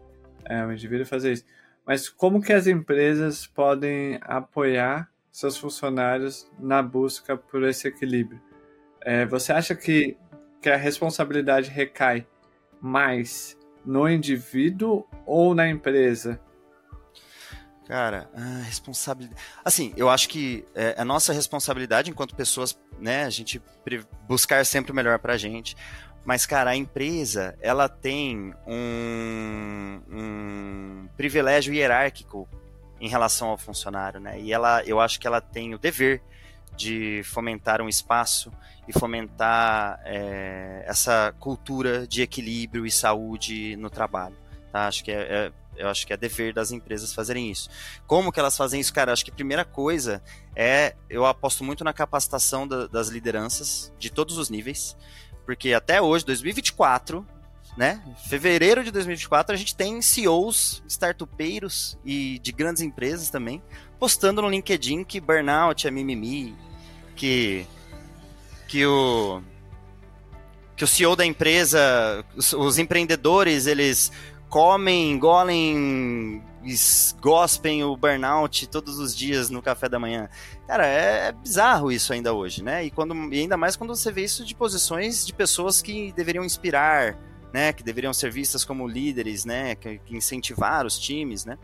É 0.44 0.64
o 0.64 0.72
indivíduo 0.72 1.06
fazer 1.06 1.32
isso. 1.32 1.44
Mas 1.86 2.08
como 2.08 2.40
que 2.40 2.52
as 2.52 2.66
empresas 2.66 3.46
podem 3.46 4.18
apoiar 4.22 5.10
seus 5.30 5.56
funcionários 5.56 6.50
na 6.58 6.82
busca 6.82 7.36
por 7.36 7.62
esse 7.64 7.88
equilíbrio? 7.88 8.40
É, 9.02 9.26
você 9.26 9.52
acha 9.52 9.74
que, 9.74 10.16
que 10.62 10.70
a 10.70 10.76
responsabilidade 10.76 11.70
recai 11.70 12.26
mais 12.80 13.58
no 13.84 14.08
indivíduo 14.08 15.06
ou 15.26 15.54
na 15.54 15.68
empresa? 15.68 16.40
Cara, 17.86 18.30
a 18.34 18.62
responsabilidade. 18.62 19.40
Assim, 19.64 19.92
eu 19.96 20.08
acho 20.08 20.28
que 20.28 20.64
é, 20.74 20.94
a 20.96 21.04
nossa 21.04 21.32
responsabilidade 21.32 22.10
enquanto 22.10 22.34
pessoas, 22.34 22.78
né, 22.98 23.24
a 23.24 23.30
gente 23.30 23.60
buscar 24.26 24.64
sempre 24.64 24.92
o 24.92 24.94
melhor 24.94 25.18
pra 25.18 25.36
gente. 25.36 25.76
Mas, 26.24 26.46
cara, 26.46 26.70
a 26.70 26.76
empresa, 26.76 27.54
ela 27.60 27.86
tem 27.86 28.54
um, 28.66 30.00
um 30.10 31.08
privilégio 31.16 31.74
hierárquico 31.74 32.48
em 32.98 33.08
relação 33.08 33.48
ao 33.48 33.58
funcionário, 33.58 34.18
né? 34.18 34.40
E 34.40 34.50
ela, 34.50 34.82
eu 34.84 34.98
acho 35.00 35.20
que 35.20 35.26
ela 35.26 35.42
tem 35.42 35.74
o 35.74 35.78
dever 35.78 36.22
de 36.74 37.22
fomentar 37.24 37.82
um 37.82 37.88
espaço 37.88 38.50
e 38.88 38.92
fomentar 38.92 40.00
é, 40.04 40.82
essa 40.86 41.34
cultura 41.38 42.06
de 42.06 42.22
equilíbrio 42.22 42.86
e 42.86 42.90
saúde 42.90 43.76
no 43.76 43.90
trabalho. 43.90 44.36
Tá? 44.72 44.88
Acho 44.88 45.04
que 45.04 45.12
é, 45.12 45.20
é, 45.20 45.52
eu 45.76 45.88
acho 45.88 46.06
que 46.06 46.12
é 46.12 46.16
dever 46.16 46.52
das 46.52 46.70
empresas 46.70 47.12
fazerem 47.12 47.50
isso. 47.50 47.68
Como 48.06 48.32
que 48.32 48.40
elas 48.40 48.56
fazem 48.56 48.80
isso, 48.80 48.92
cara? 48.92 49.12
Acho 49.12 49.24
que 49.24 49.30
a 49.30 49.34
primeira 49.34 49.64
coisa 49.64 50.22
é 50.54 50.94
eu 51.08 51.26
aposto 51.26 51.64
muito 51.64 51.84
na 51.84 51.92
capacitação 51.92 52.66
da, 52.66 52.86
das 52.86 53.08
lideranças 53.08 53.92
de 53.98 54.10
todos 54.10 54.38
os 54.38 54.50
níveis. 54.50 54.96
Porque 55.44 55.72
até 55.72 56.00
hoje, 56.00 56.24
2024, 56.24 57.26
né? 57.76 58.02
Fevereiro 58.28 58.84
de 58.84 58.90
2024, 58.90 59.54
a 59.54 59.58
gente 59.58 59.74
tem 59.74 60.00
CEOs, 60.00 60.82
startupeiros 60.88 61.98
e 62.04 62.38
de 62.38 62.52
grandes 62.52 62.82
empresas 62.82 63.30
também, 63.30 63.62
postando 63.98 64.40
no 64.40 64.48
LinkedIn 64.48 65.04
que 65.04 65.20
burnout 65.20 65.86
é 65.86 65.90
mimimi, 65.90 66.56
que 67.16 67.66
que 68.68 68.86
o 68.86 69.42
que 70.76 70.82
o 70.82 70.88
CEO 70.88 71.14
da 71.14 71.24
empresa, 71.24 72.24
os, 72.34 72.52
os 72.52 72.78
empreendedores, 72.78 73.66
eles 73.66 74.10
comem, 74.54 75.10
engolem, 75.10 76.40
gospem 77.20 77.82
o 77.82 77.96
burnout 77.96 78.68
todos 78.68 79.00
os 79.00 79.12
dias 79.12 79.50
no 79.50 79.60
café 79.60 79.88
da 79.88 79.98
manhã. 79.98 80.28
Cara, 80.64 80.86
é, 80.86 81.26
é, 81.26 81.32
bizarro 81.32 81.90
isso 81.90 82.12
ainda 82.12 82.32
hoje, 82.32 82.62
né? 82.62 82.84
E, 82.84 82.90
quando, 82.92 83.34
e 83.34 83.40
ainda 83.40 83.56
mais 83.56 83.74
quando 83.74 83.96
você 83.96 84.12
vê 84.12 84.22
isso 84.22 84.44
de 84.44 84.54
posições 84.54 85.26
de 85.26 85.34
pessoas 85.34 85.82
que 85.82 86.12
deveriam 86.12 86.44
inspirar, 86.44 87.18
né? 87.52 87.72
Que 87.72 87.82
deveriam 87.82 88.14
ser 88.14 88.30
vistas 88.30 88.64
como 88.64 88.86
líderes, 88.86 89.44
né? 89.44 89.74
Que, 89.74 89.98
que 89.98 90.16
incentivar 90.16 90.86
os 90.86 91.00
times, 91.00 91.44
né? 91.44 91.58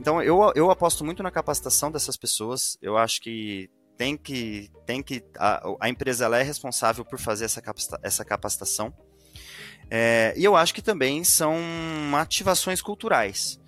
Então 0.00 0.20
eu, 0.20 0.50
eu 0.56 0.72
aposto 0.72 1.04
muito 1.04 1.22
na 1.22 1.30
capacitação 1.30 1.92
dessas 1.92 2.16
pessoas. 2.16 2.76
Eu 2.82 2.98
acho 2.98 3.20
que 3.20 3.70
tem 3.96 4.16
que 4.16 4.72
tem 4.84 5.04
que 5.04 5.24
a, 5.38 5.62
a 5.78 5.88
empresa 5.88 6.24
ela 6.24 6.36
é 6.36 6.42
responsável 6.42 7.04
por 7.04 7.20
fazer 7.20 7.44
essa, 7.44 7.62
capacita, 7.62 8.00
essa 8.02 8.24
capacitação. 8.24 8.92
É, 9.90 10.34
e 10.36 10.44
eu 10.44 10.56
acho 10.56 10.74
que 10.74 10.82
também 10.82 11.22
são 11.24 11.56
ativações 12.16 12.80
culturais. 12.80 13.60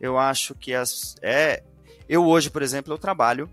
Eu 0.00 0.18
acho 0.18 0.54
que 0.54 0.74
as. 0.74 1.16
É, 1.22 1.62
eu 2.08 2.26
hoje, 2.26 2.50
por 2.50 2.62
exemplo, 2.62 2.92
eu 2.92 2.98
trabalho 2.98 3.50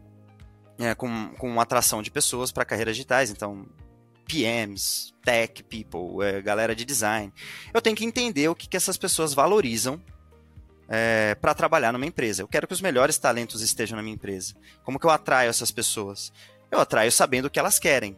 é, 0.79 0.95
com, 0.95 1.29
com 1.37 1.59
atração 1.59 2.01
de 2.01 2.09
pessoas 2.09 2.51
para 2.51 2.65
carreiras 2.65 2.95
digitais, 2.95 3.29
então 3.29 3.65
PMs, 4.27 5.13
tech 5.23 5.63
people, 5.63 6.23
é, 6.23 6.41
galera 6.41 6.75
de 6.75 6.85
design. 6.85 7.33
Eu 7.73 7.81
tenho 7.81 7.95
que 7.95 8.05
entender 8.05 8.47
o 8.47 8.55
que, 8.55 8.67
que 8.67 8.77
essas 8.77 8.97
pessoas 8.97 9.33
valorizam 9.33 10.01
é, 10.87 11.35
para 11.35 11.53
trabalhar 11.53 11.91
numa 11.91 12.05
empresa. 12.05 12.41
Eu 12.41 12.47
quero 12.47 12.67
que 12.67 12.73
os 12.73 12.81
melhores 12.81 13.17
talentos 13.17 13.61
estejam 13.61 13.95
na 13.95 14.01
minha 14.01 14.15
empresa. 14.15 14.55
Como 14.83 14.99
que 14.99 15.05
eu 15.05 15.11
atraio 15.11 15.49
essas 15.49 15.71
pessoas? 15.71 16.31
Eu 16.71 16.79
atraio 16.79 17.11
sabendo 17.11 17.45
o 17.45 17.49
que 17.49 17.59
elas 17.59 17.79
querem. 17.79 18.15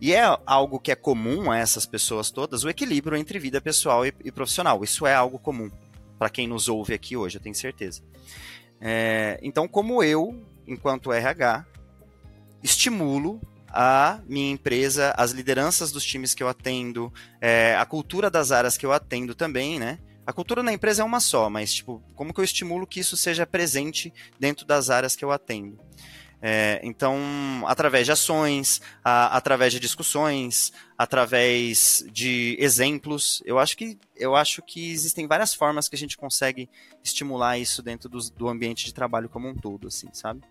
E 0.00 0.12
é 0.12 0.22
algo 0.44 0.78
que 0.78 0.92
é 0.92 0.94
comum 0.94 1.50
a 1.50 1.58
essas 1.58 1.86
pessoas 1.86 2.30
todas, 2.30 2.64
o 2.64 2.68
equilíbrio 2.68 3.16
entre 3.16 3.38
vida 3.38 3.60
pessoal 3.60 4.04
e, 4.04 4.12
e 4.24 4.30
profissional. 4.30 4.82
Isso 4.84 5.06
é 5.06 5.14
algo 5.14 5.38
comum 5.38 5.70
para 6.18 6.30
quem 6.30 6.46
nos 6.46 6.68
ouve 6.68 6.94
aqui 6.94 7.16
hoje, 7.16 7.38
eu 7.38 7.42
tenho 7.42 7.54
certeza. 7.54 8.02
É, 8.80 9.38
então, 9.42 9.66
como 9.66 10.02
eu, 10.02 10.42
enquanto 10.66 11.12
RH, 11.12 11.64
estimulo 12.62 13.40
a 13.68 14.20
minha 14.28 14.52
empresa, 14.52 15.12
as 15.16 15.32
lideranças 15.32 15.90
dos 15.90 16.04
times 16.04 16.32
que 16.32 16.42
eu 16.42 16.48
atendo, 16.48 17.12
é, 17.40 17.74
a 17.76 17.84
cultura 17.84 18.30
das 18.30 18.52
áreas 18.52 18.76
que 18.76 18.86
eu 18.86 18.92
atendo 18.92 19.34
também, 19.34 19.80
né? 19.80 19.98
A 20.26 20.32
cultura 20.32 20.62
na 20.62 20.72
empresa 20.72 21.02
é 21.02 21.04
uma 21.04 21.20
só, 21.20 21.50
mas 21.50 21.74
tipo, 21.74 22.02
como 22.14 22.32
que 22.32 22.40
eu 22.40 22.44
estimulo 22.44 22.86
que 22.86 23.00
isso 23.00 23.16
seja 23.16 23.44
presente 23.44 24.14
dentro 24.38 24.64
das 24.64 24.90
áreas 24.90 25.16
que 25.16 25.24
eu 25.24 25.32
atendo? 25.32 25.78
É, 26.46 26.78
então, 26.82 27.16
através 27.66 28.04
de 28.04 28.12
ações, 28.12 28.82
a, 29.02 29.34
através 29.34 29.72
de 29.72 29.80
discussões, 29.80 30.74
através 30.98 32.04
de 32.12 32.54
exemplos, 32.60 33.42
eu 33.46 33.58
acho 33.58 33.74
que 33.74 33.98
eu 34.14 34.36
acho 34.36 34.60
que 34.60 34.92
existem 34.92 35.26
várias 35.26 35.54
formas 35.54 35.88
que 35.88 35.96
a 35.96 35.98
gente 35.98 36.18
consegue 36.18 36.68
estimular 37.02 37.56
isso 37.56 37.82
dentro 37.82 38.10
do, 38.10 38.18
do 38.32 38.46
ambiente 38.46 38.84
de 38.84 38.92
trabalho 38.92 39.26
como 39.26 39.48
um 39.48 39.54
todo, 39.54 39.88
assim, 39.88 40.08
sabe? 40.12 40.42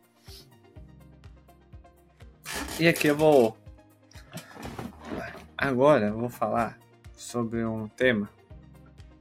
E 2.79 2.87
aqui 2.87 3.05
eu 3.05 3.15
vou. 3.15 3.55
Agora 5.55 6.07
eu 6.07 6.17
vou 6.17 6.29
falar 6.29 6.79
sobre 7.15 7.63
um 7.63 7.87
tema 7.87 8.27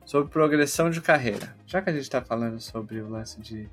sobre 0.07 0.31
progressão 0.31 0.89
de 0.91 1.03
carreira. 1.03 1.55
Já 1.67 1.83
que 1.83 1.91
a 1.91 1.93
gente 1.93 2.03
está 2.03 2.23
falando 2.23 2.61
sobre 2.61 3.01
o 3.01 3.11
lance 3.11 3.41
de 3.41 3.69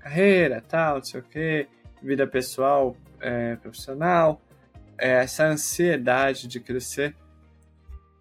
carreira, 0.00 0.60
tal, 0.60 0.96
não 0.96 1.04
sei 1.04 1.20
o 1.20 1.22
que, 1.22 1.68
vida 2.02 2.26
pessoal, 2.26 2.96
é, 3.20 3.56
profissional, 3.56 4.40
é, 4.98 5.22
essa 5.22 5.46
ansiedade 5.46 6.46
de 6.46 6.60
crescer. 6.60 7.14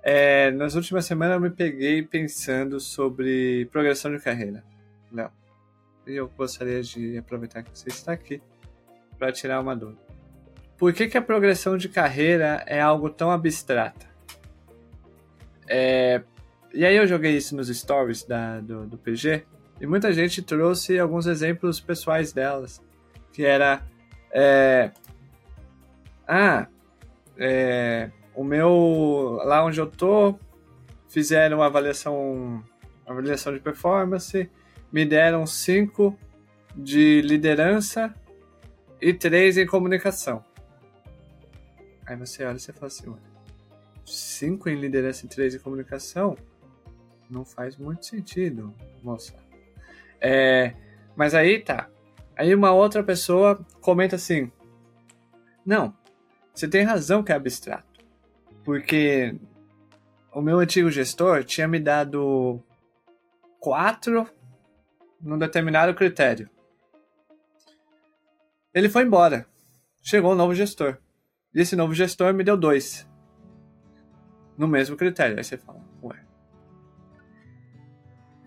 É, 0.02 0.50
nas 0.52 0.76
últimas 0.76 1.06
semanas 1.06 1.36
eu 1.36 1.42
me 1.42 1.50
peguei 1.50 2.02
pensando 2.02 2.80
sobre 2.80 3.68
progressão 3.72 4.16
de 4.16 4.22
carreira, 4.22 4.64
Léo. 5.12 5.32
E 6.08 6.14
eu 6.14 6.28
gostaria 6.30 6.82
de 6.82 7.18
aproveitar 7.18 7.64
que 7.64 7.78
você 7.78 7.90
está 7.90 8.14
aqui 8.14 8.42
para 9.18 9.32
tirar 9.32 9.60
uma 9.60 9.76
dúvida. 9.76 10.02
Por 10.78 10.94
que, 10.94 11.08
que 11.08 11.18
a 11.18 11.22
progressão 11.22 11.78
de 11.78 11.90
carreira 11.90 12.64
é 12.66 12.80
algo 12.80 13.10
tão 13.10 13.30
abstrata? 13.30 14.08
É, 15.68 16.24
e 16.74 16.86
aí 16.86 16.96
eu 16.96 17.06
joguei 17.06 17.36
isso 17.36 17.56
nos 17.56 17.68
stories 17.68 18.24
da, 18.24 18.60
do, 18.62 18.88
do 18.88 18.98
PG 18.98 19.44
e 19.82 19.86
muita 19.86 20.12
gente 20.14 20.42
trouxe 20.42 20.98
alguns 20.98 21.28
exemplos 21.28 21.80
pessoais 21.80 22.32
delas. 22.32 22.82
Que 23.32 23.46
era. 23.46 23.82
É, 24.32 24.92
ah, 26.28 26.68
é, 27.38 28.12
o 28.36 28.44
meu. 28.44 29.40
Lá 29.44 29.64
onde 29.64 29.80
eu 29.80 29.88
tô, 29.88 30.38
fizeram 31.08 31.58
uma 31.58 31.66
avaliação, 31.66 32.64
uma 33.06 33.14
avaliação 33.14 33.54
de 33.54 33.60
performance, 33.60 34.50
me 34.92 35.06
deram 35.06 35.46
5 35.46 36.18
de 36.76 37.22
liderança 37.22 38.14
e 39.02 39.14
3 39.14 39.58
em 39.58 39.66
comunicação. 39.66 40.44
Aí 42.06 42.16
você 42.16 42.44
olha 42.44 42.58
e 42.58 42.60
você 42.60 42.74
fala 42.74 42.88
assim, 42.88 43.10
olha, 43.10 43.30
5 44.06 44.70
em 44.70 44.76
liderança 44.76 45.26
e 45.26 45.30
3 45.30 45.56
em 45.56 45.60
comunicação 45.60 46.36
não 47.30 47.46
faz 47.46 47.78
muito 47.78 48.06
sentido, 48.06 48.74
moça. 49.04 49.36
É, 50.20 50.74
mas 51.16 51.36
aí 51.36 51.60
tá. 51.60 51.88
Aí 52.40 52.56
uma 52.56 52.72
outra 52.72 53.04
pessoa 53.04 53.60
comenta 53.82 54.16
assim: 54.16 54.50
Não, 55.66 55.94
você 56.54 56.70
tem 56.70 56.84
razão 56.84 57.22
que 57.22 57.34
é 57.34 57.36
abstrato. 57.36 58.00
Porque 58.64 59.36
o 60.34 60.42
meu 60.42 60.58
antigo 60.60 60.90
gestor 60.90 61.44
tinha 61.44 61.68
me 61.68 61.82
dado 61.82 62.64
quatro 63.60 64.26
num 65.22 65.38
determinado 65.38 65.94
critério. 65.94 66.50
Ele 68.74 68.88
foi 68.88 69.04
embora. 69.04 69.46
Chegou 70.02 70.32
um 70.32 70.36
novo 70.36 70.56
gestor. 70.56 70.98
E 71.54 71.60
esse 71.60 71.76
novo 71.76 71.94
gestor 71.94 72.34
me 72.34 72.46
deu 72.46 72.56
dois. 72.56 73.06
No 74.58 74.66
mesmo 74.66 74.96
critério. 74.96 75.38
Aí 75.38 75.44
você 75.44 75.58
fala, 75.58 75.84
ué. 76.02 76.26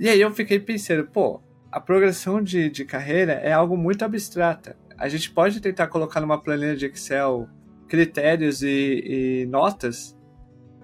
E 0.00 0.08
aí 0.08 0.20
eu 0.20 0.30
fiquei 0.30 0.58
pensando, 0.58 1.06
pô, 1.08 1.42
a 1.72 1.80
progressão 1.80 2.42
de, 2.42 2.68
de 2.68 2.84
carreira 2.84 3.32
é 3.32 3.50
algo 3.50 3.78
muito 3.78 4.04
abstrata. 4.04 4.76
A 4.98 5.08
gente 5.08 5.30
pode 5.30 5.58
tentar 5.58 5.86
colocar 5.86 6.20
numa 6.20 6.40
planilha 6.40 6.76
de 6.76 6.84
Excel 6.84 7.48
critérios 7.88 8.62
e, 8.62 9.42
e 9.42 9.46
notas, 9.46 10.16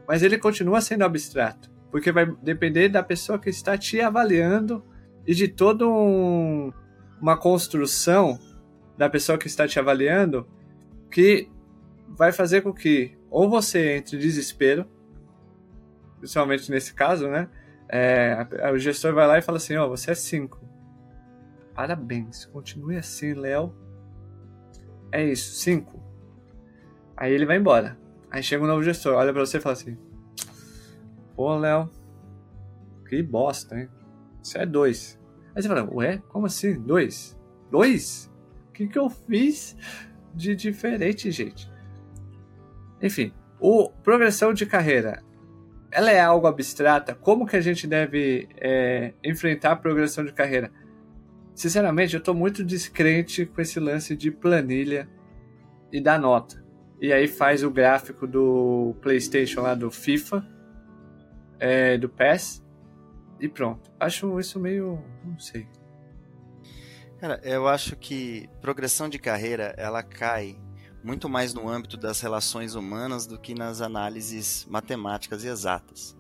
mas 0.07 0.23
ele 0.23 0.39
continua 0.39 0.81
sendo 0.81 1.05
abstrato. 1.05 1.71
Porque 1.91 2.11
vai 2.11 2.27
depender 2.43 2.89
da 2.89 3.03
pessoa 3.03 3.39
que 3.39 3.51
está 3.51 3.77
te 3.77 4.01
avaliando 4.01 4.83
e 5.27 5.35
de 5.35 5.47
toda 5.47 5.87
um, 5.87 6.73
uma 7.21 7.37
construção 7.37 8.39
da 8.97 9.11
pessoa 9.11 9.39
que 9.39 9.47
está 9.47 9.69
te 9.69 9.79
avaliando 9.79 10.49
que 11.11 11.51
vai 12.09 12.33
fazer 12.33 12.63
com 12.63 12.73
que 12.73 13.17
ou 13.31 13.49
você 13.49 13.97
entre 13.97 14.17
em 14.17 14.21
desespero, 14.21 14.87
principalmente 16.19 16.71
nesse 16.71 16.95
caso, 16.95 17.29
né? 17.29 17.49
É, 17.91 18.47
o 18.73 18.79
gestor 18.79 19.15
vai 19.15 19.27
lá 19.27 19.39
e 19.39 19.43
fala 19.43 19.59
assim: 19.59 19.77
Ó, 19.77 19.87
oh, 19.87 19.91
você 19.91 20.11
é 20.11 20.15
5. 20.15 20.68
Parabéns, 21.79 22.45
continue 22.47 22.97
assim, 22.97 23.35
Léo. 23.35 23.73
É 25.13 25.25
isso, 25.25 25.61
5. 25.61 26.03
Aí 27.17 27.33
ele 27.33 27.47
vai 27.47 27.57
embora. 27.57 27.97
Aí 28.29 28.43
chega 28.43 28.65
um 28.65 28.67
novo 28.67 28.83
gestor, 28.83 29.15
olha 29.15 29.33
pra 29.33 29.47
você 29.47 29.59
e 29.59 29.61
fala 29.61 29.75
assim: 29.75 29.97
Pô, 31.37 31.55
Léo, 31.55 31.89
que 33.09 33.23
bosta, 33.23 33.79
hein? 33.79 33.89
Isso 34.43 34.59
é 34.59 34.67
2. 34.67 35.21
Aí 35.55 35.63
você 35.63 35.69
fala: 35.69 35.89
Ué, 35.95 36.21
como 36.31 36.47
assim? 36.47 36.83
2? 36.83 37.39
2? 37.71 38.33
O 38.71 38.73
que, 38.73 38.89
que 38.89 38.99
eu 38.99 39.09
fiz 39.09 39.77
de 40.35 40.57
diferente, 40.57 41.31
gente? 41.31 41.71
Enfim, 43.01 43.33
o 43.61 43.89
progressão 44.03 44.53
de 44.53 44.67
carreira, 44.67 45.23
ela 45.93 46.11
é 46.11 46.19
algo 46.19 46.49
abstrata? 46.49 47.15
Como 47.15 47.47
que 47.47 47.55
a 47.55 47.61
gente 47.61 47.87
deve 47.87 48.49
é, 48.57 49.15
enfrentar 49.23 49.71
a 49.71 49.77
progressão 49.77 50.25
de 50.25 50.33
carreira? 50.33 50.73
Sinceramente, 51.59 52.15
eu 52.15 52.21
estou 52.21 52.37
muito 52.37 52.63
descrente 52.63 53.45
com 53.45 53.61
esse 53.61 53.81
lance 53.81 54.15
de 54.15 54.31
planilha 54.31 55.09
e 55.91 56.01
da 56.01 56.17
nota. 56.17 56.65
E 57.01 57.13
aí 57.13 57.27
faz 57.27 57.65
o 57.65 57.71
gráfico 57.71 58.29
do 58.29 58.95
PlayStation 59.03 59.63
lá 59.63 59.75
do 59.75 59.91
FIFA, 59.91 60.47
é, 61.59 61.99
do 61.99 62.09
PES 62.09 62.65
e 63.41 63.49
pronto. 63.49 63.91
Acho 63.99 64.39
isso 64.39 64.61
meio, 64.61 65.03
não 65.25 65.37
sei. 65.37 65.67
Cara, 67.19 67.41
eu 67.43 67.67
acho 67.67 67.97
que 67.97 68.49
progressão 68.61 69.09
de 69.09 69.19
carreira 69.19 69.75
ela 69.77 70.01
cai 70.01 70.57
muito 71.03 71.29
mais 71.29 71.53
no 71.55 71.69
âmbito 71.69 71.97
das 71.97 72.21
relações 72.21 72.77
humanas 72.77 73.27
do 73.27 73.37
que 73.37 73.53
nas 73.53 73.81
análises 73.81 74.65
matemáticas 74.71 75.43
e 75.43 75.49
exatas. 75.49 76.17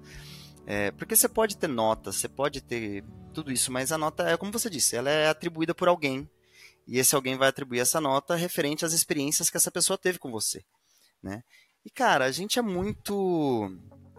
É, 0.66 0.90
porque 0.90 1.14
você 1.14 1.28
pode 1.28 1.56
ter 1.56 1.68
notas, 1.68 2.16
você 2.16 2.28
pode 2.28 2.60
ter 2.60 3.04
tudo 3.28 3.52
isso, 3.52 3.70
mas 3.72 3.92
a 3.92 3.98
nota 3.98 4.28
é 4.28 4.36
como 4.36 4.52
você 4.52 4.68
disse, 4.68 4.96
ela 4.96 5.10
é 5.10 5.28
atribuída 5.28 5.74
por 5.74 5.88
alguém. 5.88 6.28
E 6.86 6.98
esse 6.98 7.14
alguém 7.14 7.36
vai 7.36 7.48
atribuir 7.48 7.80
essa 7.80 8.00
nota 8.00 8.34
referente 8.34 8.84
às 8.84 8.92
experiências 8.92 9.50
que 9.50 9.56
essa 9.56 9.70
pessoa 9.70 9.98
teve 9.98 10.18
com 10.18 10.30
você, 10.30 10.64
né? 11.22 11.42
E 11.84 11.90
cara, 11.90 12.24
a 12.24 12.32
gente 12.32 12.58
é 12.58 12.62
muito 12.62 13.70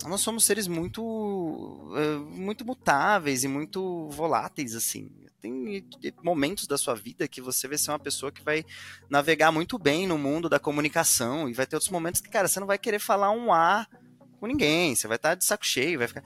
nós 0.06 0.22
somos 0.22 0.46
seres 0.46 0.68
muito 0.68 1.94
é, 1.96 2.18
muito 2.18 2.64
mutáveis 2.64 3.44
e 3.44 3.48
muito 3.50 4.08
voláteis 4.10 4.74
assim 4.74 5.12
tem 5.42 5.86
momentos 6.24 6.68
da 6.68 6.78
sua 6.78 6.96
vida 6.96 7.28
que 7.28 7.42
você 7.42 7.68
vai 7.68 7.78
ser 7.78 7.92
uma 7.92 8.00
pessoa 8.00 8.32
que 8.32 8.44
vai 8.44 8.66
navegar 9.10 9.52
muito 9.52 9.80
bem 9.80 10.06
no 10.06 10.18
mundo 10.18 10.50
da 10.50 10.60
comunicação 10.60 11.50
e 11.50 11.54
vai 11.54 11.66
ter 11.66 11.76
outros 11.76 11.92
momentos 11.92 12.22
que, 12.22 12.30
cara, 12.30 12.48
você 12.48 12.60
não 12.60 12.68
vai 12.68 12.78
querer 12.78 13.00
falar 13.00 13.32
um 13.32 13.54
A 13.54 13.88
com 14.40 14.48
ninguém, 14.48 14.96
você 14.96 15.08
vai 15.08 15.16
estar 15.18 15.36
de 15.36 15.46
saco 15.46 15.66
cheio, 15.66 16.00
vai 16.00 16.08
ficar. 16.08 16.24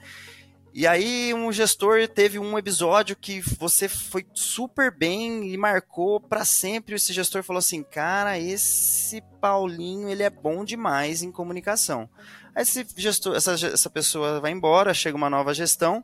E 0.76 0.88
aí 0.88 1.32
um 1.32 1.52
gestor 1.52 2.08
teve 2.08 2.36
um 2.36 2.58
episódio 2.58 3.14
que 3.14 3.40
você 3.40 3.88
foi 3.88 4.26
super 4.34 4.90
bem 4.90 5.52
e 5.52 5.56
marcou 5.56 6.18
para 6.18 6.44
sempre. 6.44 6.96
Esse 6.96 7.12
gestor 7.12 7.44
falou 7.44 7.60
assim, 7.60 7.84
cara, 7.84 8.40
esse 8.40 9.22
Paulinho 9.40 10.08
ele 10.08 10.24
é 10.24 10.30
bom 10.30 10.64
demais 10.64 11.22
em 11.22 11.30
comunicação. 11.30 12.10
Aí 12.52 12.62
esse 12.62 12.84
gestor, 12.96 13.36
essa, 13.36 13.52
essa 13.52 13.88
pessoa 13.88 14.40
vai 14.40 14.50
embora, 14.50 14.92
chega 14.92 15.16
uma 15.16 15.30
nova 15.30 15.54
gestão 15.54 16.02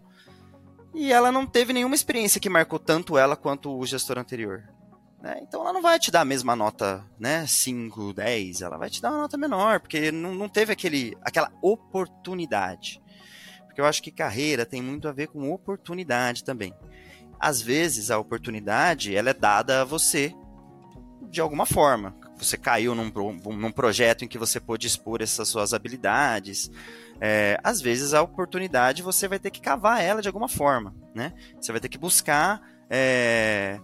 e 0.95 1.13
ela 1.13 1.33
não 1.33 1.47
teve 1.47 1.73
nenhuma 1.73 1.97
experiência 1.97 2.41
que 2.41 2.49
marcou 2.49 2.79
tanto 2.79 3.19
ela 3.19 3.35
quanto 3.35 3.77
o 3.77 3.85
gestor 3.85 4.19
anterior. 4.19 4.63
Né? 5.21 5.41
Então 5.43 5.63
ela 5.63 5.73
não 5.73 5.83
vai 5.83 5.99
te 5.99 6.13
dar 6.13 6.21
a 6.21 6.25
mesma 6.25 6.55
nota, 6.55 7.05
né? 7.19 7.45
5, 7.45 8.13
10, 8.13 8.63
ela 8.63 8.79
vai 8.79 8.89
te 8.89 9.03
dar 9.03 9.11
uma 9.11 9.23
nota 9.23 9.37
menor, 9.37 9.81
porque 9.81 10.13
não, 10.13 10.33
não 10.33 10.49
teve 10.49 10.73
aquele, 10.73 11.19
aquela 11.23 11.51
oportunidade. 11.61 13.03
Porque 13.71 13.81
eu 13.81 13.87
acho 13.87 14.03
que 14.03 14.11
carreira 14.11 14.67
tem 14.67 14.83
muito 14.83 15.07
a 15.07 15.13
ver 15.13 15.29
com 15.29 15.53
oportunidade 15.53 16.43
também. 16.43 16.75
Às 17.39 17.63
vezes 17.63 18.11
a 18.11 18.19
oportunidade 18.19 19.15
ela 19.15 19.31
é 19.31 19.35
dada 19.35 19.83
a 19.83 19.85
você 19.85 20.35
de 21.31 21.41
alguma 21.41 21.65
forma. 21.65 22.17
Você 22.37 22.57
caiu 22.57 22.97
num, 22.97 23.13
num 23.57 23.71
projeto 23.71 24.25
em 24.25 24.29
que 24.29 24.37
você 24.37 24.59
pôde 24.59 24.89
expor 24.89 25.23
essas 25.23 25.47
suas 25.47 25.73
habilidades, 25.73 26.69
é, 27.21 27.61
às 27.63 27.81
vezes 27.81 28.13
a 28.13 28.21
oportunidade 28.23 29.05
você 29.05 29.29
vai 29.29 29.39
ter 29.39 29.51
que 29.51 29.61
cavar 29.61 30.03
ela 30.03 30.21
de 30.21 30.27
alguma 30.27 30.49
forma, 30.49 30.93
né? 31.15 31.33
Você 31.61 31.71
vai 31.71 31.81
ter 31.81 31.89
que 31.89 31.99
buscar 31.99 32.61
é, 32.91 33.79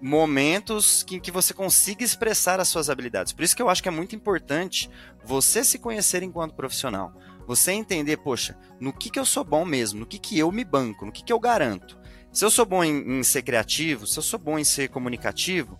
momentos 0.00 1.04
em 1.10 1.18
que 1.18 1.32
você 1.32 1.52
consiga 1.52 2.04
expressar 2.04 2.60
as 2.60 2.68
suas 2.68 2.88
habilidades. 2.88 3.32
Por 3.32 3.42
isso 3.42 3.56
que 3.56 3.62
eu 3.62 3.68
acho 3.68 3.82
que 3.82 3.88
é 3.88 3.92
muito 3.92 4.14
importante 4.14 4.88
você 5.24 5.64
se 5.64 5.80
conhecer 5.80 6.22
enquanto 6.22 6.54
profissional. 6.54 7.12
Você 7.46 7.72
entender, 7.72 8.16
poxa, 8.18 8.56
no 8.80 8.92
que, 8.92 9.10
que 9.10 9.18
eu 9.18 9.24
sou 9.24 9.44
bom 9.44 9.64
mesmo, 9.64 10.00
no 10.00 10.06
que, 10.06 10.18
que 10.18 10.38
eu 10.38 10.50
me 10.50 10.64
banco, 10.64 11.04
no 11.04 11.12
que, 11.12 11.22
que 11.22 11.32
eu 11.32 11.38
garanto. 11.38 11.98
Se 12.32 12.44
eu 12.44 12.50
sou 12.50 12.66
bom 12.66 12.82
em, 12.82 13.18
em 13.18 13.22
ser 13.22 13.42
criativo, 13.42 14.06
se 14.06 14.18
eu 14.18 14.22
sou 14.22 14.38
bom 14.38 14.58
em 14.58 14.64
ser 14.64 14.88
comunicativo, 14.88 15.78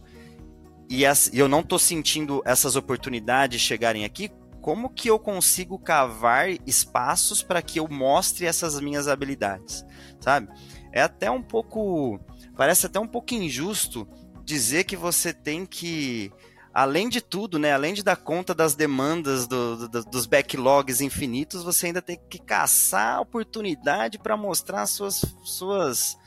e, 0.89 1.03
e 1.05 1.39
eu 1.39 1.49
não 1.49 1.61
estou 1.61 1.79
sentindo 1.79 2.43
essas 2.45 2.77
oportunidades 2.77 3.61
chegarem 3.61 4.05
aqui, 4.05 4.31
como 4.61 4.89
que 4.89 5.11
eu 5.11 5.19
consigo 5.19 5.79
cavar 5.79 6.49
espaços 6.67 7.43
para 7.43 7.61
que 7.61 7.79
eu 7.79 7.87
mostre 7.87 8.47
essas 8.47 8.81
minhas 8.81 9.09
habilidades, 9.09 9.85
sabe? 10.21 10.49
É 10.91 11.03
até 11.03 11.31
um 11.31 11.43
pouco, 11.43 12.19
parece 12.57 12.87
até 12.87 12.99
um 12.99 13.07
pouco 13.07 13.35
injusto 13.35 14.09
dizer 14.43 14.85
que 14.85 14.97
você 14.97 15.35
tem 15.35 15.67
que, 15.67 16.33
além 16.75 17.09
de 17.09 17.21
tudo, 17.21 17.57
né, 17.57 17.73
além 17.73 17.95
de 17.95 18.03
dar 18.03 18.17
conta 18.17 18.53
das 18.53 18.75
demandas 18.75 19.47
do, 19.47 19.89
do, 19.89 20.05
dos 20.05 20.27
backlogs 20.27 21.01
infinitos, 21.01 21.63
você 21.63 21.87
ainda 21.87 22.03
tem 22.03 22.19
que 22.29 22.41
caçar 22.41 23.21
oportunidade 23.21 24.19
para 24.19 24.37
mostrar 24.37 24.85
suas 24.87 25.25
suas 25.45 26.19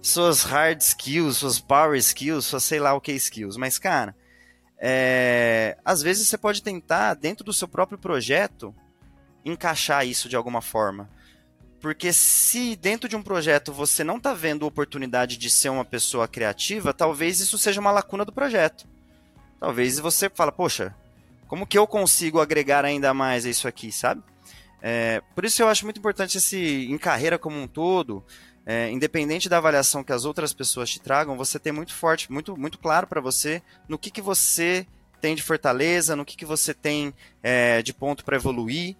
suas 0.00 0.42
hard 0.42 0.80
skills, 0.80 1.36
suas 1.36 1.58
power 1.60 1.98
skills, 1.98 2.46
suas 2.46 2.64
sei 2.64 2.80
lá 2.80 2.94
o 2.94 3.00
que 3.00 3.12
skills. 3.12 3.58
Mas 3.58 3.78
cara, 3.78 4.16
é, 4.78 5.76
às 5.84 6.00
vezes 6.00 6.26
você 6.26 6.38
pode 6.38 6.62
tentar, 6.62 7.12
dentro 7.12 7.44
do 7.44 7.52
seu 7.52 7.68
próprio 7.68 7.98
projeto, 7.98 8.74
encaixar 9.44 10.06
isso 10.06 10.30
de 10.30 10.36
alguma 10.36 10.62
forma. 10.62 11.10
Porque 11.78 12.10
se 12.10 12.74
dentro 12.74 13.06
de 13.06 13.16
um 13.16 13.22
projeto 13.22 13.70
você 13.70 14.02
não 14.02 14.16
está 14.16 14.32
vendo 14.32 14.66
oportunidade 14.66 15.36
de 15.36 15.50
ser 15.50 15.68
uma 15.68 15.84
pessoa 15.84 16.26
criativa, 16.26 16.94
talvez 16.94 17.38
isso 17.38 17.58
seja 17.58 17.80
uma 17.80 17.90
lacuna 17.90 18.24
do 18.24 18.32
projeto. 18.32 18.88
Talvez 19.60 19.98
você 19.98 20.30
fala, 20.30 20.52
poxa, 20.52 20.94
como 21.46 21.66
que 21.66 21.78
eu 21.78 21.86
consigo 21.86 22.40
agregar 22.40 22.84
ainda 22.84 23.12
mais 23.12 23.44
isso 23.44 23.66
aqui, 23.66 23.90
sabe? 23.90 24.22
É, 24.80 25.22
por 25.34 25.44
isso 25.44 25.60
eu 25.60 25.68
acho 25.68 25.84
muito 25.84 25.98
importante 25.98 26.38
esse, 26.38 26.86
em 26.88 26.96
carreira 26.96 27.38
como 27.38 27.60
um 27.60 27.66
todo, 27.66 28.24
é, 28.64 28.90
independente 28.90 29.48
da 29.48 29.56
avaliação 29.56 30.04
que 30.04 30.12
as 30.12 30.24
outras 30.24 30.52
pessoas 30.52 30.90
te 30.90 31.00
tragam, 31.00 31.36
você 31.36 31.58
ter 31.58 31.72
muito 31.72 31.94
forte, 31.94 32.30
muito, 32.30 32.56
muito 32.56 32.78
claro 32.78 33.06
para 33.06 33.20
você 33.20 33.62
no 33.88 33.98
que, 33.98 34.10
que 34.10 34.20
você 34.20 34.86
tem 35.20 35.34
de 35.34 35.42
fortaleza, 35.42 36.14
no 36.14 36.24
que, 36.24 36.36
que 36.36 36.44
você 36.44 36.72
tem 36.72 37.12
é, 37.42 37.82
de 37.82 37.92
ponto 37.92 38.24
para 38.24 38.36
evoluir. 38.36 38.94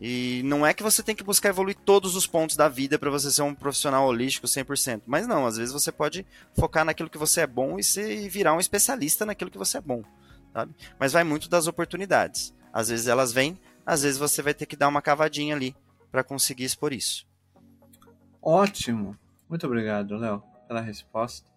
E 0.00 0.40
não 0.44 0.66
é 0.66 0.72
que 0.72 0.82
você 0.82 1.02
tem 1.02 1.14
que 1.14 1.22
buscar 1.22 1.50
evoluir 1.50 1.76
todos 1.76 2.16
os 2.16 2.26
pontos 2.26 2.56
da 2.56 2.68
vida 2.68 2.98
para 2.98 3.10
você 3.10 3.30
ser 3.30 3.42
um 3.42 3.54
profissional 3.54 4.06
holístico 4.06 4.46
100%. 4.46 5.02
Mas 5.06 5.26
não, 5.26 5.46
às 5.46 5.58
vezes 5.58 5.74
você 5.74 5.92
pode 5.92 6.26
focar 6.58 6.86
naquilo 6.86 7.10
que 7.10 7.18
você 7.18 7.42
é 7.42 7.46
bom 7.46 7.78
e, 7.78 7.84
ser, 7.84 8.10
e 8.10 8.28
virar 8.28 8.54
um 8.54 8.60
especialista 8.60 9.26
naquilo 9.26 9.50
que 9.50 9.58
você 9.58 9.76
é 9.76 9.80
bom. 9.80 10.02
Sabe? 10.54 10.74
Mas 10.98 11.12
vai 11.12 11.22
muito 11.22 11.50
das 11.50 11.66
oportunidades. 11.66 12.54
Às 12.72 12.88
vezes 12.88 13.08
elas 13.08 13.30
vêm, 13.30 13.60
às 13.84 14.02
vezes 14.02 14.18
você 14.18 14.40
vai 14.40 14.54
ter 14.54 14.64
que 14.64 14.76
dar 14.76 14.88
uma 14.88 15.02
cavadinha 15.02 15.54
ali 15.54 15.76
para 16.10 16.24
conseguir 16.24 16.64
expor 16.64 16.94
isso. 16.94 17.28
Ótimo. 18.40 19.16
Muito 19.48 19.66
obrigado, 19.66 20.16
Léo, 20.16 20.42
pela 20.66 20.80
resposta. 20.80 21.50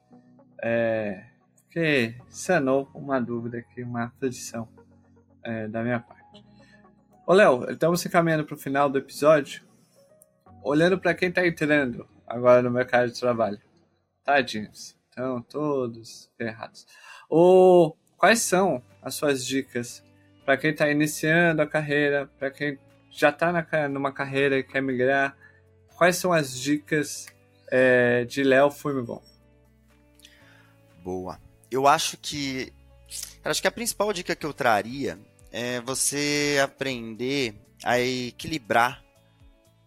É, 0.61 1.23
que 1.71 2.15
sanou 2.29 2.89
uma 2.93 3.21
dúvida 3.21 3.57
aqui, 3.57 3.83
uma 3.83 4.05
aflição 4.05 4.67
é, 5.43 5.67
da 5.67 5.81
minha 5.81 5.99
parte. 5.99 6.22
Ô, 7.25 7.31
Léo, 7.33 7.71
estamos 7.71 8.01
se 8.01 8.09
caminhando 8.09 8.43
para 8.43 8.55
o 8.55 8.57
final 8.57 8.89
do 8.89 8.97
episódio. 8.97 9.63
Olhando 10.61 10.99
para 10.99 11.13
quem 11.13 11.29
está 11.29 11.47
entrando 11.47 12.05
agora 12.27 12.61
no 12.61 12.69
mercado 12.69 13.09
de 13.09 13.17
trabalho. 13.17 13.61
Tadinhos. 14.25 14.93
Estão 15.09 15.41
todos 15.41 16.29
ferrados. 16.37 16.85
Ou 17.29 17.97
quais 18.17 18.41
são 18.41 18.83
as 19.01 19.15
suas 19.15 19.45
dicas 19.45 20.03
para 20.43 20.57
quem 20.57 20.71
está 20.71 20.89
iniciando 20.89 21.61
a 21.61 21.67
carreira, 21.67 22.29
para 22.37 22.51
quem 22.51 22.77
já 23.09 23.29
está 23.29 23.87
numa 23.87 24.11
carreira 24.11 24.57
e 24.57 24.63
quer 24.63 24.81
migrar? 24.81 25.37
quais 25.95 26.17
são 26.17 26.33
as 26.33 26.59
dicas 26.59 27.27
é, 27.71 28.25
de 28.25 28.43
Léo 28.43 28.69
Fumigon? 28.69 29.21
Boa. 31.01 31.39
Eu 31.71 31.87
acho 31.87 32.17
que. 32.17 32.73
Acho 33.45 33.61
que 33.61 33.67
a 33.67 33.71
principal 33.71 34.11
dica 34.11 34.35
que 34.35 34.45
eu 34.45 34.53
traria 34.53 35.17
é 35.53 35.79
você 35.81 36.59
aprender 36.63 37.53
a 37.83 37.99
equilibrar 37.99 39.03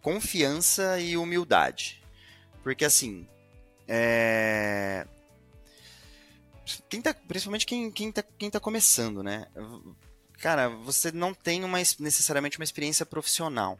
confiança 0.00 1.00
e 1.00 1.16
humildade. 1.16 2.00
Porque 2.62 2.84
assim. 2.84 3.28
É... 3.88 5.04
Quem 6.88 7.02
tá, 7.02 7.12
principalmente 7.12 7.66
quem, 7.66 7.90
quem, 7.90 8.12
tá, 8.12 8.24
quem 8.38 8.50
tá 8.50 8.60
começando, 8.60 9.22
né? 9.22 9.46
Cara, 10.38 10.68
você 10.68 11.10
não 11.10 11.34
tem 11.34 11.64
uma, 11.64 11.78
necessariamente 11.98 12.58
uma 12.58 12.64
experiência 12.64 13.06
profissional. 13.06 13.78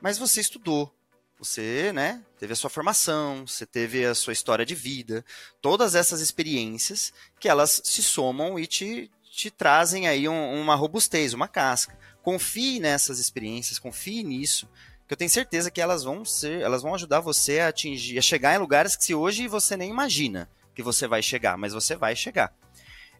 Mas 0.00 0.18
você 0.18 0.40
estudou, 0.40 0.94
você, 1.38 1.92
né, 1.92 2.22
teve 2.38 2.54
a 2.54 2.56
sua 2.56 2.70
formação, 2.70 3.46
você 3.46 3.66
teve 3.66 4.04
a 4.04 4.14
sua 4.14 4.32
história 4.32 4.64
de 4.64 4.74
vida, 4.74 5.24
todas 5.60 5.94
essas 5.94 6.20
experiências 6.20 7.12
que 7.38 7.48
elas 7.48 7.82
se 7.84 8.02
somam 8.02 8.58
e 8.58 8.66
te, 8.66 9.10
te 9.30 9.50
trazem 9.50 10.08
aí 10.08 10.28
um, 10.28 10.60
uma 10.60 10.74
robustez, 10.74 11.32
uma 11.32 11.48
casca. 11.48 11.96
Confie 12.22 12.80
nessas 12.80 13.18
experiências, 13.18 13.78
confie 13.78 14.22
nisso, 14.22 14.68
que 15.06 15.14
eu 15.14 15.16
tenho 15.16 15.30
certeza 15.30 15.70
que 15.70 15.80
elas 15.80 16.04
vão 16.04 16.24
ser, 16.24 16.60
elas 16.60 16.82
vão 16.82 16.94
ajudar 16.94 17.20
você 17.20 17.60
a 17.60 17.68
atingir, 17.68 18.18
a 18.18 18.22
chegar 18.22 18.54
em 18.54 18.58
lugares 18.58 18.96
que 18.96 19.04
se 19.04 19.14
hoje 19.14 19.48
você 19.48 19.76
nem 19.76 19.90
imagina 19.90 20.48
que 20.74 20.82
você 20.82 21.06
vai 21.06 21.22
chegar, 21.22 21.56
mas 21.56 21.72
você 21.72 21.96
vai 21.96 22.14
chegar. 22.14 22.52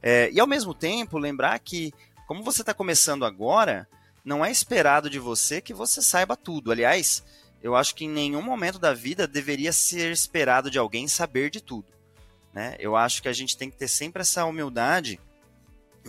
É, 0.03 0.31
e 0.33 0.41
ao 0.41 0.47
mesmo 0.47 0.75
tempo 0.75 1.19
lembrar 1.19 1.59
que, 1.59 1.93
como 2.27 2.43
você 2.43 2.63
está 2.63 2.75
começando 2.75 3.25
agora, 3.25 3.89
não 4.25 4.45
é 4.45 4.51
esperado 4.51 5.09
de 5.09 5.19
você 5.19 5.61
que 5.61 5.75
você 5.75 6.03
saiba 6.03 6.37
tudo. 6.37 6.71
Aliás, 6.71 7.25
eu 7.63 7.75
acho 7.75 7.95
que 7.95 8.05
em 8.05 8.11
nenhum 8.11 8.43
momento 8.43 8.79
da 8.79 8.95
vida 8.95 9.27
deveria 9.27 9.73
ser 9.73 10.11
esperado 10.13 10.71
de 10.71 10.79
alguém 10.79 11.09
saber 11.09 11.51
de 11.51 11.61
tudo. 11.61 11.87
Né? 12.53 12.77
Eu 12.79 12.97
acho 12.97 13.23
que 13.23 13.29
a 13.29 13.33
gente 13.33 13.57
tem 13.57 13.71
que 13.71 13.77
ter 13.77 13.89
sempre 13.89 14.23
essa 14.23 14.45
humildade 14.45 15.21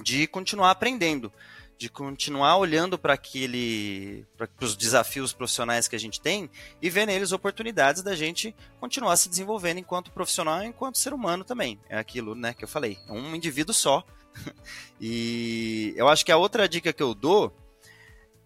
de 0.03 0.27
continuar 0.27 0.71
aprendendo, 0.71 1.31
de 1.77 1.89
continuar 1.89 2.57
olhando 2.57 2.97
para 2.97 3.13
aquele, 3.13 4.25
para 4.37 4.47
os 4.61 4.75
desafios 4.75 5.33
profissionais 5.33 5.87
que 5.87 5.95
a 5.95 5.99
gente 5.99 6.21
tem 6.21 6.49
e 6.81 6.89
ver 6.89 7.07
neles 7.07 7.31
oportunidades 7.31 8.03
da 8.03 8.15
gente 8.15 8.55
continuar 8.79 9.17
se 9.17 9.29
desenvolvendo 9.29 9.79
enquanto 9.79 10.11
profissional, 10.11 10.63
enquanto 10.63 10.97
ser 10.97 11.13
humano 11.13 11.43
também. 11.43 11.79
É 11.89 11.97
aquilo, 11.97 12.35
né, 12.35 12.53
que 12.53 12.63
eu 12.63 12.67
falei, 12.67 12.97
é 13.07 13.11
um 13.11 13.35
indivíduo 13.35 13.73
só. 13.73 14.05
e 15.01 15.93
eu 15.97 16.07
acho 16.07 16.25
que 16.25 16.31
a 16.31 16.37
outra 16.37 16.69
dica 16.69 16.93
que 16.93 17.03
eu 17.03 17.13
dou 17.13 17.51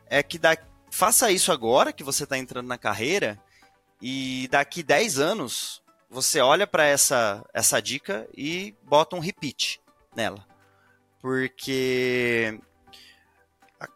é 0.07 0.23
que 0.23 0.39
daqui 0.39 0.75
faça 0.95 1.29
isso 1.29 1.51
agora 1.51 1.91
que 1.91 2.05
você 2.05 2.23
está 2.23 2.37
entrando 2.37 2.67
na 2.67 2.77
carreira 2.77 3.37
e 4.01 4.47
daqui 4.49 4.81
10 4.81 5.19
anos 5.19 5.83
você 6.09 6.39
olha 6.39 6.65
para 6.65 6.85
essa, 6.85 7.45
essa 7.53 7.81
dica 7.81 8.25
e 8.33 8.73
bota 8.81 9.17
um 9.17 9.19
repeat 9.19 9.81
nela. 10.15 10.47
Porque, 11.25 12.59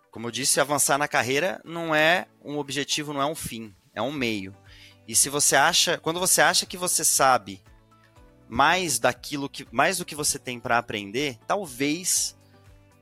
como 0.10 0.26
eu 0.26 0.32
disse, 0.32 0.60
avançar 0.60 0.98
na 0.98 1.08
carreira 1.08 1.62
não 1.64 1.94
é 1.94 2.26
um 2.44 2.58
objetivo, 2.58 3.14
não 3.14 3.22
é 3.22 3.26
um 3.28 3.36
fim, 3.36 3.72
é 3.94 4.02
um 4.02 4.12
meio. 4.12 4.52
E 5.08 5.16
se 5.16 5.30
você 5.30 5.56
acha, 5.56 6.00
quando 6.00 6.20
você 6.20 6.42
acha 6.42 6.66
que 6.66 6.76
você 6.76 7.06
sabe 7.06 7.62
mais 8.48 8.98
daquilo 8.98 9.48
que 9.48 9.68
mais 9.72 10.00
do 10.00 10.06
que 10.06 10.16
você 10.16 10.40
tem 10.40 10.60
para 10.60 10.80
aprender, 10.80 11.38
talvez 11.46 12.36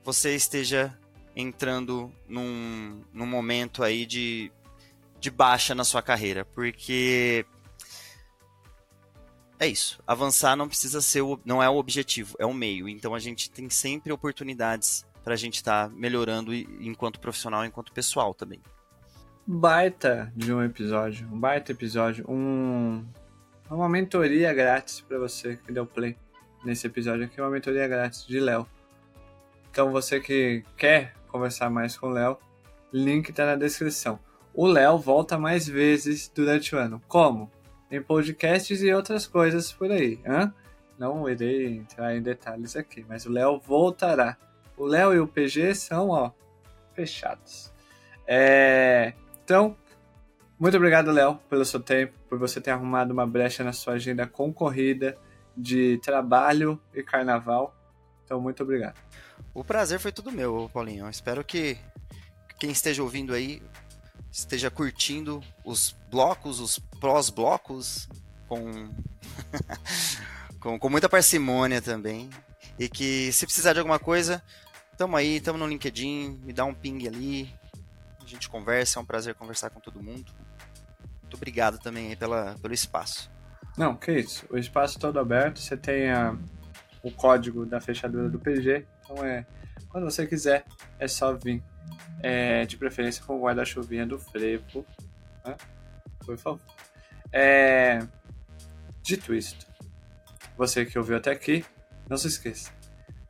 você 0.04 0.36
esteja 0.36 0.94
entrando 1.34 2.12
num, 2.28 3.00
num 3.10 3.26
momento 3.26 3.82
aí 3.82 4.04
de, 4.04 4.52
de 5.18 5.30
baixa 5.30 5.74
na 5.74 5.84
sua 5.84 6.02
carreira, 6.02 6.44
porque 6.44 7.46
é 9.58 9.66
isso. 9.66 10.00
Avançar 10.06 10.56
não 10.56 10.68
precisa 10.68 11.00
ser 11.00 11.22
o, 11.22 11.38
não 11.44 11.62
é 11.62 11.68
o 11.68 11.76
objetivo, 11.76 12.36
é 12.38 12.46
o 12.46 12.54
meio. 12.54 12.88
Então 12.88 13.14
a 13.14 13.18
gente 13.18 13.50
tem 13.50 13.68
sempre 13.68 14.12
oportunidades 14.12 15.04
para 15.24 15.34
a 15.34 15.36
gente 15.36 15.56
estar 15.56 15.88
tá 15.88 15.94
melhorando 15.94 16.54
enquanto 16.54 17.20
profissional, 17.20 17.64
enquanto 17.64 17.92
pessoal 17.92 18.32
também. 18.32 18.60
Baita 19.46 20.32
de 20.36 20.52
um 20.52 20.62
episódio, 20.62 21.26
um 21.32 21.38
baita 21.38 21.72
episódio, 21.72 22.24
um 22.28 23.04
uma 23.70 23.88
mentoria 23.88 24.52
grátis 24.54 25.00
para 25.00 25.18
você 25.18 25.56
que 25.56 25.72
deu 25.72 25.84
play 25.84 26.16
nesse 26.64 26.86
episódio 26.86 27.26
aqui, 27.26 27.40
uma 27.40 27.50
mentoria 27.50 27.86
grátis 27.86 28.26
de 28.26 28.40
Léo. 28.40 28.66
Então 29.70 29.92
você 29.92 30.20
que 30.20 30.64
quer 30.76 31.14
conversar 31.28 31.68
mais 31.70 31.96
com 31.96 32.08
o 32.08 32.10
Léo, 32.10 32.38
link 32.92 33.28
está 33.28 33.44
na 33.44 33.56
descrição. 33.56 34.18
O 34.54 34.66
Léo 34.66 34.98
volta 34.98 35.38
mais 35.38 35.68
vezes 35.68 36.30
durante 36.34 36.74
o 36.74 36.78
ano. 36.78 37.00
Como? 37.06 37.50
Em 37.90 38.02
podcasts 38.02 38.82
e 38.82 38.92
outras 38.92 39.26
coisas 39.26 39.72
por 39.72 39.90
aí. 39.90 40.20
Hein? 40.24 40.52
Não 40.98 41.28
irei 41.28 41.66
entrar 41.76 42.16
em 42.16 42.22
detalhes 42.22 42.76
aqui, 42.76 43.04
mas 43.08 43.24
o 43.24 43.30
Léo 43.30 43.58
voltará. 43.58 44.36
O 44.76 44.84
Léo 44.84 45.14
e 45.14 45.20
o 45.20 45.26
PG 45.26 45.74
são, 45.74 46.10
ó, 46.10 46.30
fechados. 46.94 47.72
É... 48.26 49.14
Então, 49.44 49.76
muito 50.58 50.76
obrigado, 50.76 51.10
Léo, 51.12 51.38
pelo 51.48 51.64
seu 51.64 51.80
tempo, 51.80 52.12
por 52.28 52.38
você 52.38 52.60
ter 52.60 52.72
arrumado 52.72 53.12
uma 53.12 53.26
brecha 53.26 53.62
na 53.62 53.72
sua 53.72 53.94
agenda 53.94 54.26
concorrida 54.26 55.16
de 55.56 55.98
trabalho 55.98 56.80
e 56.92 57.02
carnaval. 57.02 57.74
Então, 58.24 58.40
muito 58.40 58.62
obrigado. 58.62 58.98
O 59.54 59.64
prazer 59.64 59.98
foi 59.98 60.12
tudo 60.12 60.30
meu, 60.30 60.68
Paulinho. 60.72 61.08
Espero 61.08 61.44
que 61.44 61.78
quem 62.58 62.70
esteja 62.70 63.02
ouvindo 63.02 63.32
aí 63.32 63.62
esteja 64.38 64.70
curtindo 64.70 65.42
os 65.64 65.94
blocos, 66.10 66.60
os 66.60 66.78
prós-blocos, 66.78 68.08
com... 68.48 68.88
com, 70.60 70.78
com 70.78 70.88
muita 70.88 71.08
parcimônia 71.08 71.82
também. 71.82 72.30
E 72.78 72.88
que 72.88 73.32
se 73.32 73.44
precisar 73.44 73.72
de 73.72 73.80
alguma 73.80 73.98
coisa, 73.98 74.42
tamo 74.96 75.16
aí, 75.16 75.40
tamo 75.40 75.58
no 75.58 75.66
LinkedIn, 75.66 76.40
me 76.44 76.52
dá 76.52 76.64
um 76.64 76.74
ping 76.74 77.06
ali, 77.06 77.52
a 78.22 78.26
gente 78.26 78.48
conversa, 78.48 78.98
é 78.98 79.02
um 79.02 79.04
prazer 79.04 79.34
conversar 79.34 79.70
com 79.70 79.80
todo 79.80 80.02
mundo. 80.02 80.32
Muito 81.22 81.36
obrigado 81.36 81.78
também 81.78 82.16
pela, 82.16 82.56
pelo 82.60 82.72
espaço. 82.72 83.30
Não, 83.76 83.94
que 83.94 84.12
isso. 84.12 84.46
O 84.50 84.56
espaço 84.56 84.98
todo 84.98 85.18
aberto, 85.18 85.58
você 85.60 85.76
tem 85.76 86.10
a, 86.10 86.36
o 87.02 87.10
código 87.10 87.66
da 87.66 87.80
fechadura 87.80 88.28
do 88.28 88.38
PG, 88.38 88.86
então 89.00 89.24
é. 89.24 89.46
Quando 89.88 90.04
você 90.04 90.26
quiser, 90.26 90.64
é 90.98 91.08
só 91.08 91.32
vir. 91.34 91.62
É, 92.20 92.66
de 92.66 92.76
preferência 92.76 93.24
com 93.24 93.40
guarda-chuvinha 93.40 94.06
do 94.06 94.18
frevo. 94.18 94.84
Né? 95.44 95.56
Por 96.24 96.36
favor. 96.36 96.60
É, 97.32 98.00
dito 99.02 99.34
isto, 99.34 99.66
você 100.56 100.84
que 100.84 100.98
ouviu 100.98 101.16
até 101.16 101.30
aqui, 101.30 101.64
não 102.08 102.16
se 102.16 102.26
esqueça. 102.26 102.72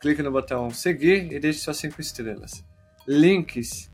Clique 0.01 0.23
no 0.23 0.31
botão 0.31 0.71
seguir 0.71 1.33
e 1.33 1.41
deixe 1.41 1.59
suas 1.59 1.77
5 1.79 2.01
estrelas. 2.01 2.65
Links 3.07 3.91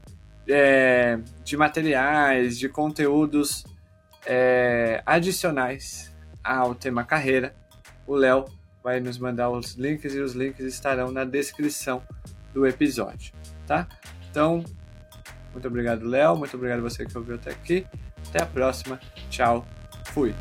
é, 0.48 1.18
de 1.42 1.56
materiais, 1.56 2.58
de 2.58 2.68
conteúdos 2.68 3.64
é, 4.26 5.02
adicionais 5.06 6.14
ao 6.42 6.74
tema 6.74 7.04
carreira. 7.04 7.54
O 8.06 8.14
Léo 8.14 8.44
vai 8.82 9.00
nos 9.00 9.16
mandar 9.18 9.48
os 9.50 9.74
links 9.74 10.14
e 10.14 10.20
os 10.20 10.34
links 10.34 10.64
estarão 10.66 11.10
na 11.10 11.24
descrição 11.24 12.02
do 12.52 12.66
episódio, 12.66 13.32
tá? 13.66 13.88
Então, 14.34 14.64
muito 15.52 15.68
obrigado, 15.68 16.04
Léo. 16.04 16.36
Muito 16.36 16.56
obrigado 16.56 16.82
você 16.82 17.06
que 17.06 17.16
ouviu 17.16 17.36
até 17.36 17.52
aqui. 17.52 17.86
Até 18.28 18.42
a 18.42 18.46
próxima. 18.46 18.98
Tchau. 19.30 19.64
Fui. 20.06 20.34